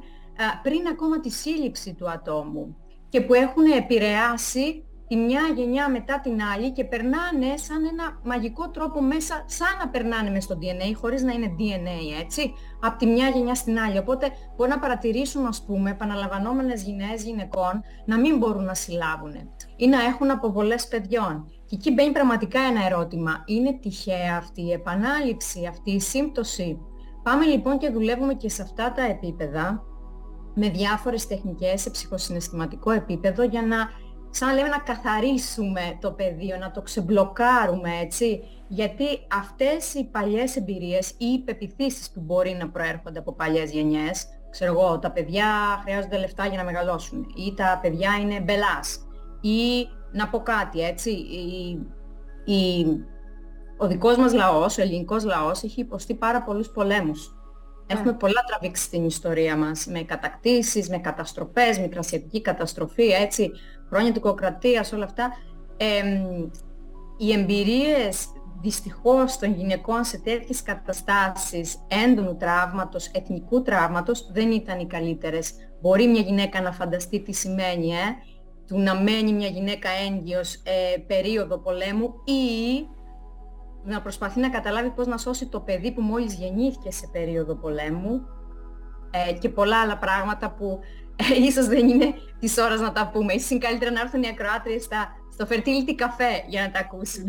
[0.63, 2.77] πριν ακόμα τη σύλληψη του ατόμου
[3.09, 8.71] και που έχουν επηρεάσει τη μια γενιά μετά την άλλη και περνάνε σαν ένα μαγικό
[8.71, 13.07] τρόπο μέσα, σαν να περνάνε μέσα στο DNA, χωρίς να είναι DNA, έτσι, από τη
[13.07, 13.99] μια γενιά στην άλλη.
[13.99, 19.33] Οπότε μπορεί να παρατηρήσουν, ας πούμε, επαναλαμβανόμενες γενναίες γυναικών να μην μπορούν να συλλάβουν
[19.83, 21.51] ή να έχουν αποβολές παιδιών.
[21.67, 23.43] Και εκεί μπαίνει πραγματικά ένα ερώτημα.
[23.47, 26.79] Είναι τυχαία αυτή η επανάληψη, αυτή η σύμπτωση;
[27.23, 29.83] Πάμε λοιπόν και δουλεύουμε και σε αυτά τα επίπεδα
[30.55, 33.77] με διάφορες τεχνικές σε ψυχοσυναισθηματικό επίπεδο για να,
[34.31, 38.41] σαν λέμε, να καθαρίσουμε το πεδίο, να το ξεμπλοκάρουμε, έτσι.
[38.69, 39.05] Γιατί
[39.39, 44.73] αυτές οι παλιές εμπειρίες ή οι πεπιθήσεις που μπορεί να προέρχονται από παλιές γενιές, ξέρω
[44.73, 45.45] εγώ, τα παιδιά
[45.83, 49.07] χρειάζονται λεφτά για να μεγαλώσουν ή τα παιδιά είναι μπελάς
[49.43, 51.79] ή να πω κάτι, έτσι, η,
[52.53, 52.87] η,
[53.79, 57.37] ο δικός μας λαός, ο ελληνικός λαός έχει υποστεί πάρα πολλούς πολέμους
[57.87, 58.17] Έχουμε ναι.
[58.17, 63.51] πολλά τραβήξει στην ιστορία μας, με κατακτήσεις, με καταστροφές, μικρασιατική καταστροφή, έτσι,
[63.89, 65.31] χρόνια τυκοκρατίας, όλα αυτά.
[67.19, 68.27] οι εμπειρίες
[68.61, 71.77] δυστυχώς των γυναικών σε τέτοιες καταστάσεις
[72.07, 75.53] έντονου τραύματος, εθνικού τραύματος, δεν ήταν οι καλύτερες.
[75.81, 78.17] Μπορεί μια γυναίκα να φανταστεί τι σημαίνει, ε,
[78.67, 82.87] του να μένει μια γυναίκα έγκυος ε, περίοδο πολέμου ή
[83.85, 88.27] να προσπαθεί να καταλάβει πώς να σώσει το παιδί που μόλις γεννήθηκε σε περίοδο πολέμου
[89.11, 90.81] ε, και πολλά άλλα πράγματα που
[91.17, 93.33] ε, ίσως δεν είναι της ώρας να τα πούμε.
[93.33, 94.89] Ίσως είναι καλύτερα να έρθουν οι ακροάτριες
[95.33, 97.25] στο fertility καφέ για να τα ακούσουν.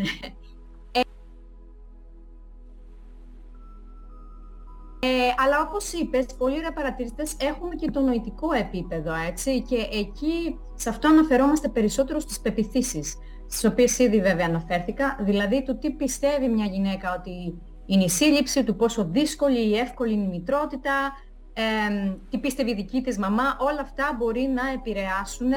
[5.06, 10.60] Ε, αλλά όπως είπες, πολλοί ρε παρατηρητές έχουμε και το νοητικό επίπεδο, έτσι, και εκεί
[10.76, 16.48] σε αυτό αναφερόμαστε περισσότερο στις πεπιθήσεις στις οποίες ήδη βέβαια αναφέρθηκα, δηλαδή του τι πιστεύει
[16.48, 21.12] μια γυναίκα ότι είναι η σύλληψη, του πόσο δύσκολη ή εύκολη είναι η μητρότητα,
[21.54, 21.62] ε,
[22.30, 25.52] τι πίστευε η δική της μαμά, όλα αυτά μπορεί να επηρεάσουν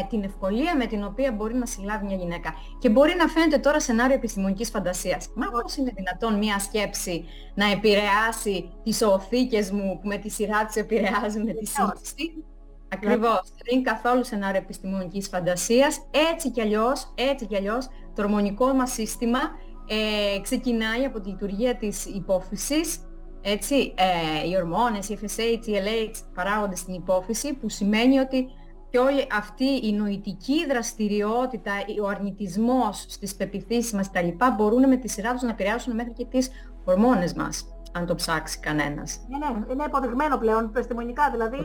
[0.00, 2.54] ε, την ευκολία με την οποία μπορεί να συλλάβει μια γυναίκα.
[2.78, 5.28] Και μπορεί να φαίνεται τώρα σενάριο επιστημονικής φαντασίας.
[5.34, 10.64] Μα πώς είναι δυνατόν μια σκέψη να επηρεάσει τις οθήκες μου που με τη σειρά
[10.64, 12.44] της επηρεάζουν τη σύλληψη.
[12.88, 13.40] Ακριβώς.
[13.42, 16.00] Δεν είναι καθόλου σενάριο επιστημονικής φαντασίας.
[16.30, 19.40] Έτσι κι αλλιώς, έτσι κι αλλιώς, το ορμονικό μας σύστημα
[19.86, 22.98] ε, ξεκινάει από τη λειτουργία της υπόφυσης,
[23.42, 28.46] έτσι, ε, οι ορμόνες, η FSH, η LH παράγονται στην υπόφυση, που σημαίνει ότι
[28.94, 31.72] και όλη αυτή η νοητική δραστηριότητα,
[32.02, 34.28] ο αρνητισμός στις πεπιθήσεις μας κτλ.
[34.56, 36.50] μπορούν με τη σειρά τους να επηρεάσουν μέχρι και τις
[36.84, 39.20] ορμόνες μας, αν το ψάξει κανένας.
[39.28, 41.56] Ναι, ναι, είναι αποδειγμένο πλέον επιστημονικά, δηλαδή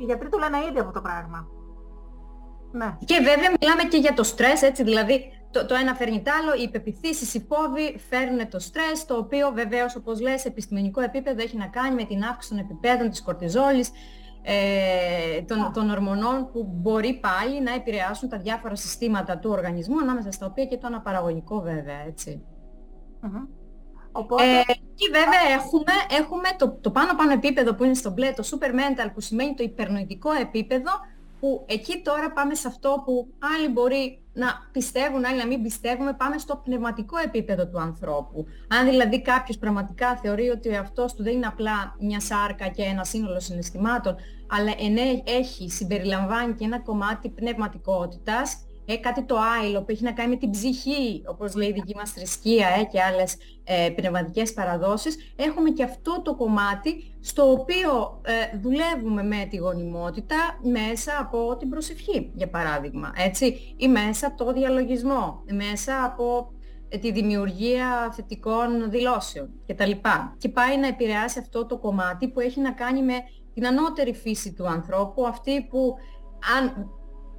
[0.00, 1.46] οι γιατροί το λένε ήδη αυτό το πράγμα.
[2.72, 2.96] Ναι.
[3.04, 6.54] Και βέβαια μιλάμε και για το στρες, έτσι, δηλαδή το, το ένα φέρνει τ' άλλο,
[6.58, 11.42] οι υπεπιθήσεις, οι φόβοι φέρνουν το στρες, το οποίο βεβαίως όπως λες σε επιστημονικό επίπεδο
[11.42, 13.90] έχει να κάνει με την αύξηση των επιπέδων της κορτιζόλης,
[14.42, 20.32] ε, των, των ορμονών που μπορεί πάλι να επηρεάσουν τα διάφορα συστήματα του οργανισμού, ανάμεσα
[20.32, 22.42] στα οποία και το αναπαραγωγικό βέβαια, έτσι.
[24.12, 24.42] Οπότε...
[24.44, 24.62] Ε,
[24.94, 28.70] και βέβαια έχουμε, έχουμε το, το πάνω πάνω επίπεδο που είναι στο μπλε, το super
[28.70, 30.90] mental που σημαίνει το υπερνοητικό επίπεδο
[31.40, 36.12] που εκεί τώρα πάμε σε αυτό που άλλοι μπορεί να πιστεύουν, άλλοι να μην πιστεύουμε,
[36.12, 38.46] πάμε στο πνευματικό επίπεδο του ανθρώπου.
[38.68, 42.82] Αν δηλαδή κάποιος πραγματικά θεωρεί ότι ο εαυτός του δεν είναι απλά μια σάρκα και
[42.82, 44.16] ένα σύνολο συναισθημάτων,
[44.46, 44.72] αλλά
[45.24, 50.36] έχει, συμπεριλαμβάνει και ένα κομμάτι πνευματικότητας, ε, κάτι το άειλο που έχει να κάνει με
[50.36, 55.16] την ψυχή, όπως λέει η δική μας θρησκεία ε, και άλλες ε, πνευματικές παραδόσεις.
[55.36, 61.68] Έχουμε και αυτό το κομμάτι στο οποίο ε, δουλεύουμε με τη γονιμότητα μέσα από την
[61.68, 66.52] προσευχή, για παράδειγμα, έτσι, ή μέσα από το διαλογισμό, μέσα από
[66.88, 69.90] ε, τη δημιουργία θετικών δηλώσεων κτλ.
[70.38, 73.14] Και πάει να επηρεάσει αυτό το κομμάτι που έχει να κάνει με
[73.54, 75.94] την ανώτερη φύση του ανθρώπου, αυτή που
[76.58, 76.90] αν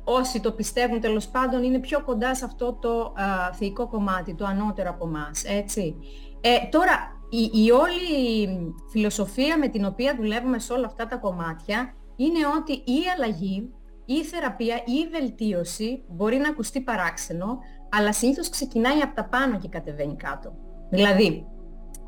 [0.03, 4.45] όσοι το πιστεύουν τέλος πάντων είναι πιο κοντά σε αυτό το α, θεϊκό κομμάτι, το
[4.45, 5.95] ανώτερο από εμάς, έτσι.
[6.41, 11.93] Ε, τώρα, η, η όλη φιλοσοφία με την οποία δουλεύουμε σε όλα αυτά τα κομμάτια
[12.15, 13.73] είναι ότι η αλλαγή,
[14.05, 17.57] ή η θεραπεία ή η βελτίωση μπορεί να ακουστεί παράξενο,
[17.89, 20.53] αλλά συνήθως ξεκινάει από τα πάνω και κατεβαίνει κάτω.
[20.89, 21.45] Δηλαδή,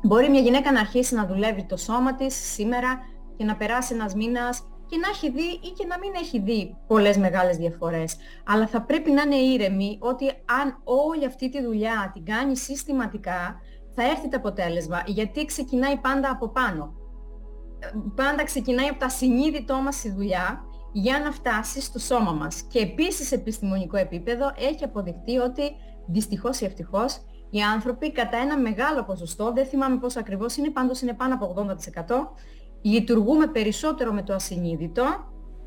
[0.02, 2.98] μπορεί μια γυναίκα να αρχίσει να δουλεύει το σώμα της σήμερα
[3.36, 6.76] και να περάσει ένας μήνας και να έχει δει ή και να μην έχει δει
[6.86, 8.16] πολλές μεγάλες διαφορές.
[8.46, 10.26] Αλλά θα πρέπει να είναι ήρεμη ότι
[10.60, 13.60] αν όλη αυτή τη δουλειά την κάνει συστηματικά,
[13.94, 16.94] θα έρθει το αποτέλεσμα, γιατί ξεκινάει πάντα από πάνω.
[18.14, 22.62] Πάντα ξεκινάει από τα συνείδητό μας η δουλειά για να φτάσει στο σώμα μας.
[22.62, 25.62] Και επίσης σε επιστημονικό επίπεδο έχει αποδειχτεί ότι
[26.06, 27.20] δυστυχώς ή ευτυχώς
[27.50, 31.54] οι άνθρωποι κατά ένα μεγάλο ποσοστό, δεν θυμάμαι πόσο ακριβώς είναι, πάντως είναι πάνω από
[31.56, 32.34] 80%,
[32.82, 35.04] λειτουργούμε περισσότερο με το ασυνείδητο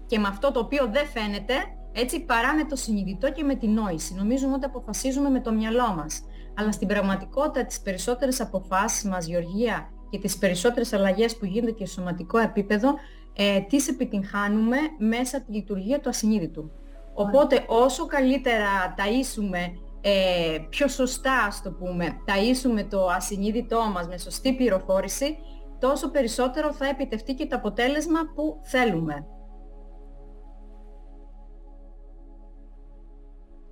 [0.06, 1.54] και με αυτό το οποίο δεν φαίνεται,
[1.92, 4.14] έτσι παρά με το συνειδητό και με την νόηση.
[4.16, 6.22] Νομίζουμε ότι αποφασίζουμε με το μυαλό μας.
[6.56, 11.86] Αλλά στην πραγματικότητα τις περισσότερες αποφάσεις μας, Γεωργία, και τις περισσότερες αλλαγές που γίνονται και
[11.86, 12.94] σε σωματικό επίπεδο,
[13.34, 16.72] ε, τις επιτυγχάνουμε μέσα από τη λειτουργία του ασυνείδητου.
[17.14, 24.18] Οπότε όσο καλύτερα ταΐσουμε ε, πιο σωστά, ας το πούμε, ταΐσουμε το ασυνείδητό μας με
[24.18, 25.38] σωστή πληροφόρηση,
[25.80, 29.28] τόσο περισσότερο θα επιτευχθεί και το αποτέλεσμα που θέλουμε.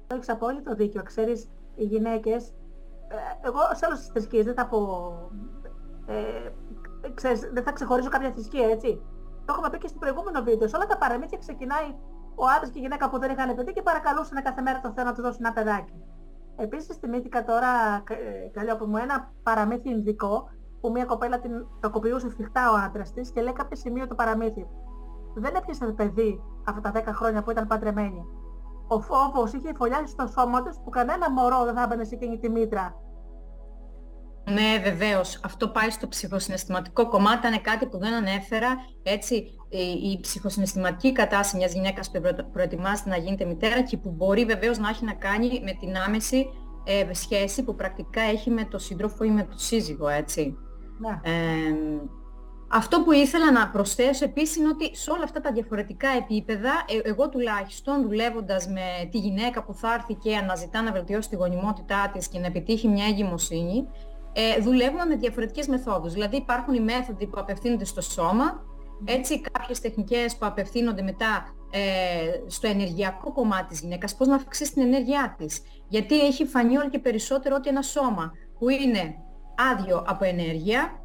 [0.07, 1.03] Έχεις απόλυτο δίκιο.
[1.03, 2.47] Ξέρεις, οι γυναίκες,
[3.07, 5.11] ε, εγώ σε όλες τις θρησκείες δεν θα πω,
[6.05, 6.49] ε,
[7.13, 9.01] ξέρεις, δεν θα ξεχωρίσω κάποια θρησκεία, έτσι.
[9.45, 10.67] Το έχουμε πει και στο προηγούμενο βίντεο.
[10.67, 11.95] Σε όλα τα παραμύθια ξεκινάει
[12.35, 15.03] ο άντρας και η γυναίκα που δεν είχαν παιδί και παρακαλούσαν κάθε μέρα το Θεό
[15.03, 15.93] να του δώσει ένα παιδάκι.
[16.55, 20.49] Επίσης θυμήθηκα τώρα, ε, καλή από μου, ένα παραμύθι ειδικό
[20.87, 24.67] που μια κοπέλα την τοκοποιούσε σφιχτά ο άντρας της και λέει κάποιο σημείο το παραμύθι.
[25.35, 28.25] Δεν έπιασε παιδί αυτά τα 10 χρόνια που ήταν παντρεμένη.
[28.87, 32.37] Ο φόβος είχε φωλιάσει στο σώμα της που κανένα μωρό δεν θα έμπαινε σε εκείνη
[32.37, 32.95] τη μήτρα.
[34.51, 35.39] Ναι, βεβαίως.
[35.43, 37.47] Αυτό πάει στο ψυχοσυναισθηματικό κομμάτι.
[37.47, 38.67] Είναι κάτι που δεν ανέφερα.
[39.03, 39.35] Έτσι,
[40.11, 42.21] η ψυχοσυναισθηματική κατάσταση μιας γυναίκας που
[42.51, 46.49] προετοιμάζεται να γίνεται μητέρα και που μπορεί βεβαίως να έχει να κάνει με την άμεση
[46.83, 50.57] ε, σχέση που πρακτικά έχει με το σύντροφο ή με το σύζυγο, έτσι.
[50.97, 51.19] Ναι.
[52.67, 56.71] αυτό που ήθελα να προσθέσω επίσης είναι ότι σε όλα αυτά τα διαφορετικά επίπεδα,
[57.03, 61.35] ε, εγώ τουλάχιστον δουλεύοντας με τη γυναίκα που θα έρθει και αναζητά να βελτιώσει τη
[61.35, 63.87] γονιμότητά της και να επιτύχει μια εγκυμοσύνη,
[64.33, 66.13] ε, δουλεύουμε με διαφορετικές μεθόδους.
[66.13, 68.65] Δηλαδή υπάρχουν οι μέθοδοι που απευθύνονται στο σώμα,
[69.05, 71.79] έτσι κάποιες τεχνικές που απευθύνονται μετά ε,
[72.47, 75.61] στο ενεργειακό κομμάτι της γυναίκας, πώς να αυξήσει την ενέργειά της.
[75.87, 79.15] Γιατί έχει φανεί όλο και περισσότερο ότι ένα σώμα που είναι
[79.71, 80.99] άδειο από ενέργεια,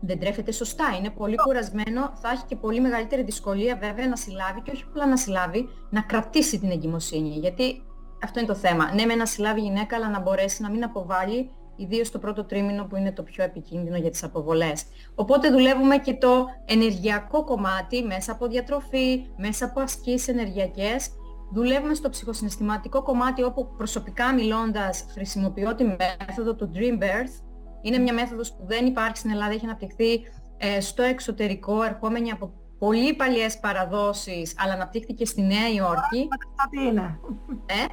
[0.00, 4.60] δεν τρέφεται σωστά, είναι πολύ κουρασμένο, θα έχει και πολύ μεγαλύτερη δυσκολία βέβαια να συλλάβει
[4.60, 7.28] και όχι απλά να συλλάβει, να κρατήσει την εγκυμοσύνη.
[7.28, 7.82] Γιατί
[8.22, 8.94] αυτό είναι το θέμα.
[8.94, 12.84] Ναι, με να συλλάβει γυναίκα, αλλά να μπορέσει να μην αποβάλει, ιδίως το πρώτο τρίμηνο
[12.84, 14.84] που είναι το πιο επικίνδυνο για τις αποβολές.
[15.14, 21.10] Οπότε δουλεύουμε και το ενεργειακό κομμάτι μέσα από διατροφή, μέσα από ασκήσεις ενεργειακές.
[21.52, 27.49] Δουλεύουμε στο ψυχοσυναισθηματικό κομμάτι όπου προσωπικά μιλώντας χρησιμοποιώ τη μέθοδο του Dream Birth,
[27.82, 30.20] είναι μια μέθοδος που δεν υπάρχει στην Ελλάδα, έχει αναπτυχθεί
[30.56, 36.28] ε, στο εξωτερικό, ερχόμενη από πολύ παλιές παραδόσεις, αλλά αναπτύχθηκε στη Νέα Υόρκη.
[36.28, 37.20] Μπορώ να φανταστώ τι είναι.
[37.66, 37.84] Ε;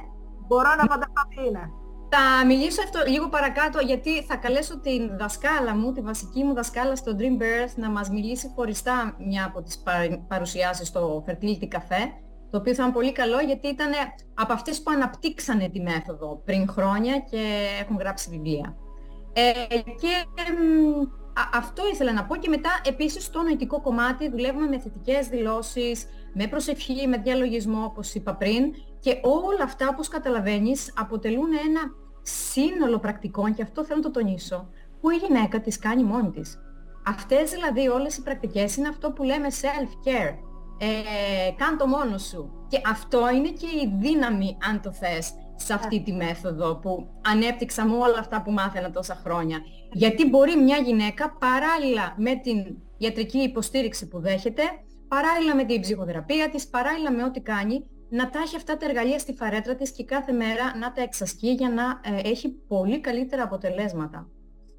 [0.46, 1.70] Μπορώ να φανταστώ τι είναι.
[2.10, 6.96] Θα μιλήσω αυτό λίγο παρακάτω γιατί θα καλέσω την δασκάλα μου, τη βασική μου δασκάλα
[6.96, 9.82] στο Dream Birth να μας μιλήσει χωριστά μια από τις
[10.28, 12.02] παρουσιάσεις στο Fertility Café
[12.50, 13.90] το οποίο θα είναι πολύ καλό γιατί ήταν
[14.34, 18.76] από αυτές που αναπτύξανε τη μέθοδο πριν χρόνια και έχουν γράψει βιβλία.
[19.40, 20.24] Ε, και
[21.52, 26.46] αυτό ήθελα να πω και μετά επίσης στο νοητικό κομμάτι δουλεύουμε με θετικές δηλώσεις, με
[26.46, 31.80] προσευχή, με διαλογισμό όπως είπα πριν και όλα αυτά όπως καταλαβαίνεις αποτελούν ένα
[32.22, 34.68] σύνολο πρακτικών και αυτό θέλω να το τονίσω
[35.00, 36.58] που η γυναίκα τις κάνει μόνη της.
[37.06, 40.34] Αυτές δηλαδή όλες οι πρακτικές είναι αυτό που λέμε self-care.
[40.80, 42.66] Ε, κάν το μόνος σου.
[42.68, 47.86] Και αυτό είναι και η δύναμη αν το θες σε αυτή τη μέθοδο που ανέπτυξα
[47.86, 49.58] με όλα αυτά που μάθαινα τόσα χρόνια.
[49.92, 54.62] Γιατί μπορεί μια γυναίκα παράλληλα με την ιατρική υποστήριξη που δέχεται,
[55.08, 59.18] παράλληλα με την ψυχοθεραπεία της, παράλληλα με ό,τι κάνει, να τα έχει αυτά τα εργαλεία
[59.18, 61.82] στη φαρέτρα της και κάθε μέρα να τα εξασκεί για να
[62.16, 64.28] ε, έχει πολύ καλύτερα αποτελέσματα.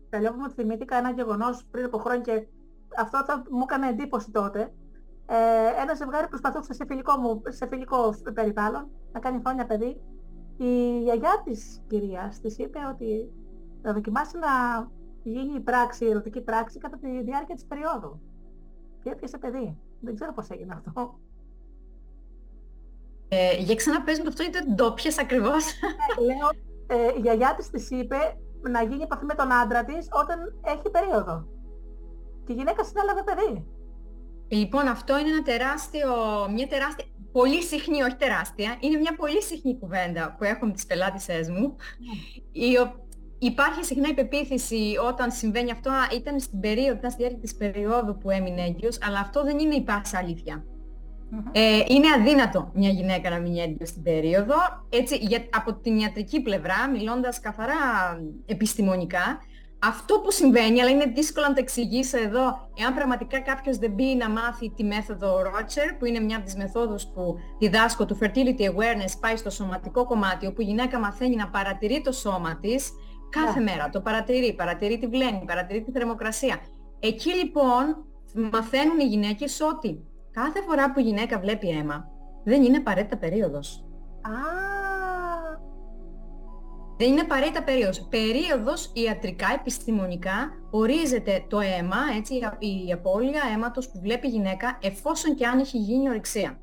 [0.10, 2.48] Θέλω μου θυμήθηκα ένα γεγονός πριν από χρόνια και
[2.98, 4.74] αυτό θα μου έκανε εντύπωση τότε.
[5.26, 10.02] Ε, ένα ζευγάρι προσπαθούσε σε φιλικό, μου, σε φιλικό περιβάλλον να κάνει χρόνια παιδί.
[10.62, 13.32] Η γιαγιά της κυρίας της είπε ότι
[13.82, 14.48] θα δοκιμάσει να
[15.24, 18.20] γίνει η πράξη, η ερωτική πράξη κατά τη διάρκεια της περίοδου.
[19.04, 19.78] Και έπιασε παιδί.
[20.00, 21.20] Δεν ξέρω πώς έγινε αυτό.
[23.28, 25.72] Ε, για ξαναπες αυτό γιατί δεν το πιες ακριβώς.
[25.72, 26.50] Ε, λέω,
[26.88, 28.18] ε, η γιαγιά της της είπε
[28.62, 31.48] να γίνει επαφή με τον άντρα της όταν έχει περίοδο.
[32.46, 33.66] Και η γυναίκα συνέλαβε παιδί.
[34.48, 36.10] Λοιπόν, αυτό είναι ένα τεράστιο,
[36.54, 40.86] μια τεράστια, πολύ συχνή, όχι τεράστια, είναι μια πολύ συχνή κουβέντα που έχω με τις
[40.86, 42.66] πελάτησές μου, ναι.
[42.66, 42.78] η,
[43.42, 48.18] Υπάρχει συχνά η πεποίθηση όταν συμβαίνει αυτό, ήταν στην περίοδο, ήταν στη διάρκεια της περίοδου
[48.18, 50.64] που έμεινε έγκυος, αλλά αυτό δεν είναι η πάσα αλήθεια.
[51.52, 54.56] Ε, είναι αδύνατο μια γυναίκα να μείνει έγκυος στην περίοδο.
[54.90, 57.76] Έτσι, για, από την ιατρική πλευρά, μιλώντας καθαρά
[58.46, 59.40] επιστημονικά,
[59.82, 64.16] αυτό που συμβαίνει, αλλά είναι δύσκολο να το εξηγήσω εδώ, εάν πραγματικά κάποιος δεν μπει
[64.16, 68.62] να μάθει τη μέθοδο Rocher, που είναι μια από τις μεθόδους που διδάσκω του Fertility
[68.62, 72.92] Awareness, πάει στο σωματικό κομμάτι, όπου η γυναίκα μαθαίνει να παρατηρεί το σώμα της,
[73.30, 73.72] Κάθε ναι.
[73.72, 76.60] μέρα το παρατηρεί, παρατηρεί τη βλέμη, παρατηρεί τη θερμοκρασία.
[77.00, 78.06] Εκεί λοιπόν
[78.52, 82.08] μαθαίνουν οι γυναίκες ότι κάθε φορά που η γυναίκα βλέπει αίμα,
[82.44, 83.84] δεν είναι απαραίτητα περίοδος.
[84.22, 84.32] Α,
[87.00, 88.08] δεν είναι απαραίτητα περίοδος.
[88.10, 95.36] Περίοδος ιατρικά, επιστημονικά, ορίζεται το αίμα, έτσι, η απώλεια αίματος που βλέπει η γυναίκα, εφόσον
[95.36, 96.60] και αν έχει γίνει ορυξία.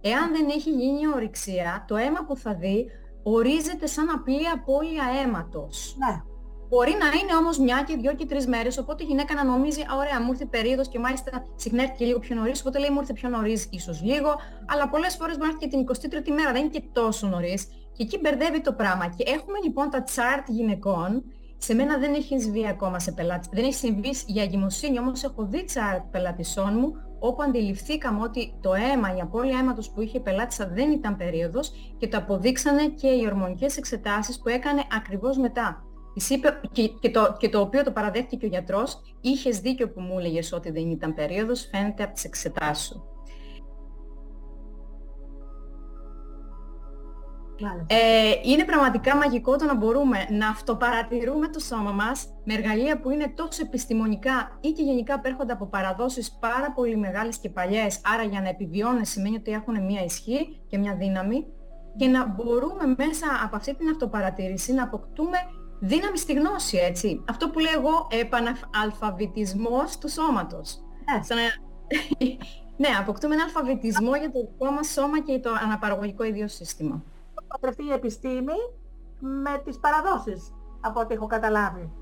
[0.00, 2.86] Εάν δεν έχει γίνει ορυξία, το αίμα που θα δει
[3.22, 5.96] ορίζεται σαν απλή απώλεια αίματος.
[5.98, 6.22] Ναι.
[6.68, 9.82] Μπορεί να είναι όμως μια και δυο και τρεις μέρες, οπότε η γυναίκα να νομίζει,
[9.98, 13.00] ωραία, μου ήρθε περίοδος και μάλιστα συχνά έρθει και λίγο πιο νωρίς, οπότε λέει μου
[13.00, 14.34] ήρθε πιο νωρίς ίσως λίγο,
[14.66, 17.68] αλλά πολλές φορές μπορεί να έρθει και την 23η μέρα, δεν είναι και τόσο νωρίς.
[18.00, 19.06] Και εκεί μπερδεύει το πράγμα.
[19.16, 21.24] Και έχουμε λοιπόν τα chart γυναικών,
[21.58, 25.44] σε μένα δεν έχει συμβεί ακόμα σε πελάτη, δεν έχει συμβεί για εγκυμοσύνη, όμως έχω
[25.44, 30.20] δει chart πελατησών μου, όπου αντιληφθήκαμε ότι το αίμα, η απώλεια αίματος που είχε η
[30.20, 35.84] πελάτησα δεν ήταν περίοδος και το αποδείξανε και οι ορμονικές εξετάσεις που έκανε ακριβώς μετά.
[36.14, 39.90] Της είπε, και, και, το, και το οποίο το παραδέχτηκε και ο γιατρός, είχες δίκιο
[39.90, 43.09] που μου έλεγες ότι δεν ήταν περίοδος, φαίνεται από τις εξετάσεις σου.
[47.86, 47.96] Ε,
[48.42, 53.32] είναι πραγματικά μαγικό το να μπορούμε να αυτοπαρατηρούμε το σώμα μας με εργαλεία που είναι
[53.36, 58.40] τόσο επιστημονικά ή και γενικά απέρχονται από παραδόσεις πάρα πολύ μεγάλες και παλιές, άρα για
[58.40, 61.46] να επιβιώνουν σημαίνει ότι έχουν μια ισχύ και μια δύναμη
[61.96, 65.36] και να μπορούμε μέσα από αυτή την αυτοπαρατήρηση να αποκτούμε
[65.80, 67.24] δύναμη στη γνώση, έτσι.
[67.28, 70.78] Αυτό που λέω εγώ επαναλφαβητισμός του σώματος.
[72.82, 77.04] ναι, αποκτούμε ένα αλφαβητισμό για το δικό μας σώμα και το αναπαραγωγικό ίδιο σύστημα
[77.50, 78.58] παντρευτεί η επιστήμη
[79.18, 81.92] με τις παραδόσεις, από ό,τι έχω καταλάβει.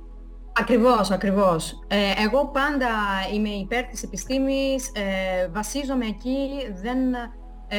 [0.61, 1.85] Ακριβώς, ακριβώς.
[1.87, 2.89] Ε, εγώ πάντα
[3.33, 6.49] είμαι υπέρ της επιστήμης, ε, βασίζομαι εκεί,
[6.83, 6.99] δεν
[7.69, 7.77] ε,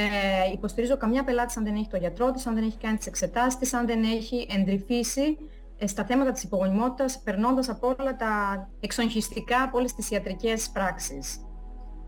[0.54, 3.60] υποστηρίζω καμιά πελάτης αν δεν έχει το γιατρό της, αν δεν έχει κάνει τις εξετάσεις
[3.60, 5.38] της, αν δεν έχει εντρυφήσει
[5.78, 11.40] ε, στα θέματα της υπογονιμότητας, περνώντας από όλα τα εξονχιστικά από όλες τις ιατρικές πράξεις.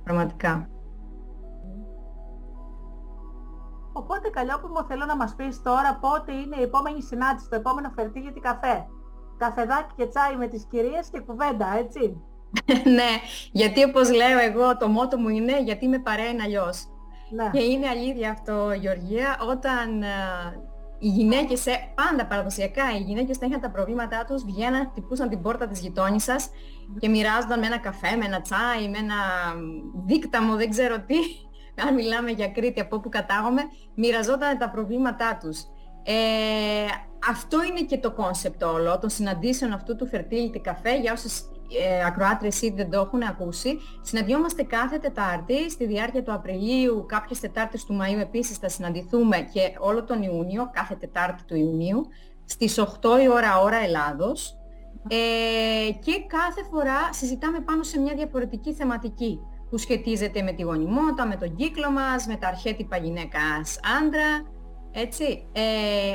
[0.04, 0.70] Πραγματικά.
[3.94, 4.30] Οπότε
[4.74, 8.88] μου θέλω να μας πεις τώρα πότε είναι η επόμενη συνάντηση, το επόμενο φερτίγιο καφέ.
[9.38, 12.22] Καφεδάκι και τσάι με τις κυρίες και κουβέντα, έτσι.
[12.98, 13.12] ναι,
[13.52, 16.86] γιατί όπως λέω εγώ το μότο μου είναι γιατί με παρέα είναι αλλιώς.
[17.32, 17.50] Ναι.
[17.54, 23.50] Και είναι αλήθεια αυτό Γεωργία, όταν ε, οι γυναίκες, ε, πάντα παραδοσιακά, οι γυναίκες όταν
[23.50, 26.50] είχαν τα προβλήματά τους, βγαίναν, χτυπούσαν την πόρτα της γειτόνισσας
[27.00, 29.16] και μοιράζονταν με ένα καφέ, με ένα τσάι, με ένα
[30.06, 31.16] δίκταμο, δεν ξέρω τι
[31.88, 33.62] αν μιλάμε για Κρήτη από όπου κατάγομαι,
[33.96, 35.60] μοιραζόταν τα προβλήματά τους.
[36.04, 36.86] Ε,
[37.30, 42.06] αυτό είναι και το concept όλο των συναντήσεων αυτού του Fertility Cafe για όσες ε,
[42.06, 43.80] ακροάτρες ήδη δεν το έχουν ακούσει.
[44.02, 49.76] Συναντιόμαστε κάθε Τετάρτη, στη διάρκεια του Απριλίου, κάποιες Τετάρτες του Μαΐου επίσης θα συναντηθούμε και
[49.80, 52.06] όλο τον Ιούνιο, κάθε Τετάρτη του Ιουνίου,
[52.46, 54.56] στις 8 η ώρα ώρα Ελλάδος.
[55.08, 59.40] Ε, και κάθε φορά συζητάμε πάνω σε μια διαφορετική θεματική
[59.72, 64.52] που σχετίζεται με τη γονιμότητα, με τον κύκλο μας, με τα αρχέτυπα γυναίκας άντρα,
[64.92, 65.48] έτσι.
[65.52, 65.62] Ε,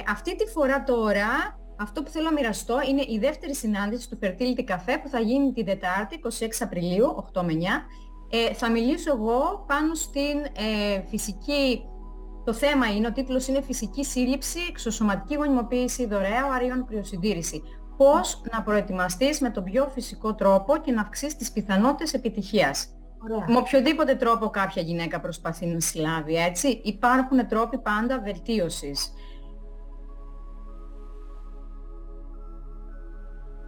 [0.09, 4.71] αυτή τη φορά τώρα, αυτό που θέλω να μοιραστώ είναι η δεύτερη συνάντηση του Fertility
[4.71, 7.57] Cafe που θα γίνει την Δετάρτη, 26 Απριλίου, 8 με 9.
[8.31, 11.83] Ε, θα μιλήσω εγώ πάνω στην ε, φυσική,
[12.45, 17.63] το θέμα είναι, ο τίτλος είναι Φυσική σύλληψη, εξωσωματική γονιμοποίηση, δωρεά αρίων κρυοσυντήρηση.
[17.97, 22.96] Πώς να προετοιμαστείς με τον πιο φυσικό τρόπο και να αυξήσεις τις πιθανότητες επιτυχίας.
[23.47, 26.81] Με οποιοδήποτε τρόπο κάποια γυναίκα προσπαθεί να συλλάβει, έτσι.
[26.85, 29.12] Υπάρχουν τρόποι πάντα βελτίωσης.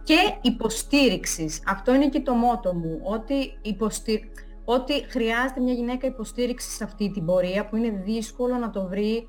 [0.03, 1.63] Και υποστήριξης.
[1.67, 4.31] Αυτό είναι και το μότο μου, ότι, υποστη...
[4.65, 9.27] ότι χρειάζεται μια γυναίκα υποστήριξης σε αυτή την πορεία που είναι δύσκολο να το βρει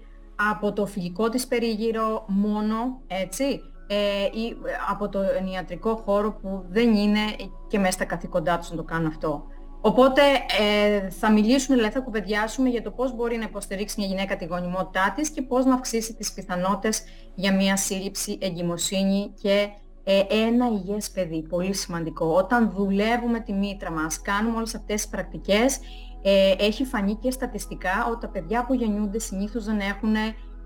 [0.51, 4.57] από το φιλικό της περίγυρο μόνο, έτσι, ε, ή
[4.91, 5.20] από το
[5.53, 7.20] ιατρικό χώρο που δεν είναι
[7.68, 9.45] και μέσα στα καθήκοντά τους να το κάνουν αυτό.
[9.81, 10.22] Οπότε
[10.61, 14.45] ε, θα μιλήσουμε, δηλαδή θα κουβεντιάσουμε για το πώς μπορεί να υποστηρίξει μια γυναίκα τη
[14.45, 17.03] γονιμότητά της και πώς να αυξήσει τις πιθανότητες
[17.35, 19.68] για μια σύλληψη, εγκυμοσύνη και
[20.05, 21.43] ε, ένα υγιές παιδί.
[21.43, 22.26] Πολύ σημαντικό.
[22.26, 25.78] Όταν δουλεύουμε τη μήτρα μας, κάνουμε όλες αυτές τις πρακτικές,
[26.22, 30.14] ε, έχει φανεί και στατιστικά ότι τα παιδιά που γεννιούνται συνήθως δεν έχουν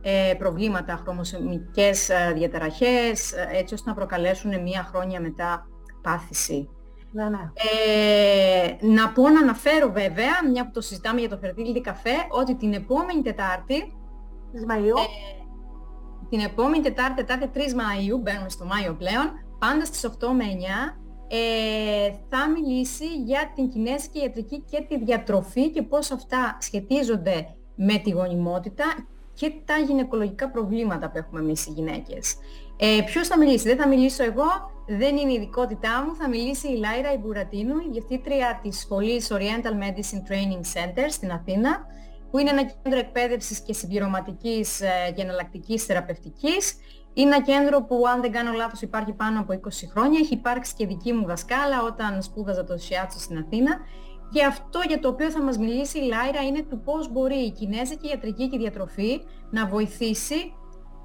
[0.07, 5.67] ε, προβλήματα, χρωμοσωμικές ε, διαταραχές, ε, έτσι ώστε να προκαλέσουν μία χρόνια μετά
[6.03, 6.69] πάθηση.
[7.15, 7.51] Ναι, ναι.
[7.55, 12.55] Ε, να πω να αναφέρω βέβαια, μια που το συζητάμε για το fertility καφέ, ότι
[12.55, 13.97] την επόμενη Τετάρτη,
[14.53, 14.99] της Μαΐου,
[16.29, 20.99] την επόμενη Τετάρτη, Τετάρτη 3 Μαΐου, μπαίνουμε στο Μάιο πλέον, πάντα στις 8 με 9,
[21.29, 27.99] ε, θα μιλήσει για την κινέζικη ιατρική και τη διατροφή και πώς αυτά σχετίζονται με
[27.99, 28.85] τη γονιμότητα
[29.35, 32.37] και τα γυναικολογικά προβλήματα που έχουμε εμείς οι γυναίκες.
[32.77, 36.69] Ε, ποιος θα μιλήσει, δεν θα μιλήσω εγώ, δεν είναι η ειδικότητά μου, θα μιλήσει
[36.69, 41.87] η Λάιρα Ιμπουρατίνου, η διευθύντρια της σχολής Oriental Medicine Training Center στην Αθήνα,
[42.31, 46.77] που είναι ένα κέντρο εκπαίδευσης και συμπληρωματικής ε, και εναλλακτικής θεραπευτικής.
[47.15, 50.19] Είναι ένα κέντρο που, αν δεν κάνω λάθος, υπάρχει πάνω από 20 χρόνια.
[50.23, 53.79] Έχει υπάρξει και δική μου δασκάλα όταν σπούδαζα το Σιάτσο στην Αθήνα
[54.35, 57.51] και αυτό για το οποίο θα μας μιλήσει η Λάιρα είναι του πώς μπορεί η
[57.51, 59.21] Κινέζικη ιατρική και διατροφή
[59.51, 60.55] να βοηθήσει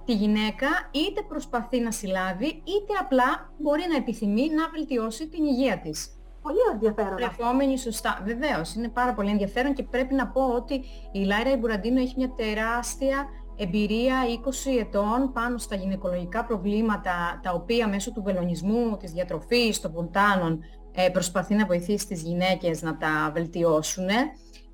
[0.05, 5.79] τη γυναίκα είτε προσπαθεί να συλλάβει είτε απλά μπορεί να επιθυμεί να βελτιώσει την υγεία
[5.79, 6.19] της.
[6.41, 7.15] Πολύ ενδιαφέρον.
[7.15, 8.21] Τρεφόμενη σωστά.
[8.25, 12.33] Βεβαίως, είναι πάρα πολύ ενδιαφέρον και πρέπει να πω ότι η Λάιρα Ιμπουραντίνο έχει μια
[12.35, 14.15] τεράστια εμπειρία
[14.45, 20.63] 20 ετών πάνω στα γυναικολογικά προβλήματα τα οποία μέσω του βελονισμού, της διατροφής, των ποντάνων
[21.05, 24.07] ε, προσπαθεί να βοηθήσει τις γυναίκες να τα βελτιώσουν.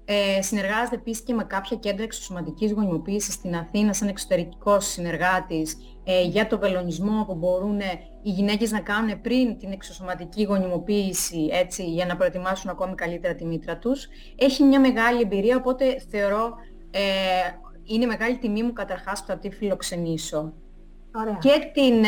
[0.08, 6.24] Ε, συνεργάζεται επίσης και με κάποια κέντρα εξωσωματικής γονιμοποίησης στην Αθήνα σαν εξωτερικός συνεργάτης ε,
[6.24, 7.80] για το βελονισμό που μπορούν
[8.24, 13.46] οι γυναίκες να κάνουν πριν την εξωσωματική γονιμοποίηση έτσι, για να προετοιμάσουν ακόμη καλύτερα τη
[13.46, 14.08] μήτρα τους.
[14.36, 16.56] Έχει μια μεγάλη εμπειρία, οπότε θεωρώ
[16.92, 17.00] ε,
[17.84, 20.54] είναι μεγάλη τιμή μου καταρχάς που θα τη φιλοξενήσω.
[21.16, 21.38] Ωραία.
[21.40, 22.06] Και την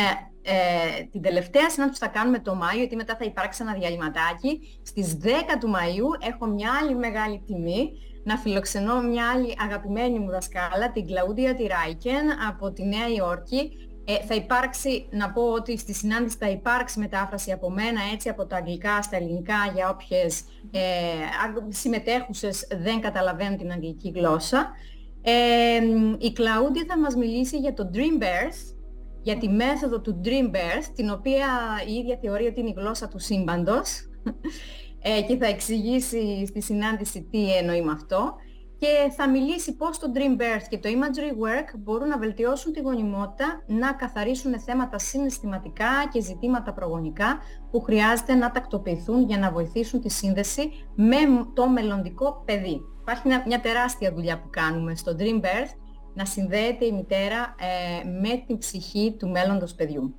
[0.49, 4.79] ε, την τελευταία συνάντηση που θα κάνουμε το Μάιο, γιατί μετά θα υπάρξει ένα διαλυματάκι.
[4.83, 5.27] Στις 10
[5.59, 7.91] του Μαΐου έχω μια άλλη μεγάλη τιμή
[8.23, 13.71] να φιλοξενώ μια άλλη αγαπημένη μου δασκάλα, την Κλαούντια Τιράικεν από τη Νέα Υόρκη.
[14.05, 18.45] Ε, θα υπάρξει, να πω ότι στη συνάντηση θα υπάρξει μετάφραση από μένα, έτσι από
[18.45, 20.79] τα αγγλικά στα ελληνικά, για όποιες ε,
[21.69, 24.71] συμμετέχουσες δεν καταλαβαίνουν την αγγλική γλώσσα.
[25.21, 25.79] Ε,
[26.17, 28.76] η Κλαούντια θα μας μιλήσει για το Dream Birth,
[29.27, 31.47] για τη μέθοδο του Dream Birth, την οποία
[31.87, 34.09] η ίδια θεωρεί ότι είναι η γλώσσα του σύμπαντος
[34.99, 38.35] ε, και θα εξηγήσει στη συνάντηση τι εννοεί με αυτό
[38.77, 42.79] και θα μιλήσει πώς το Dream Birth και το Imagery Work μπορούν να βελτιώσουν τη
[42.81, 47.37] γονιμότητα, να καθαρίσουν θέματα συναισθηματικά και ζητήματα προγονικά
[47.71, 51.17] που χρειάζεται να τακτοποιηθούν για να βοηθήσουν τη σύνδεση με
[51.53, 52.81] το μελλοντικό παιδί.
[53.01, 55.86] Υπάρχει μια, μια τεράστια δουλειά που κάνουμε στο Dream Birth
[56.17, 60.15] να συνδέεται η μητέρα ε, με την ψυχή του μέλλοντος παιδιού.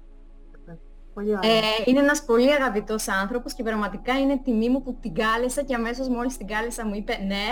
[1.15, 1.37] Πολύ ε,
[1.85, 6.09] είναι ένας πολύ αγαπητός άνθρωπος και πραγματικά είναι τιμή μου που την κάλεσα και αμέσως
[6.09, 7.47] μόλις την κάλεσα μου είπε ναι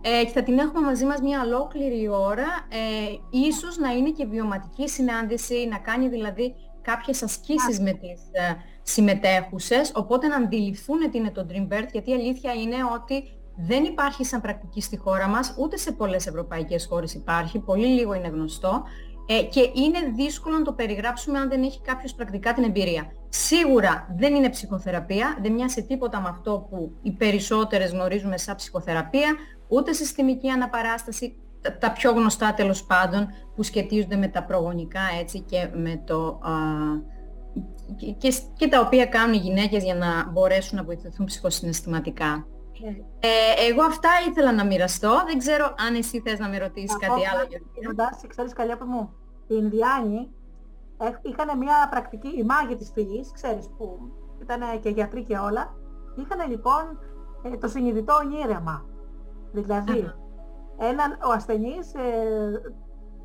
[0.00, 4.26] ε, και θα την έχουμε μαζί μας μια ολόκληρη ώρα, ε, ίσως να είναι και
[4.26, 11.18] βιωματική συνάντηση, να κάνει δηλαδή κάποιες ασκήσεις με τις ε, συμμετέχουσες, οπότε να αντιληφθούν τι
[11.18, 15.28] είναι το Dream Birth, γιατί η αλήθεια είναι ότι δεν υπάρχει σαν πρακτική στη χώρα
[15.28, 18.82] μας, ούτε σε πολλές ευρωπαϊκές χώρες υπάρχει, πολύ λίγο είναι γνωστό
[19.26, 23.12] ε, και είναι δύσκολο να το περιγράψουμε αν δεν έχει κάποιος πρακτικά την εμπειρία.
[23.28, 29.36] Σίγουρα δεν είναι ψυχοθεραπεία, δεν μοιάζει τίποτα με αυτό που οι περισσότερες γνωρίζουμε σαν ψυχοθεραπεία,
[29.68, 31.36] ούτε συστημική αναπαράσταση,
[31.78, 36.38] τα πιο γνωστά τέλος πάντων που σχετίζονται με τα προγονικά έτσι και με το...
[38.18, 42.46] και, και τα οποία κάνουν οι γυναίκες για να μπορέσουν να βοηθηθούν ψυχοσυναισθηματικά.
[43.20, 45.22] Ε, εγώ αυτά ήθελα να μοιραστώ.
[45.26, 47.42] Δεν ξέρω αν εσύ θες να με ρωτήσεις κάτι άλλο.
[47.90, 49.12] Εντάξει, ξέρεις καλιά μου,
[49.46, 50.30] οι Ινδιάνοι
[51.22, 53.98] είχαν μια πρακτική, η μάγη της φυγής, ξέρεις που
[54.42, 55.74] ήταν και γιατροί και όλα,
[56.16, 56.98] είχαν λοιπόν
[57.42, 58.86] ε, το συνειδητό ονείρεμα.
[59.52, 60.12] Δηλαδή,
[60.78, 62.60] έναν, ο ασθενής ε,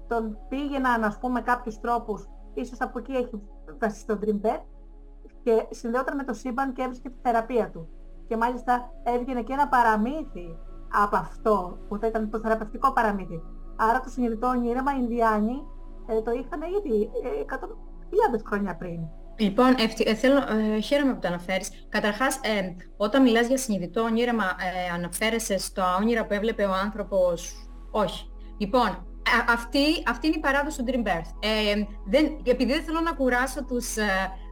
[0.08, 3.42] τον πήγαιναν, ας πούμε, κάποιους τρόπους, ίσως από εκεί έχει
[3.80, 4.62] βασιστεί το Dream Bed,
[5.44, 7.90] και συνδεόταν με το σύμπαν και έβρισκε τη θεραπεία του.
[8.28, 10.58] Και μάλιστα έβγαινε και ένα παραμύθι
[11.04, 13.42] από αυτό που θα ήταν το θεραπευτικό παραμύθι.
[13.76, 15.64] Άρα το συνειδητό όνειρεμα οι Ινδιάνοι
[16.08, 17.10] ε, το είχαν ήδη
[18.34, 19.00] ε, χρόνια πριν.
[19.38, 19.76] Λοιπόν,
[20.06, 21.86] ε, θέλω, ε, χαίρομαι που το αναφέρεις.
[21.90, 27.54] Καταρχάς, ε, όταν μιλάς για συνειδητό όνειρεμα, ε, αναφέρεσαι στα όνειρα που έβλεπε ο άνθρωπος.
[27.92, 28.32] Όχι.
[28.58, 29.08] Λοιπόν,
[29.50, 31.32] αυτή, αυτή είναι η παράδοση του Dream Birth.
[31.40, 34.04] Ε, δεν, επειδή δεν θέλω να κουράσω τους ε,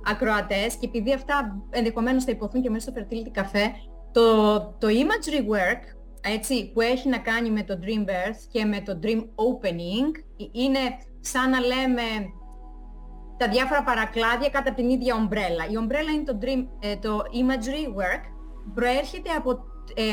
[0.05, 3.65] ακροατές και επειδή αυτά ενδεχομένως θα υποθούν και μέσα στο Fertility Café,
[4.11, 5.81] το, το imagery work
[6.21, 10.79] έτσι, που έχει να κάνει με το Dream Birth και με το Dream Opening είναι
[11.19, 12.01] σαν να λέμε
[13.37, 15.67] τα διάφορα παρακλάδια κατά από την ίδια ομπρέλα.
[15.71, 18.23] Η ομπρέλα είναι το, dream, ε, το imagery work,
[18.73, 19.51] προέρχεται από,
[19.95, 20.03] ε,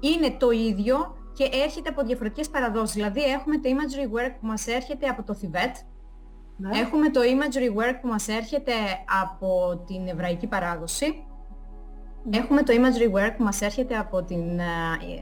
[0.00, 2.94] είναι το ίδιο και έρχεται από διαφορετικές παραδόσεις.
[2.94, 5.76] Δηλαδή έχουμε το imagery work που μας έρχεται από το Θιβέτ,
[6.56, 6.78] ναι.
[6.78, 8.72] έχουμε το imagery work που μας έρχεται
[9.22, 11.24] από την εβραϊκή παράδοση,
[12.24, 12.36] ναι.
[12.36, 14.64] έχουμε το imagery work που μας έρχεται από την, ε,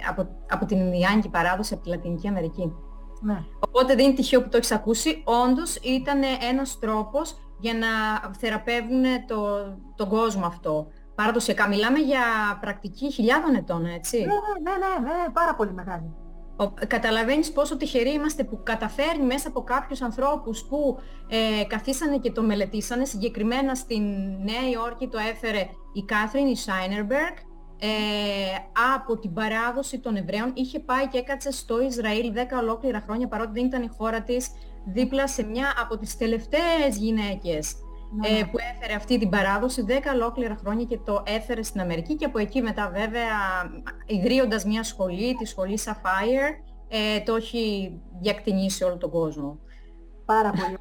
[0.09, 2.73] από, από την Ινδιάνικη παράδοση, από τη Λατινική Αμερική.
[3.21, 3.45] Ναι.
[3.61, 5.23] Οπότε δεν είναι τυχαίο που το έχεις ακούσει.
[5.25, 6.21] Όντως ήταν
[6.51, 7.89] ένας τρόπος για να
[8.39, 9.37] θεραπεύουν το,
[9.95, 10.87] τον κόσμο αυτό.
[11.15, 12.23] Παραδοσιακά μιλάμε για
[12.61, 14.19] πρακτική χιλιάδων ετών, έτσι.
[14.19, 16.15] Ναι, ναι, ναι, ναι, πάρα πολύ μεγάλη.
[16.87, 22.43] Καταλαβαίνεις πόσο τυχεροί είμαστε που καταφέρνει μέσα από κάποιους ανθρώπους που ε, καθίσανε και το
[22.43, 23.05] μελετήσανε.
[23.05, 24.03] Συγκεκριμένα στην
[24.43, 27.37] Νέα Υόρκη το έφερε η Κάθριν Σάινερμπεργκ
[27.79, 27.89] ε,
[28.95, 30.51] από την παράδοση των Εβραίων.
[30.55, 34.51] Είχε πάει και έκατσε στο Ισραήλ 10 ολόκληρα χρόνια παρότι δεν ήταν η χώρα της
[34.85, 37.84] δίπλα σε μια από τις τελευταίες γυναίκες ναι.
[38.23, 42.25] Ε, που έφερε αυτή την παράδοση 10 ολόκληρα χρόνια και το έφερε στην Αμερική και
[42.25, 43.33] από εκεί μετά βέβαια
[44.07, 46.51] ιδρύοντας μια σχολή, τη σχολή Sapphire,
[46.89, 49.59] ε, το έχει διακτηνήσει όλο τον κόσμο.
[50.25, 50.79] Πάρα πολύ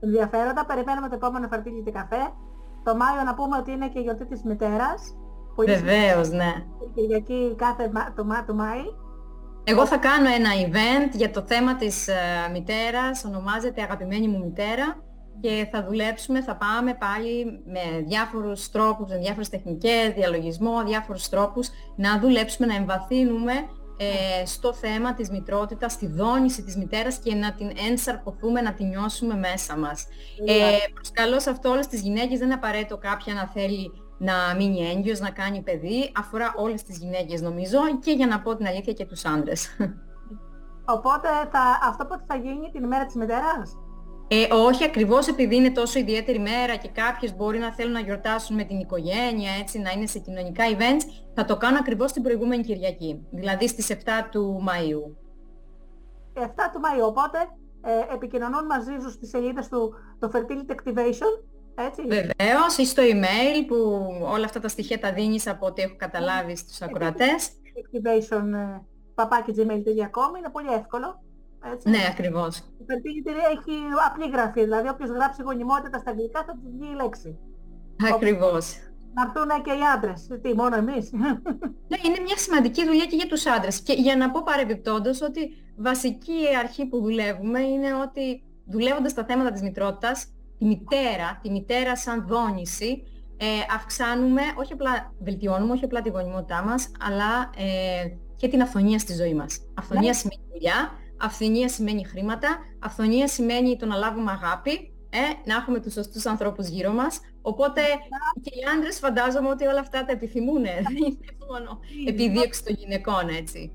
[0.00, 0.66] ενδιαφέροντα.
[0.66, 2.32] Περιμένουμε το επόμενο φαρτίλι και καφέ.
[2.84, 5.14] Το Μάιο να πούμε ότι είναι και η γιορτή της μητέρας.
[5.56, 6.52] Βεβαίως, ναι.
[6.94, 8.82] Κυριακή κάθε το, το Μάη.
[9.64, 15.02] Εγώ θα κάνω ένα event για το θέμα της uh, μητέρας, ονομάζεται Αγαπημένη μου μητέρα
[15.40, 21.68] και θα δουλέψουμε, θα πάμε πάλι με διάφορους τρόπους, με διάφορες τεχνικές, διαλογισμό, διάφορους τρόπους,
[21.96, 23.52] να δουλέψουμε, να εμβαθύνουμε
[23.96, 28.86] ε, στο θέμα της μητρότητας, στη δόνηση της μητέρας και να την ενσαρκωθούμε, να την
[28.86, 30.06] νιώσουμε μέσα μας.
[30.46, 34.90] Ε, προσκαλώς σε αυτό όλες τις γυναίκες, δεν είναι απαραίτητο κάποια να θέλει να μείνει
[34.90, 38.92] έγκυος, να κάνει παιδί, αφορά όλες τις γυναίκες νομίζω και για να πω την αλήθεια
[38.92, 39.76] και τους άντρες.
[40.96, 43.76] Οπότε θα, αυτό πότε θα γίνει την ημέρα της μητέρας;
[44.32, 48.56] Ε, όχι ακριβώς επειδή είναι τόσο ιδιαίτερη μέρα και κάποιες μπορεί να θέλουν να γιορτάσουν
[48.56, 51.02] με την οικογένεια, έτσι, να είναι σε κοινωνικά events,
[51.34, 55.14] θα το κάνω ακριβώς την προηγούμενη Κυριακή, δηλαδή στις 7 του Μαΐου.
[56.42, 57.38] 7 του Μαΐου, οπότε
[57.82, 61.44] ε, επικοινωνούν μαζί σου στις σελίδες του το Fertility Activation,
[61.74, 63.76] έτσι; Βεβαίως, ή στο email που
[64.22, 67.50] όλα αυτά τα στοιχεία τα δίνεις από ό,τι έχω καταλάβει στους ακροατές.
[67.82, 68.80] Activation, ε,
[69.14, 71.22] παπάκι.gmail.com, είναι πολύ εύκολο.
[71.72, 71.90] Έτσι.
[71.90, 72.56] Ναι, ακριβώς.
[72.58, 73.76] Η fertility έχει
[74.08, 77.38] απλή γραφή, δηλαδή όποιος γράψει γονιμότητα στα αγγλικά θα τους βγει η λέξη.
[78.12, 78.76] Ακριβώς.
[79.14, 81.10] Να έρθουν και οι άντρες, τι, μόνο εμείς;
[81.90, 83.80] Ναι, είναι μια σημαντική δουλειά και για τους άντρες.
[83.80, 85.40] Και για να πω παρεμπιπτόντως ότι
[85.76, 90.26] βασική αρχή που δουλεύουμε είναι ότι δουλεύοντας τα θέματα της μητρότητας,
[90.58, 93.02] τη μητέρα, τη μητέρα σαν δόνηση,
[93.36, 98.98] ε, αυξάνουμε, όχι απλά βελτιώνουμε, όχι απλά τη γονιμότητά μας, αλλά ε, και την αυθονία
[98.98, 99.60] στη ζωή μας.
[99.74, 100.12] Αυθονία ναι.
[100.12, 100.90] σημαίνει δουλειά,
[101.20, 106.68] Αυθονία σημαίνει χρήματα, αυθονία σημαίνει το να λάβουμε αγάπη, ε, να έχουμε τους σωστούς ανθρώπους
[106.68, 107.20] γύρω μας.
[107.42, 107.80] Οπότε
[108.42, 113.28] και οι άντρες φαντάζομαι ότι όλα αυτά τα επιθυμούν, δεν είναι μόνο επιδίωξη των γυναικών,
[113.28, 113.72] έτσι.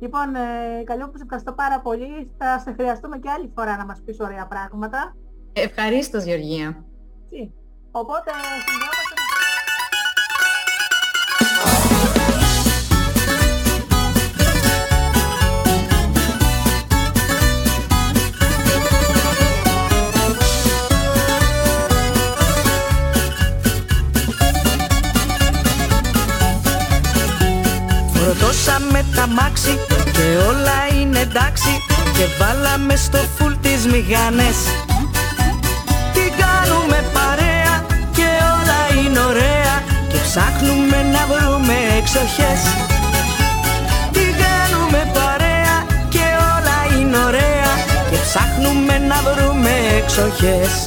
[0.00, 2.30] Λοιπόν, ε, καλό που σε ευχαριστώ πάρα πολύ.
[2.38, 5.16] Θα σε χρειαστούμε και άλλη φορά να μας πεις ωραία πράγματα.
[5.52, 6.84] Ευχαρίστως, Γεωργία.
[7.90, 8.30] Οπότε,
[28.98, 29.78] συνδυόμαστε Φορτώσαμε τα μάξι
[30.12, 31.72] και όλα είναι εντάξει
[32.16, 34.58] Και βάλαμε στο φουλ τις μηγάνες
[36.12, 37.74] Τι κάνουμε παρέα
[38.12, 42.60] και όλα είναι ωραία Και ψάχνουμε να βρούμε εξοχές.
[44.12, 45.76] Τι κάνουμε παρέα
[46.08, 47.72] και όλα είναι ωραία
[48.10, 50.86] Και ψάχνουμε να βρούμε εξοχές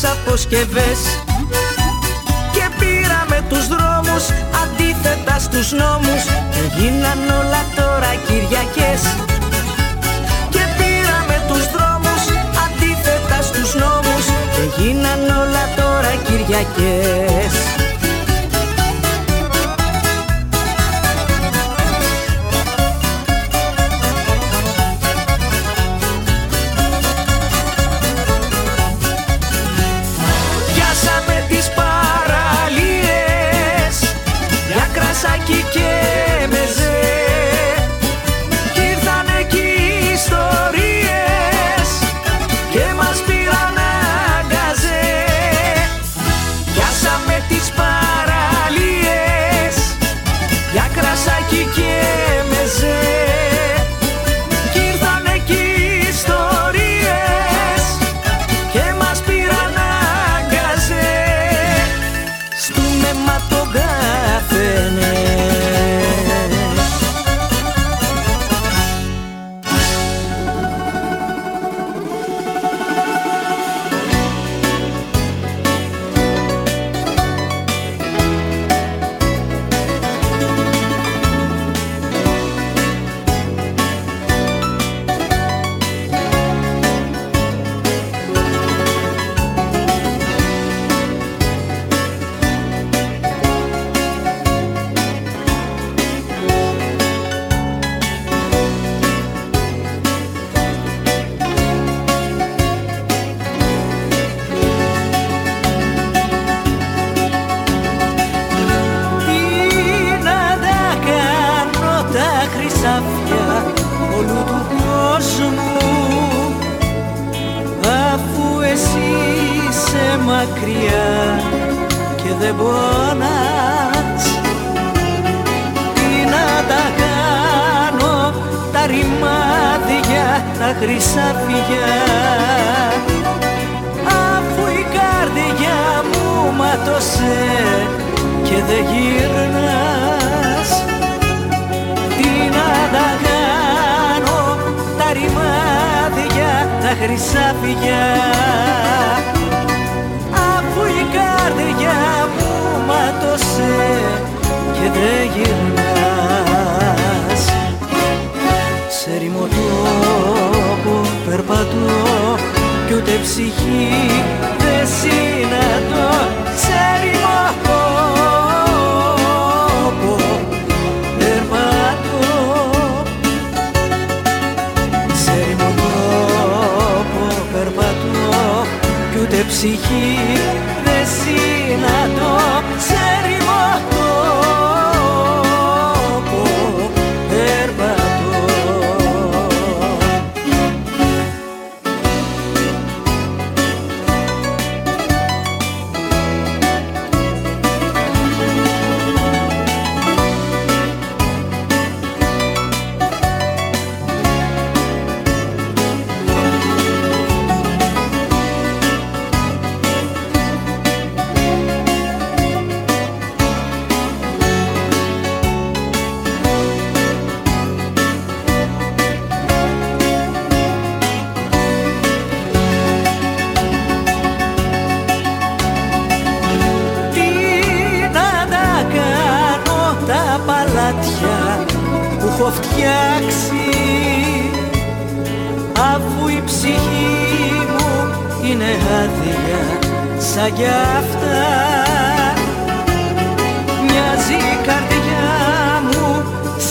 [0.00, 1.00] μες στις αποσκευές.
[2.52, 4.24] Και πήραμε τους δρόμους
[4.62, 6.22] Αντίθετα στους νόμους.
[6.54, 9.02] Και γίναν όλα τώρα Κυριακές.
[10.50, 12.22] Και πήραμε τους δρόμους
[12.64, 14.24] Αντίθετα στους νόμους.
[14.54, 17.69] Και γίναν όλα τώρα Κυριακές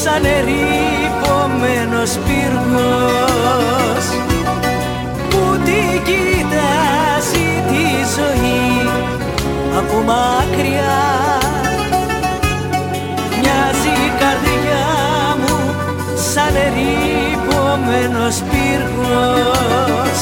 [0.09, 4.05] σαν ερήπωμένος πύργος
[5.29, 8.89] που την κοιτάζει τη ζωή
[9.77, 11.01] από μακριά.
[13.39, 14.87] Μοιάζει η καρδιά
[15.39, 15.57] μου
[16.31, 20.19] σαν ερήπωμένος πύργος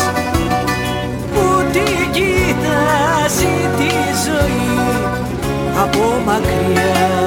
[1.34, 3.92] που την κοιτάζει τη
[4.26, 4.80] ζωή
[5.82, 7.27] από μακριά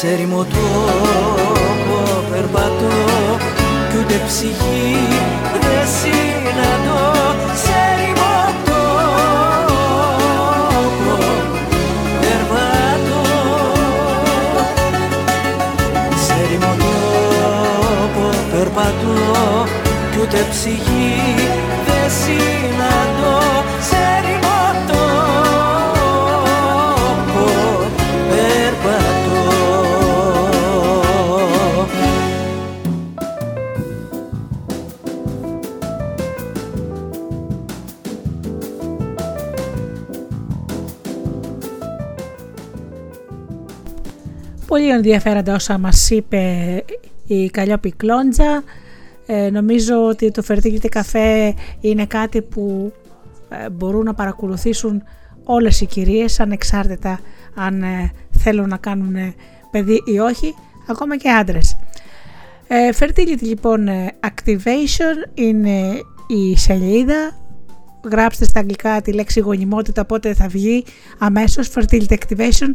[0.00, 0.68] σε ρημοτό
[2.30, 2.96] περπατώ
[3.90, 4.96] κι ούτε ψυχή
[5.60, 7.02] δεν συναντώ.
[7.64, 8.82] Σε ρημοτό
[12.20, 13.22] περπατώ.
[16.26, 16.94] Σε ρημοτό
[18.52, 19.66] περπατώ
[20.10, 21.14] κι ούτε ψυχή
[21.86, 22.99] δεν συναντώ.
[44.90, 46.84] Πολύ ενδιαφέροντα όσα μας είπε
[47.26, 48.62] η Καλλιόπη Κλόντζα.
[49.26, 52.92] Ε, νομίζω ότι το Fertility καφέ είναι κάτι που
[53.48, 55.02] ε, μπορούν να παρακολουθήσουν
[55.44, 57.20] όλες οι κυρίες ανεξάρτητα
[57.54, 59.34] αν ε, θέλουν να κάνουν
[59.70, 60.54] παιδί ή όχι,
[60.88, 61.76] ακόμα και άντρες.
[62.98, 63.88] Fertility λοιπόν
[64.20, 67.36] Activation είναι η σελίδα
[68.10, 70.84] γράψτε στα αγγλικά τη λέξη γονιμότητα οπότε θα βγει
[71.18, 72.74] αμέσως Fertility Activation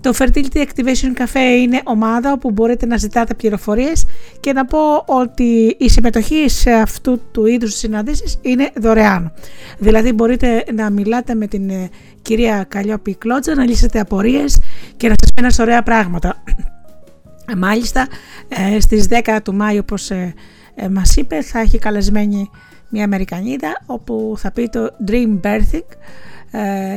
[0.00, 4.04] το Fertility Activation Cafe είναι ομάδα όπου μπορείτε να ζητάτε πληροφορίες
[4.40, 9.32] και να πω ότι η συμμετοχή σε αυτού του είδους συναντήσεις είναι δωρεάν.
[9.78, 11.88] Δηλαδή μπορείτε να μιλάτε με την ε,
[12.22, 14.60] κυρία Καλλιόπη Κλότζα, να λύσετε απορίες
[14.96, 16.42] και να σας πει ένας ωραία πράγματα.
[17.56, 18.06] Μάλιστα
[18.48, 20.34] ε, στις 10 του Μάη όπως ε,
[20.90, 22.50] μας είπε θα έχει καλεσμένη
[22.88, 25.86] μια Αμερικανίδα όπου θα πει το Dream Birthing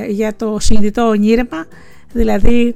[0.09, 1.65] για το συνειδητό ονείρεμα
[2.13, 2.75] Δηλαδή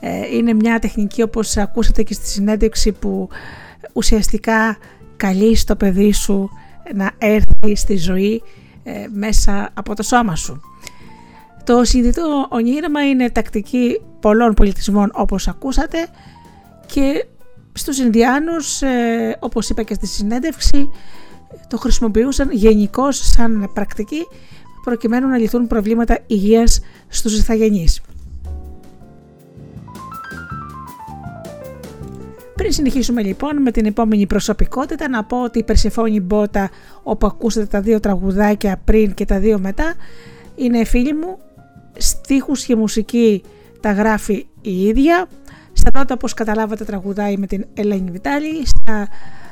[0.00, 3.28] ε, είναι μια τεχνική όπως ακούσατε και στη συνέντευξη που
[3.92, 4.76] ουσιαστικά
[5.16, 6.50] καλεί το παιδί σου
[6.94, 8.42] να έρθει στη ζωή
[8.82, 10.60] ε, μέσα από το σώμα σου.
[11.64, 16.06] Το συνειδητό ονείρεμα είναι τακτική πολλών πολιτισμών όπως ακούσατε
[16.86, 17.26] και
[17.72, 20.90] στους Ινδιάνους ε, όπως είπα και στη συνέντευξη
[21.68, 24.26] το χρησιμοποιούσαν γενικώς σαν πρακτική
[24.84, 28.00] προκειμένου να λυθούν προβλήματα υγείας στους ηθαγενείς.
[32.56, 36.70] Πριν συνεχίσουμε λοιπόν με την επόμενη προσωπικότητα να πω ότι η Περσεφόνη Μπότα
[37.02, 39.94] όπου ακούσατε τα δύο τραγουδάκια πριν και τα δύο μετά
[40.56, 41.38] είναι φίλη μου,
[41.96, 43.42] στίχους και μουσική
[43.80, 45.26] τα γράφει η ίδια.
[45.72, 49.08] Στα πρώτα όπως καταλάβατε τραγουδάει με την Ελένη Βιτάλη, στα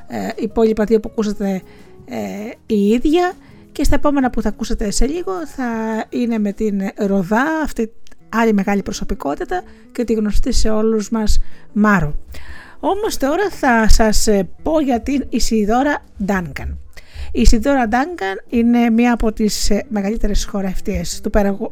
[0.06, 1.62] ε, υπόλοιπα δύο που ακούσατε
[2.04, 2.18] ε,
[2.66, 3.32] η ίδια
[3.72, 5.64] και στα επόμενα που θα ακούσετε σε λίγο θα
[6.08, 7.92] είναι με την Ροδά, αυτή
[8.28, 9.62] άλλη μεγάλη προσωπικότητα
[9.92, 11.40] και τη γνωστή σε όλους μας
[11.72, 12.14] Μάρο.
[12.80, 16.78] Όμως τώρα θα σας ε, πω για την Ισιδώρα Ντάνκαν.
[17.32, 21.20] Η Ισιδώρα Ντάνκαν είναι μία από τις ε, μεγαλύτερες χορευτίες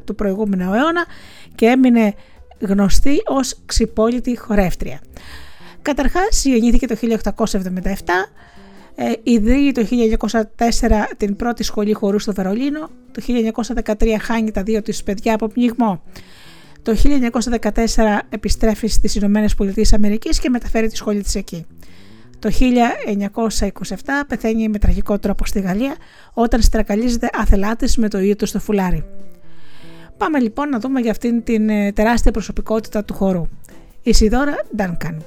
[0.04, 1.06] του προηγούμενου αιώνα
[1.54, 2.14] και έμεινε
[2.60, 5.00] γνωστή ως ξυπόλυτη χορεύτρια.
[5.82, 7.84] Καταρχάς γεννήθηκε το 1877,
[8.94, 9.86] ε, ιδρύει το
[10.58, 13.22] 1904 την πρώτη σχολή χορού στο Βερολίνο, το
[13.84, 16.02] 1913 χάνει τα δύο της παιδιά από πνιγμό.
[16.82, 16.96] Το
[17.62, 21.66] 1914 επιστρέφει στις Ηνωμένες Πολιτείες Αμερικής και μεταφέρει τη σχολή της εκεί.
[22.38, 23.94] Το 1927
[24.28, 25.94] πεθαίνει με τραγικό τρόπο στη Γαλλία
[26.32, 29.04] όταν στρακαλίζεται άθελά της με το ίδιο του στο φουλάρι.
[30.16, 33.48] Πάμε λοιπόν να δούμε για αυτήν την ε, τεράστια προσωπικότητα του χορού.
[34.02, 35.24] Η Σιδώρα Ντάνκαν.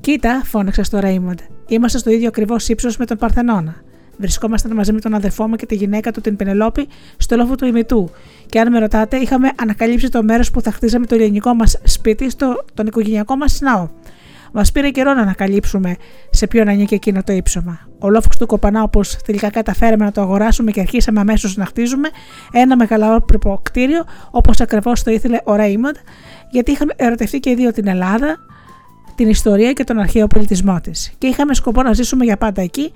[0.00, 1.38] Κοίτα, φώναξε στο Ρέιμοντ.
[1.68, 3.82] Είμαστε στο ίδιο ακριβώς ύψος με τον Παρθενώνα.
[4.18, 7.66] Βρισκόμασταν μαζί με τον αδερφό μου και τη γυναίκα του, την Πενελόπη, στο λόφο του
[7.66, 8.10] ημιτού.
[8.50, 12.30] Και αν με ρωτάτε, είχαμε ανακαλύψει το μέρος που θα χτίζαμε το ελληνικό μας σπίτι
[12.30, 13.88] στο τον οικογενειακό μας ναό.
[14.52, 15.96] Μας πήρε καιρό να ανακαλύψουμε
[16.30, 17.80] σε ποιον ανήκει εκείνο το ύψωμα.
[17.98, 22.08] Ο λόφο του Κοπανά, όπως τελικά καταφέραμε να το αγοράσουμε και αρχίσαμε αμέσως να χτίζουμε
[22.52, 25.96] ένα μεγαλόπρεπο κτίριο, όπως ακριβώς το ήθελε ο Ρέιμοντ,
[26.50, 28.36] γιατί είχαμε ερωτευτεί και οι δύο την Ελλάδα,
[29.14, 31.12] την ιστορία και τον αρχαίο πολιτισμό της.
[31.18, 32.92] Και είχαμε σκοπό να ζήσουμε για πάντα εκεί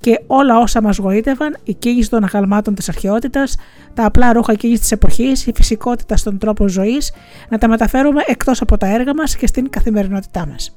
[0.00, 3.56] και όλα όσα μας γοήτευαν, η κίνηση των αγαλμάτων της αρχαιότητας,
[3.94, 7.12] τα απλά ρούχα κίνηση της εποχής, η φυσικότητα στον τρόπο ζωής,
[7.48, 10.76] να τα μεταφέρουμε εκτός από τα έργα μας και στην καθημερινότητά μας.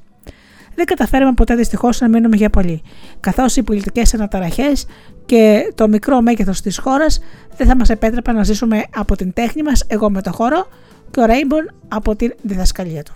[0.74, 2.82] Δεν καταφέραμε ποτέ δυστυχώς να μείνουμε για πολύ,
[3.20, 4.86] καθώς οι πολιτικές αναταραχές
[5.26, 7.20] και το μικρό μέγεθος της χώρας
[7.56, 10.66] δεν θα μας επέτρεπαν να ζήσουμε από την τέχνη μας, εγώ με το χώρο
[11.10, 13.14] και ο Ρέιμπον από την διδασκαλία του.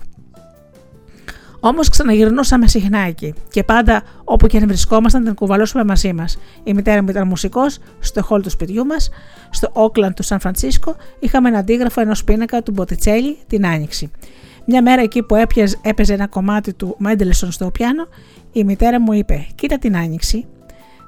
[1.66, 6.39] Όμως ξαναγυρνούσαμε συχνά εκεί και πάντα όπου και αν βρισκόμασταν την κουβαλώσουμε μαζί μας.
[6.65, 9.11] Η μητέρα μου ήταν μουσικός στο χόλ του σπιτιού μας,
[9.51, 14.11] στο Όκλαντ του Σαν Φρανσίσκο είχαμε ένα αντίγραφο ενός πίνακα του Μποτιτσέλη την Άνοιξη.
[14.66, 18.09] Μια μέρα εκεί που έπιαζε, έπαιζε ένα κομμάτι του Μέντελσον στο πιάνο,
[18.53, 20.47] η μητέρα μου είπε: Κοίτα την Άνοιξη.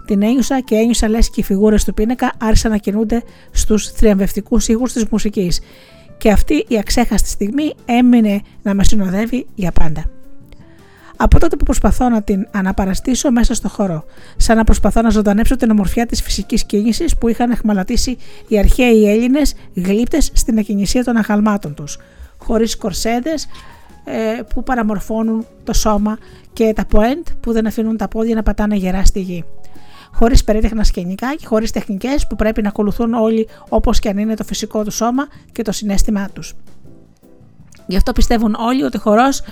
[0.06, 4.68] Την ένιωσα και ένιωσα λες και οι φιγούρες του πίνακα άρχισαν να κινούνται στους θριαμβευτικούς
[4.68, 5.60] ήχους της μουσικής.
[6.18, 10.15] Και αυτή η αξέχαστη στιγμή έμεινε να με συνοδεύει για πάντα
[11.16, 14.04] από τότε που προσπαθώ να την αναπαραστήσω μέσα στο χώρο,
[14.36, 18.16] σαν να προσπαθώ να ζωντανέψω την ομορφιά της φυσικής κίνησης που είχαν εχμαλωτήσει
[18.48, 21.98] οι αρχαίοι Έλληνες γλύπτες στην ακινησία των αγαλμάτων τους,
[22.38, 23.48] χωρίς κορσέδες,
[24.04, 26.18] ε, που παραμορφώνουν το σώμα
[26.52, 29.44] και τα point που δεν αφήνουν τα πόδια να πατάνε γερά στη γη.
[30.12, 34.34] Χωρίς περίτεχνα σκηνικά και χωρίς τεχνικές που πρέπει να ακολουθούν όλοι όπως και αν είναι
[34.34, 36.54] το φυσικό του σώμα και το συνέστημά τους.
[37.86, 39.42] Γι' αυτό πιστεύουν όλοι ότι ο χορός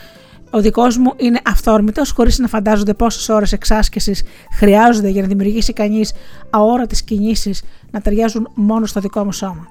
[0.55, 5.73] ο δικός μου είναι αυθόρμητος, χωρίς να φαντάζονται πόσες ώρες εξάσκηση χρειάζονται για να δημιουργήσει
[5.73, 6.13] κανείς
[6.51, 9.69] αόρατες κινήσεις να ταιριάζουν μόνο στο δικό μου σώμα.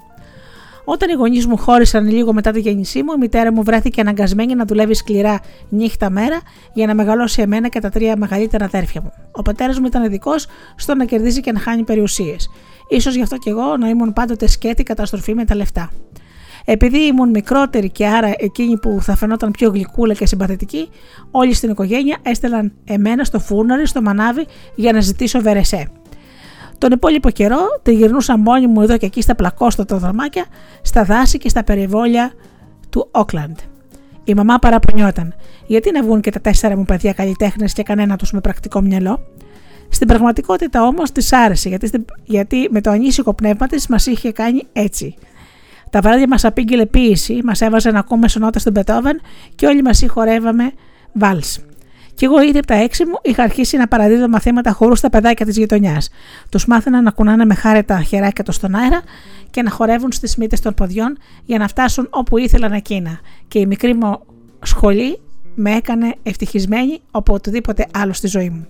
[0.86, 4.56] Όταν οι γονείς μου χώρισαν λίγο μετά τη γέννησή μου, η μητέρα μου βρέθηκε αναγκασμένη
[4.56, 5.40] να δουλεύει σκληρά
[5.70, 6.42] νύχτα μέρα
[6.74, 9.12] για να μεγαλώσει εμένα και τα τρία μεγαλύτερα αδέρφια μου.
[9.32, 12.50] Ο πατέρας μου ήταν ειδικός στο να κερδίζει και να χάνει περιουσίες.
[13.02, 15.92] σω γι' αυτό κι εγώ να ήμουν πάντοτε σκέτη καταστροφή με τα λεφτά.
[16.66, 20.90] Επειδή ήμουν μικρότερη και άρα εκείνη που θα φαινόταν πιο γλυκούλα και συμπαθητική,
[21.32, 24.46] όλοι στην οικογένεια έστελαν εμένα στο φούρναρι, στο μανάβι
[24.76, 25.88] για να ζητήσω βερεσέ.
[26.78, 30.46] Τον υπόλοιπο καιρό τη γυρνούσα μόνη μου εδώ και εκεί στα πλακόστοτα δρομάκια,
[30.82, 32.32] στα δάση και στα περιβόλια
[32.90, 33.58] του Όκλαντ.
[34.24, 35.34] Η μαμά παραπονιόταν.
[35.68, 39.20] Γιατί να βγουν και τα τέσσερα μου παιδιά καλλιτέχνες και κανένα τους με πρακτικό μυαλό;
[39.90, 44.64] Στην πραγματικότητα όμως της άρεσε γιατί, γιατί με το ανήσυχο πνεύμα της μας είχε κάνει
[44.74, 45.16] έτσι.
[45.94, 49.22] Τα βράδια μας απήγγειλε ποίηση, μας έβαζε να ακούμε σονότα στον Πετόβεν
[49.56, 50.72] και όλοι μας συγχωρεύαμε
[51.14, 51.60] βάλς.
[52.14, 55.46] Και εγώ ήδη από τα έξι μου είχα αρχίσει να παραδίδω μαθήματα χορούς στα παιδάκια
[55.46, 56.10] της γειτονιάς.
[56.50, 59.02] Τους μάθαινα να κουνάνε με χάρη τα χεράκια τους στον αέρα
[59.52, 63.20] και να χορεύουν στις μύτες των ποδιών για να φτάσουν όπου ήθελαν εκείνα.
[63.48, 64.20] Και η μικρή μου
[64.64, 65.20] σχολή
[65.56, 68.68] με έκανε ευτυχισμένη από οτιδήποτε άλλο στη ζωή μου.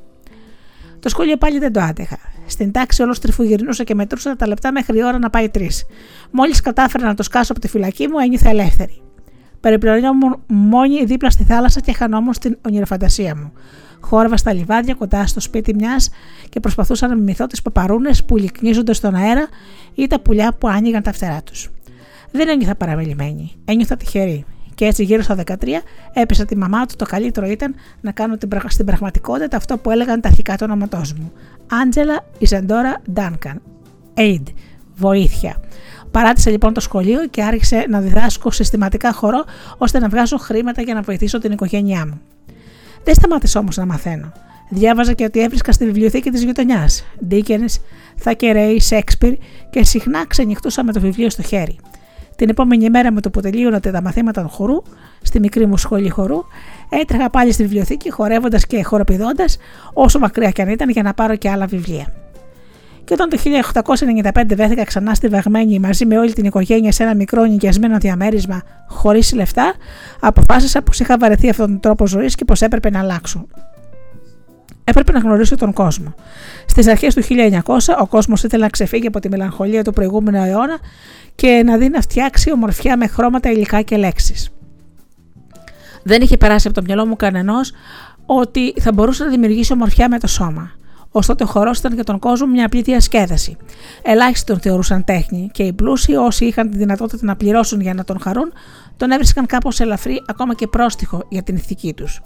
[1.03, 2.17] Το σχολείο πάλι δεν το άντεχα.
[2.45, 5.85] Στην τάξη όλος τρυφουγυρνούσα και μετρούσα τα λεπτά μέχρι η ώρα να πάει τρεις.
[6.31, 9.01] Μόλις κατάφερα να το σκάσω από τη φυλακή μου, ένιωθα ελεύθερη.
[9.59, 13.51] Περιπλανιόμουν μόνη δίπλα στη θάλασσα και χανόμουν στην ονειροφαντασία μου.
[13.99, 16.09] Χόρευα στα λιβάδια κοντά στο σπίτι μιας
[16.49, 19.47] και προσπαθούσα να μιμηθώ τις παπαρούνες που λυκνίζονται στον αέρα
[19.93, 21.69] ή τα πουλιά που άνοιγαν τα φτερά τους.
[22.31, 23.51] Δεν ένιωθα παραμελημένη.
[23.65, 24.45] Ένιωθα τυχερή.
[24.75, 25.53] Και έτσι γύρω στα 13
[26.13, 28.37] έπεσα τη μαμά του το καλύτερο ήταν να κάνω
[28.67, 31.31] στην πραγματικότητα αυτό που έλεγαν τα αρχικά του όνοματό μου.
[31.81, 33.61] Άντζελα Ιζαντόρα Ντάνκαν.
[34.13, 34.43] Aid.
[34.95, 35.55] Βοήθεια.
[36.11, 39.43] Παράτησα λοιπόν το σχολείο και άρχισε να διδάσκω συστηματικά χορό
[39.77, 42.21] ώστε να βγάζω χρήματα για να βοηθήσω την οικογένειά μου.
[43.03, 44.31] Δεν σταμάτησα όμως να μαθαίνω.
[44.69, 47.05] Διάβαζα και ότι έβρισκα στη βιβλιοθήκη της γειτονιάς.
[47.25, 47.65] Ντίκεν,
[48.15, 49.37] Θακερέι, Σέξπιρ
[49.69, 51.75] και συχνά ξενυχτούσα με το βιβλίο στο χέρι.
[52.35, 54.81] Την επόμενη μέρα με το που τελείωνατε τα μαθήματα του χορού,
[55.22, 56.43] στη μικρή μου σχολή χορού,
[56.89, 59.57] έτρεχα πάλι στη βιβλιοθήκη χορεύοντας και χοροπηδώντας,
[59.93, 62.14] όσο μακριά κι αν ήταν, για να πάρω και άλλα βιβλία.
[63.03, 67.15] Και όταν το 1895 βρέθηκα ξανά στη Βαγμένη μαζί με όλη την οικογένεια σε ένα
[67.15, 69.73] μικρό νοικιασμένο διαμέρισμα χωρίς λεφτά,
[70.19, 73.47] αποφάσισα πως είχα βαρεθεί αυτόν τον τρόπο ζωής και πως έπρεπε να αλλάξω.
[74.84, 76.14] Έπρεπε να γνωρίσω τον κόσμο.
[76.65, 80.80] Στις αρχές του 1900 ο κόσμος ήθελε να ξεφύγει από τη μελαγχολία του προηγούμενου αιώνα
[81.35, 84.49] και να δει να φτιάξει ομορφιά με χρώματα, υλικά και λέξεις.
[86.03, 87.72] Δεν είχε περάσει από το μυαλό μου κανενός
[88.26, 90.72] ότι θα μπορούσε να δημιουργήσει ομορφιά με το σώμα.
[91.15, 93.57] Ωστόσο, ο χορός ήταν για τον κόσμο μια απλή διασκέδαση.
[94.01, 98.03] Ελάχιστοι τον θεωρούσαν τέχνη και οι πλούσιοι, όσοι είχαν τη δυνατότητα να πληρώσουν για να
[98.03, 98.53] τον χαρούν,
[98.97, 102.22] τον έβρισκαν κάπως ελαφρύ, ακόμα και πρόστιχο για την ηθική τους.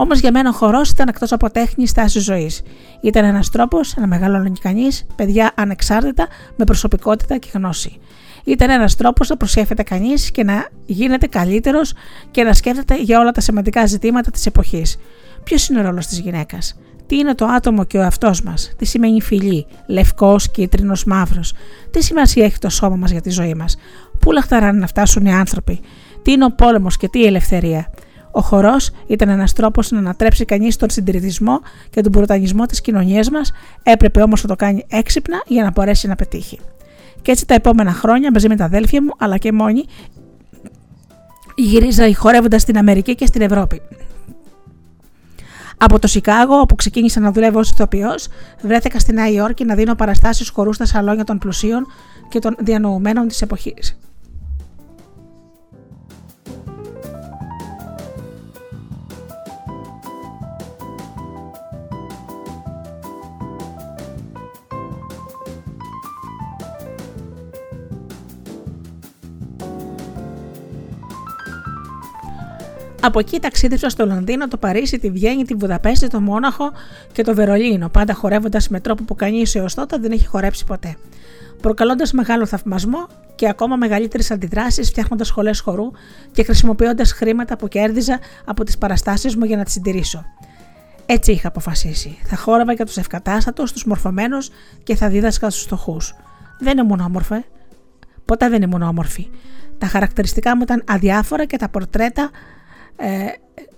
[0.00, 2.62] Όμως για μένα ο χορός ήταν εκτός από τέχνη στάση ζωής.
[3.00, 6.26] Ήταν ένας τρόπος να μεγαλώνει κανείς παιδιά ανεξάρτητα,
[6.56, 7.98] με προσωπικότητα και γνώση.
[8.44, 11.92] Ήταν ένας τρόπος να προσέφεται κανείς και να γίνεται καλύτερος
[12.30, 14.96] και να σκέφτεται για όλα τα σημαντικά ζητήματα της εποχής.
[15.44, 18.84] Ποιος είναι ο ρόλος της γυναίκας, τι είναι το άτομο και ο εαυτός μας, τι
[18.84, 21.52] σημαίνει φιλή, λευκός, κίτρινος, μαύρος,
[21.90, 23.76] τι σημασία έχει το σώμα μας για τη ζωή μας,
[24.18, 25.80] πού λαχταράνε να φτάσουν οι άνθρωποι,
[26.22, 27.90] τι είναι ο πόλεμος και τι η ελευθερία;
[28.38, 31.60] Ο χορός ήταν ένας τρόπος να ανατρέψει κανείς τον συντηρητισμό
[31.90, 33.52] και τον πρωτανισμό της κοινωνίας μας,
[33.82, 36.58] έπρεπε όμως να το κάνει έξυπνα για να μπορέσει να πετύχει.
[37.22, 39.84] Και έτσι τα επόμενα χρόνια μαζί με τα αδέλφια μου, αλλά και μόνοι,
[41.56, 43.82] γυρίζα χορεύοντας στην Αμερική και στην Ευρώπη.
[45.76, 48.28] Από το Σικάγο, όπου ξεκίνησα να δουλεύω ως ηθοποιός,
[48.62, 51.86] βρέθηκα στη Νέα Υόρκη να δίνω παραστάσεις χορούς στα σαλόνια των πλουσίων
[52.28, 53.98] και των διανοουμένων της εποχής.
[73.00, 76.72] Από εκεί ταξίδεψα στο Λονδίνο, το Παρίσι, τη Βιέννη, τη Βουδαπέστη, το Μόναχο
[77.12, 80.96] και το Βερολίνο, πάντα χορεύοντας με τρόπο που κανεί έως τότε δεν έχει χορέψει ποτέ.
[81.60, 85.90] Προκαλώντας μεγάλο θαυμασμό και ακόμα μεγαλύτερες αντιδράσεις, φτιάχνοντας σχολές χορού
[86.32, 90.24] και χρησιμοποιώντας χρήματα που κέρδιζα από τις παραστάσεις μου για να τις συντηρήσω.
[91.06, 92.18] Έτσι είχα αποφασίσει.
[92.24, 94.50] Θα χόρευα για τους ευκατάστατους, τους μορφωμένους
[94.82, 96.14] και θα δίδασκα στους φτωχούς.
[96.58, 97.44] Δεν ήμουν όμορφε.
[98.24, 99.30] Ποτέ δεν ήμουν όμορφη.
[99.78, 102.30] Τα χαρακτηριστικά μου ήταν αδιάφορα και τα πορτρέτα
[103.00, 103.26] ε,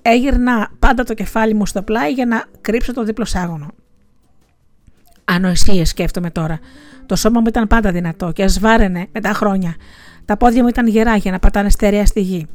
[0.03, 3.71] έγυρνα πάντα το κεφάλι μου στο πλάι για να κρύψω το δίπλο σάγωνο.
[5.25, 6.59] Ανοησίε σκέφτομαι τώρα.
[7.07, 9.75] Το σώμα μου ήταν πάντα δυνατό και σβάρενε με τα χρόνια.
[10.25, 12.47] Τα πόδια μου ήταν γερά για να πατάνε στερεά στη γη.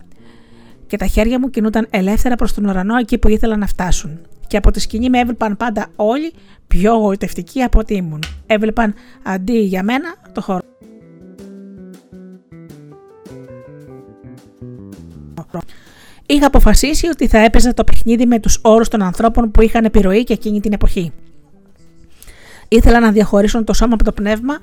[0.88, 4.20] Και τα χέρια μου κινούνταν ελεύθερα προς τον ουρανό εκεί που ήθελαν να φτάσουν.
[4.48, 6.34] Και από τη σκηνή με έβλεπαν πάντα όλοι
[6.68, 8.24] πιο γοητευτικοί από ό,τι ήμουν.
[8.46, 8.94] Έβλεπαν
[9.24, 10.62] αντί για μένα το χώρο.
[16.26, 20.23] Είχα αποφασίσει ότι θα έπαιζα το παιχνίδι με τους όρους των ανθρώπων που είχαν επιρροή
[20.23, 21.11] και εκείνη την εποχή.
[22.68, 24.57] Ήθελα να διαχωρίσουν το σώμα από το πνεύμα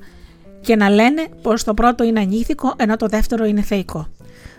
[0.60, 4.08] και να λένε πως το πρώτο είναι ανήθικο ενώ το δεύτερο είναι θεϊκό.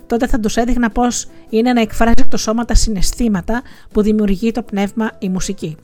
[0.07, 3.61] Τότε θα τους έδειχνα πως είναι να εκφράζει το σώμα τα συναισθήματα
[3.91, 5.77] που δημιουργεί το πνεύμα η μουσική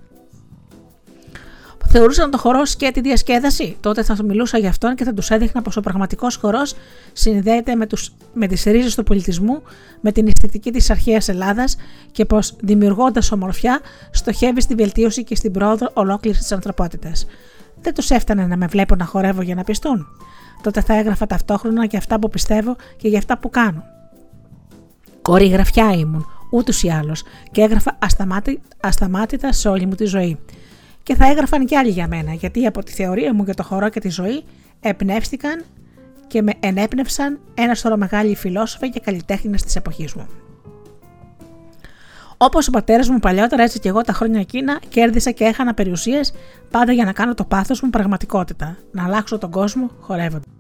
[1.92, 3.78] θεωρούσαν το χορός και τη διασκέδαση.
[3.80, 6.76] Τότε θα μιλούσα για αυτόν και θα τους έδειχνα πως ο πραγματικός χορός
[7.14, 9.62] συνδέεται με, τους, με τις ρίζες του πολιτισμού,
[10.02, 11.76] με την αισθητική της αρχαίας Ελλάδας
[12.12, 13.80] και πως δημιουργώντας ομορφιά
[14.12, 17.26] στοχεύει στη βελτίωση και στην πρόοδο ολόκληρης της ανθρωπότητας.
[17.82, 20.08] Δεν τους έφτανε να με βλέπω να χορεύω για να πιστούν.
[20.64, 23.84] Τότε θα έγραφα ταυτόχρονα για αυτά που πιστεύω και για αυτά που κάνω.
[25.22, 27.98] Κοριγραφιά ήμουν, ούτως ή άλλως, και έγραφα
[28.80, 30.40] ασταμάτητα σε όλη μου τη ζωή
[31.04, 33.90] και θα έγραφαν κι άλλοι για μένα, γιατί από τη θεωρία μου για το χορό
[33.90, 34.44] και τη ζωή
[34.80, 35.64] εμπνεύστηκαν
[36.28, 40.28] και με ενέπνευσαν ένα σωρό μεγάλοι φιλόσοφοι και καλλιτέχνες της εποχής μου.
[42.38, 46.34] Όπως ο πατέρας μου παλιότερα, έτσι και εγώ τα χρόνια εκείνα κέρδισα και έχανα περιουσίες
[46.70, 50.59] πάντα για να κάνω το πάθος μου πραγματικότητα, να αλλάξω τον κόσμο χορεύοντας.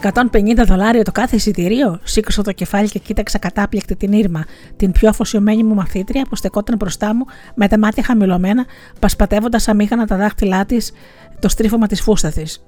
[0.00, 2.00] 150 δολάρια το κάθε εισιτήριο.
[2.02, 4.44] Σήκωσα το κεφάλι και κοίταξα κατάπληκτη την Ήρμα,
[4.76, 7.24] την πιο αφοσιωμένη μου μαθήτρια που στεκόταν μπροστά μου
[7.54, 8.64] με τα μάτια χαμηλωμένα,
[8.98, 10.92] πασπατεύοντας αμήχανα τα δάχτυλά της
[11.38, 12.64] το στρίφωμα της φούστα της.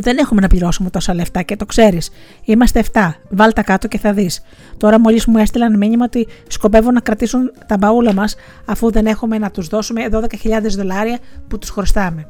[0.00, 2.10] Δεν έχουμε να πληρώσουμε τόσα λεφτά και το ξέρεις.
[2.44, 3.10] Είμαστε 7.
[3.30, 4.42] Βάλτα κάτω και θα δεις.
[4.76, 9.38] Τώρα μόλις μου έστειλαν μήνυμα ότι σκοπεύουν να κρατήσουν τα μπαούλα μας αφού δεν έχουμε
[9.38, 11.18] να τους δώσουμε 12.000 δολάρια
[11.48, 12.26] που τους χρωστάμε.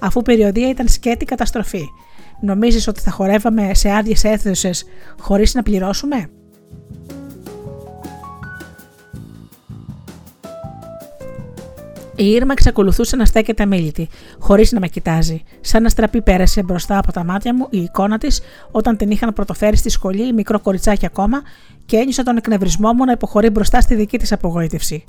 [0.00, 1.84] Αφού περιοδία ήταν σκέτη καταστροφή.
[2.44, 4.84] Νομίζεις ότι θα χορεύαμε σε άδειες αίθουσες
[5.18, 6.30] χωρίς να πληρώσουμε;
[12.16, 14.08] Η Ήρμα εξακολουθούσε να στέκεται αμήλυτη,
[14.38, 15.42] χωρίς να με κοιτάζει.
[15.60, 18.40] Σαν να στραπή πέρασε μπροστά από τα μάτια μου η εικόνα της
[18.70, 21.42] όταν την είχαν πρωτοφέρει στη σχολή, μικρό κοριτσάκι ακόμα,
[21.86, 25.04] και ένιωσα τον εκνευρισμό μου να υποχωρεί μπροστά στη δική της απογοήτευση.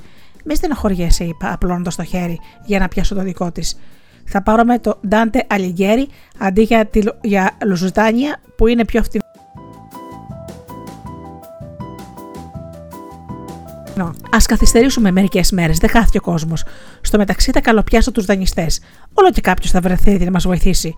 [0.46, 3.78] Μη στενοχωριέσαι, είπα, απλώνοντας το χέρι για να πιάσω το δικό της.
[4.26, 6.06] Θα πάρουμε το Dante Alighieri
[6.38, 9.24] αντί για, τη, για Λουζουτάνια που είναι πιο φτηνό.
[14.08, 16.64] Α καθυστερήσουμε μερικές μέρες, δεν χάθηκε ο κόσμος.
[17.02, 18.80] Στο μεταξύ θα καλοπιάσω τους δανειστές.
[19.14, 20.96] Όλο και κάποιος θα βρεθεί να μας βοηθήσει.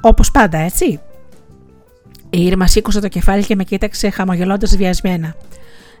[0.00, 1.00] Όπως πάντα, έτσι.
[2.30, 5.34] Η Ήρμα σήκωσε το κεφάλι και με κοίταξε χαμογελώντας βιασμένα.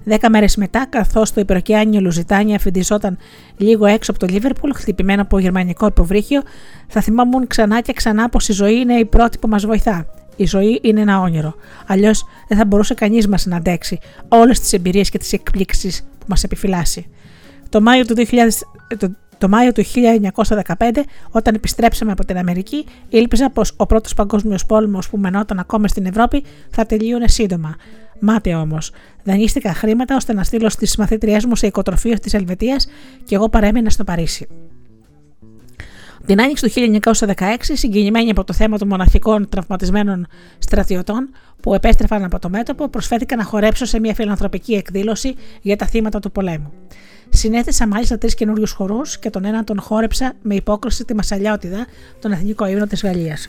[0.04, 3.18] Δέκα μέρες μετά, καθώς το υπεροκειάνιο Λουζιτάνια φιντιζόταν
[3.56, 6.42] λίγο έξω από το Λίβερπουλ, χτυπημένο από γερμανικό υποβρύχιο,
[6.86, 10.06] θα θυμάμουν ξανά και ξανά πως η ζωή είναι η πρώτη που μας βοηθά.
[10.36, 11.54] Η ζωή είναι ένα όνειρο.
[11.86, 13.98] Αλλιώς δεν θα μπορούσε κανείς μας να αντέξει
[14.28, 17.06] όλες τις εμπειρίες και τις εκπλήξεις που μας επιφυλάσσει.
[17.68, 18.66] Το Μάιο του 2000,
[18.98, 19.10] το
[19.46, 19.82] Μάιο του
[20.78, 25.88] 1915, όταν επιστρέψαμε από την Αμερική, ήλπιζα πως ο πρώτος παγκόσμιος πόλεμος που μενόταν ακόμα
[25.88, 27.76] στην Ευρώπη θα τελείωνε σύντομα.
[28.20, 28.90] Μάτια όμως.
[29.24, 32.86] Δανείστηκα χρήματα ώστε να στείλω στις μαθήτριές μου σε οικοτροφείο της Ελβετίας
[33.24, 34.48] και εγώ παρέμεινα στο Παρίσι.
[36.26, 40.26] Την άνοιξη του 1916, συγκινημένοι από το θέμα των μοναχικών τραυματισμένων
[40.58, 41.30] στρατιωτών
[41.62, 46.20] που επέστρεφαν από το μέτωπο, προσφέρθηκα να χορέψω σε μια φιλανθρωπική εκδήλωση για τα θύματα
[46.20, 46.72] του πολέμου.
[47.30, 51.86] Συνέθεσα μάλιστα τρεις καινούριους χορούς και τον έναν τον χόρεψα με υπόκριση τη Μασαλιώτιδα,
[52.20, 53.48] τον εθνικό ύμνο της Γαλλίας.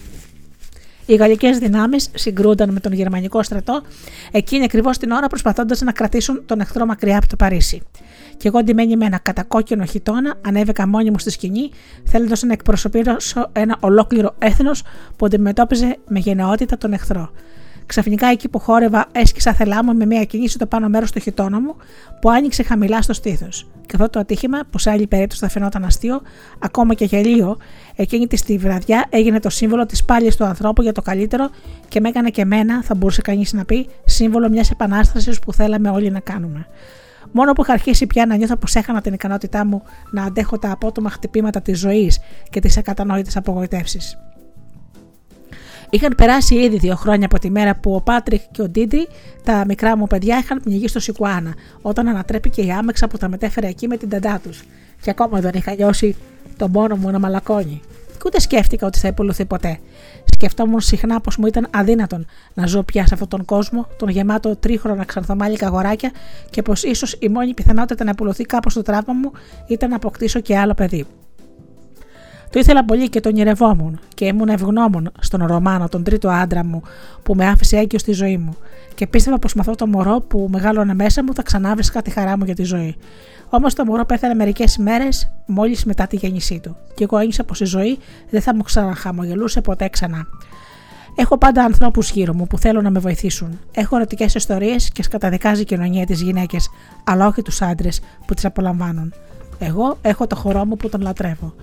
[1.06, 3.82] Οι γαλλικές δυνάμεις συγκρούνταν με τον γερμανικό στρατό,
[4.32, 7.82] εκείνη ακριβώς την ώρα προσπαθώντας να κρατήσουν τον εχθρό μακριά από το Παρίσι.
[8.38, 11.70] Και εγώ ντυμένη με ένα κατακόκκινο χιτόνα, ανέβηκα μόνη μου στη σκηνή,
[12.04, 14.84] θέλοντας να εκπροσωπήσω ένα ολόκληρο έθνος
[15.16, 17.32] που αντιμετώπιζε με γενναιότητα τον εχθρό.
[17.90, 21.62] Ξαφνικά εκεί που χόρευα έσκυσα θελά μου με μια κινήση το πάνω μέρος του χιτόνα
[21.62, 21.76] μου
[22.22, 23.68] που άνοιξε χαμηλά στο στήθος.
[23.86, 26.22] Και αυτό το ατύχημα, που σε άλλη περίπτωση θα φαινόταν αστείο,
[26.60, 27.58] ακόμα και γελοίο,
[27.96, 31.50] εκείνη τη βραδιά έγινε το σύμβολο της πάλης του ανθρώπου για το καλύτερο
[31.88, 35.90] και με έκανε και εμένα, θα μπορούσε κανείς να πει, σύμβολο μιας επανάστασης που θέλαμε
[35.90, 36.68] όλοι να κάνουμε.
[37.32, 40.72] Μόνο που είχα αρχίσει πια να νιώθω πως έχανα την ικανότητά μου να αντέχω τα
[40.72, 44.18] απότομα χτυπήματα της ζωής και τις ακατανόητες απογοητεύσεις.
[45.90, 49.08] Είχαν περάσει ήδη δύο χρόνια από τη μέρα που ο Πάτρικ και ο Ντίρντρι,
[49.44, 53.68] τα μικρά μου παιδιά, είχαν πνιγεί στο Σικουάνα, όταν ανατρέπηκε η άμεξα που τα μετέφερε
[53.68, 54.64] εκεί με την ταντά τους.
[55.02, 56.16] Και ακόμα δεν είχα νιώσει
[56.58, 57.82] τον πόνο μου να μαλακώνει.
[58.08, 59.80] Και ούτε σκέφτηκα ότι θα υπολουθεί ποτέ.
[60.34, 64.56] Σκεφτόμουν συχνά πως μου ήταν αδύνατον να ζω πια σε αυτόν τον κόσμο, τον γεμάτο
[64.56, 66.12] τρίχρονα ξανθομάλικα αγοράκια
[66.50, 69.32] και πως ίσως η μόνη πιθανότητα να υπολουθεί κάπως το τραύμα μου
[69.68, 71.06] ήταν να αποκτήσω και άλλο παιδί.
[72.50, 76.82] Το ήθελα πολύ και τον ονειρευόμουν και ήμουν ευγνώμων στον Ρωμάνο, τον τρίτο άντρα μου,
[77.24, 78.56] που με άφησε έγκυος στη ζωή μου.
[78.96, 82.38] Και πίστευα πως με αυτό το μωρό που μεγάλωνε μέσα μου θα ξανάβρισκα τη χαρά
[82.38, 82.96] μου για τη ζωή.
[83.50, 85.08] Όμως το μωρό πέθανε μερικές ημέρε
[85.46, 86.76] μόλις μετά τη γέννησή του.
[86.96, 87.98] Και εγώ ένιωσα πως η ζωή
[88.30, 90.28] δεν θα μου ξαναχαμογελούσε ποτέ ξανά.
[91.16, 93.60] Έχω πάντα ανθρώπους γύρω μου που θέλουν να με βοηθήσουν.
[93.72, 96.70] Έχω ερωτικές ιστορίες και σκαταδικάζει η κοινωνία τι γυναίκες,
[97.04, 99.14] αλλά όχι τους άντρες που τις απολαμβάνουν.
[99.60, 101.54] Εγώ έχω το χορό μου που τον λατρεύω.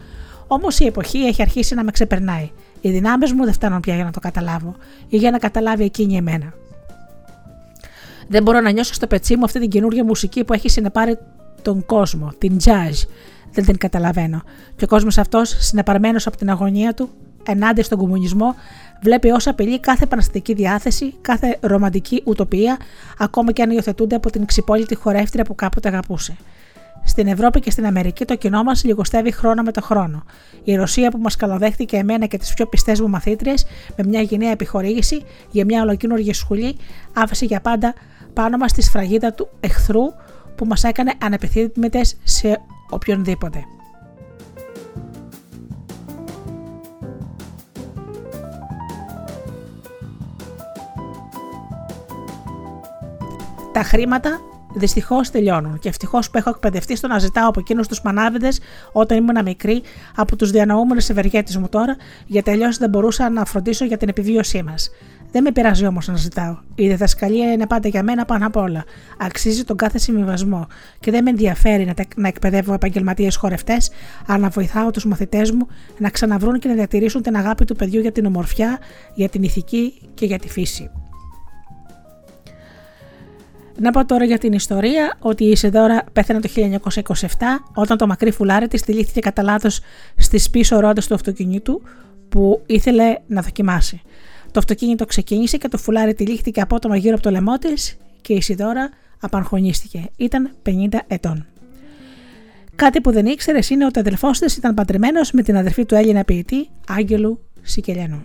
[0.47, 2.51] Όμως η εποχή έχει αρχίσει να με ξεπερνάει.
[2.81, 4.77] Οι δυνάμεις μου δεν φτάνουν πια για να το καταλάβω
[5.09, 6.53] ή για να καταλάβει εκείνη εμένα.
[8.29, 11.19] Δεν μπορώ να νιώσω στο πετσί μου αυτή την καινούργια μουσική που έχει συνεπάρει
[11.63, 13.07] τον κόσμο, την jazz.
[13.53, 14.43] Δεν την καταλαβαίνω.
[14.77, 17.11] Και ο κόσμος αυτός, συνεπαρμένος από την αγωνία του,
[17.47, 18.55] ενάντια στον κομμουνισμό,
[19.03, 22.77] βλέπει ως απειλή κάθε επαναστατική διάθεση, κάθε ρομαντική ουτοπία,
[23.19, 26.37] ακόμα και αν υιοθετούνται από την ξυπόλυτη χορεύτρια που κάποτε αγαπούσε.
[27.07, 30.25] Στην Ευρώπη και στην Αμερική το κοινό μας λιγοστεύει χρόνο με το χρόνο.
[30.65, 33.67] Η Ρωσία που μας καλοδέχτηκε εμένα και τις πιο πιστές μου μαθήτριες
[33.97, 36.77] με μια γενναία επιχορήγηση για μια ολοκίνουργη σχολή,
[37.13, 37.95] άφησε για πάντα
[38.33, 40.03] πάνω μας τη σφραγίδα του εχθρού
[40.57, 42.61] που μας έκανε ανεπιθύμητες σε
[42.91, 43.65] οποιονδήποτε.
[53.73, 54.41] Τα χρήματα
[54.79, 58.49] Δυστυχώς τελειώνουν και ευτυχώς που έχω εκπαιδευτεί στο να ζητάω από εκείνους τους μανάβιδε
[58.93, 59.83] όταν ήμουν μικρή
[60.17, 61.97] από τους διανοούμενους ευεργέτες μου τώρα,
[62.27, 64.91] γιατί αλλιώς δεν μπορούσα να φροντίσω για την επιβίωσή μας.
[65.33, 66.57] Δεν με πειράζει όμως να ζητάω.
[66.75, 68.85] Η διδασκαλία είναι πάντα για μένα πάνω απ' όλα.
[69.19, 70.67] Αξίζει τον κάθε συμβιβασμό
[71.01, 73.91] και δεν με ενδιαφέρει να, να εκπαιδεύω επαγγελματίες χορευτές,
[74.27, 75.67] αλλά να βοηθάω τους μαθητές μου
[75.99, 78.79] να ξαναβρούν και να διατηρήσουν την αγάπη του παιδιού για την ομορφιά,
[79.15, 80.91] για την ηθική και για τη φύση.
[83.79, 87.21] Να πω τώρα για την ιστορία ότι η Ισεδώρα πέθανε το 1927
[87.75, 89.81] όταν το μακρύ φουλάρι της τυλίχθηκε κατά λάθος
[90.17, 91.83] στις πίσω ρότε του αυτοκινήτου
[92.29, 94.01] που ήθελε να δοκιμάσει.
[94.51, 98.37] Το αυτοκίνητο ξεκίνησε και το φουλάρι τυλίχθηκε απότομα γύρω από το λαιμό της και η
[98.37, 98.91] Ισιδώρα
[99.21, 100.11] απαγχωνίστηκε.
[100.17, 100.71] Ήταν 50
[101.07, 101.47] ετών.
[102.77, 105.95] Κάτι που δεν ήξερες είναι ότι ο αδελφός της ήταν παντρεμένος με την αδερφή του
[105.95, 108.25] Έλληνα ποιητή Άγγελου Σικελιανού.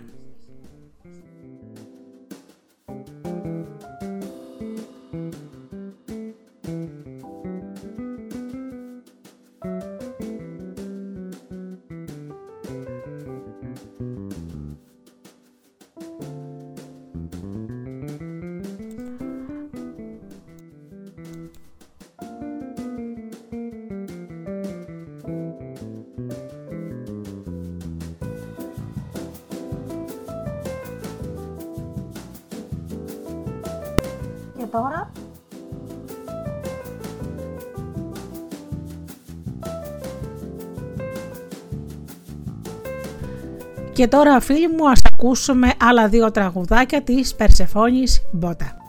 [44.02, 48.81] Και τώρα φίλοι μου ας ακούσουμε άλλα δύο τραγουδάκια της Περσεφόνης Μπότα.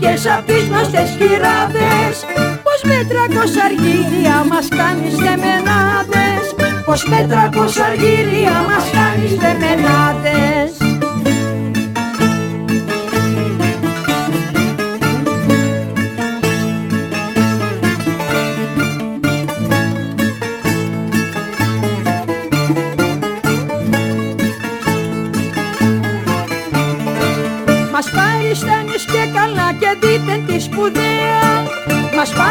[0.00, 2.16] μερικές απίσνωστες χειράδες.
[2.64, 6.44] Πως με τρακοσαργύρια μας κάνεις δεμενάδες
[6.84, 10.47] Πως με τρακοσαργύρια μας κάνεις δεμενάδες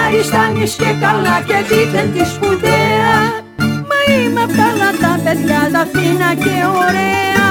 [0.07, 3.15] αριστάνης και καλά και δείτε τη σπουδαία.
[3.89, 6.55] Μα είμαι απ' τα παιδιά τα φίνα και
[6.85, 7.47] ωραία.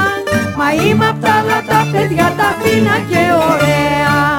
[0.57, 1.21] Μα είμαι απ'
[1.67, 3.21] τα παιδιά τα φίνα και
[3.51, 4.36] ωραία.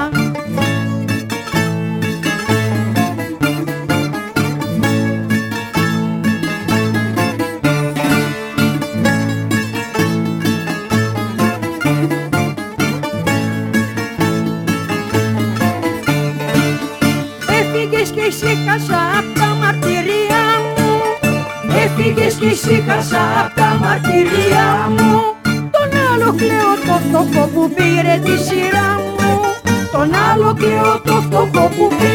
[22.99, 24.67] χάσα απ' τα μαρτυρία
[24.97, 25.11] μου.
[25.75, 29.31] Τον άλλο κλαίω το φτωχό που πήρε τη σειρά μου.
[29.93, 32.08] Τον άλλο κλαίω το φτωχό που πήρε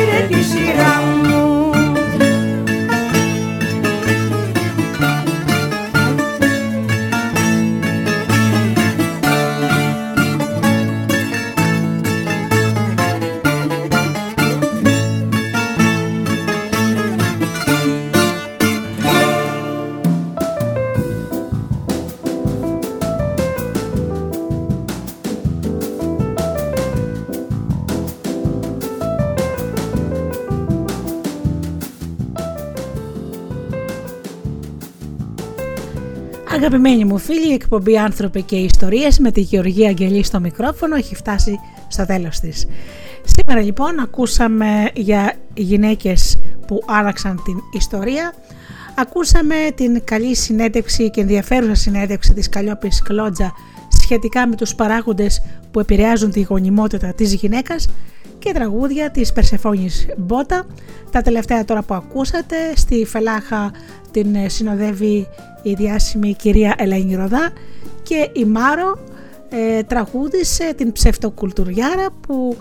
[37.76, 40.95] εκπομπή «Άνθρωποι και Ιστορίες» με τη Γεωργία Αγγελή στο μικρόφωνο.
[40.95, 42.66] Έχει φτάσει στο τέλος της.
[43.24, 46.38] Σήμερα λοιπόν ακούσαμε για γυναίκες
[46.68, 48.34] που άλλαξαν την ιστορία,
[48.95, 53.54] ακούσαμε την καλή συνέντευξη και ενδιαφέρουσα συνέντευξη της Καλλιόπης Κλότζα
[54.02, 55.41] σχετικά με τους παράγοντες
[55.72, 57.88] που επηρεάζουν τη γονιμότητα της γυναίκας
[58.44, 60.65] και τραγούδια της Περσεφόνης Μπότα.
[61.11, 63.72] Τα τελευταία τώρα που ακούσατε, στη Φελάχα
[64.11, 65.28] την συνοδεύει
[65.61, 67.52] η διάσημη κυρία Ελένη Ροδά
[68.03, 68.99] και η Μάρο
[69.49, 72.57] ε, τραγούδισε την ψευτοκουλτουριάρα που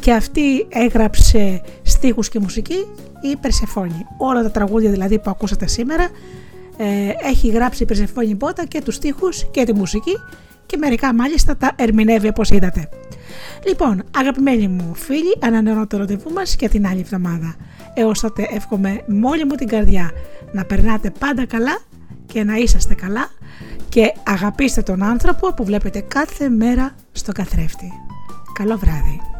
[0.00, 2.86] και αυτή έγραψε στίχους και μουσική
[3.22, 4.06] η Περσεφόνη.
[4.18, 6.08] Όλα τα τραγούδια δηλαδή που ακούσατε σήμερα
[6.76, 6.84] ε,
[7.30, 10.12] έχει γράψει η Περσεφόνη Μπότα και τους στίχους και τη μουσική
[10.66, 12.88] και μερικά μάλιστα τα ερμηνεύει όπως είδατε.
[13.66, 17.56] Λοιπόν, αγαπημένοι μου φίλοι, ανανεώνω το ραντεβού μας για την άλλη εβδομάδα.
[17.94, 20.10] Έως τότε εύχομαι με όλη μου την καρδιά
[20.52, 21.78] να περνάτε πάντα καλά
[22.26, 23.28] και να είσαστε καλά
[23.88, 27.92] και αγαπήστε τον άνθρωπο που βλέπετε κάθε μέρα στο καθρέφτη.
[28.52, 29.33] Καλό βράδυ.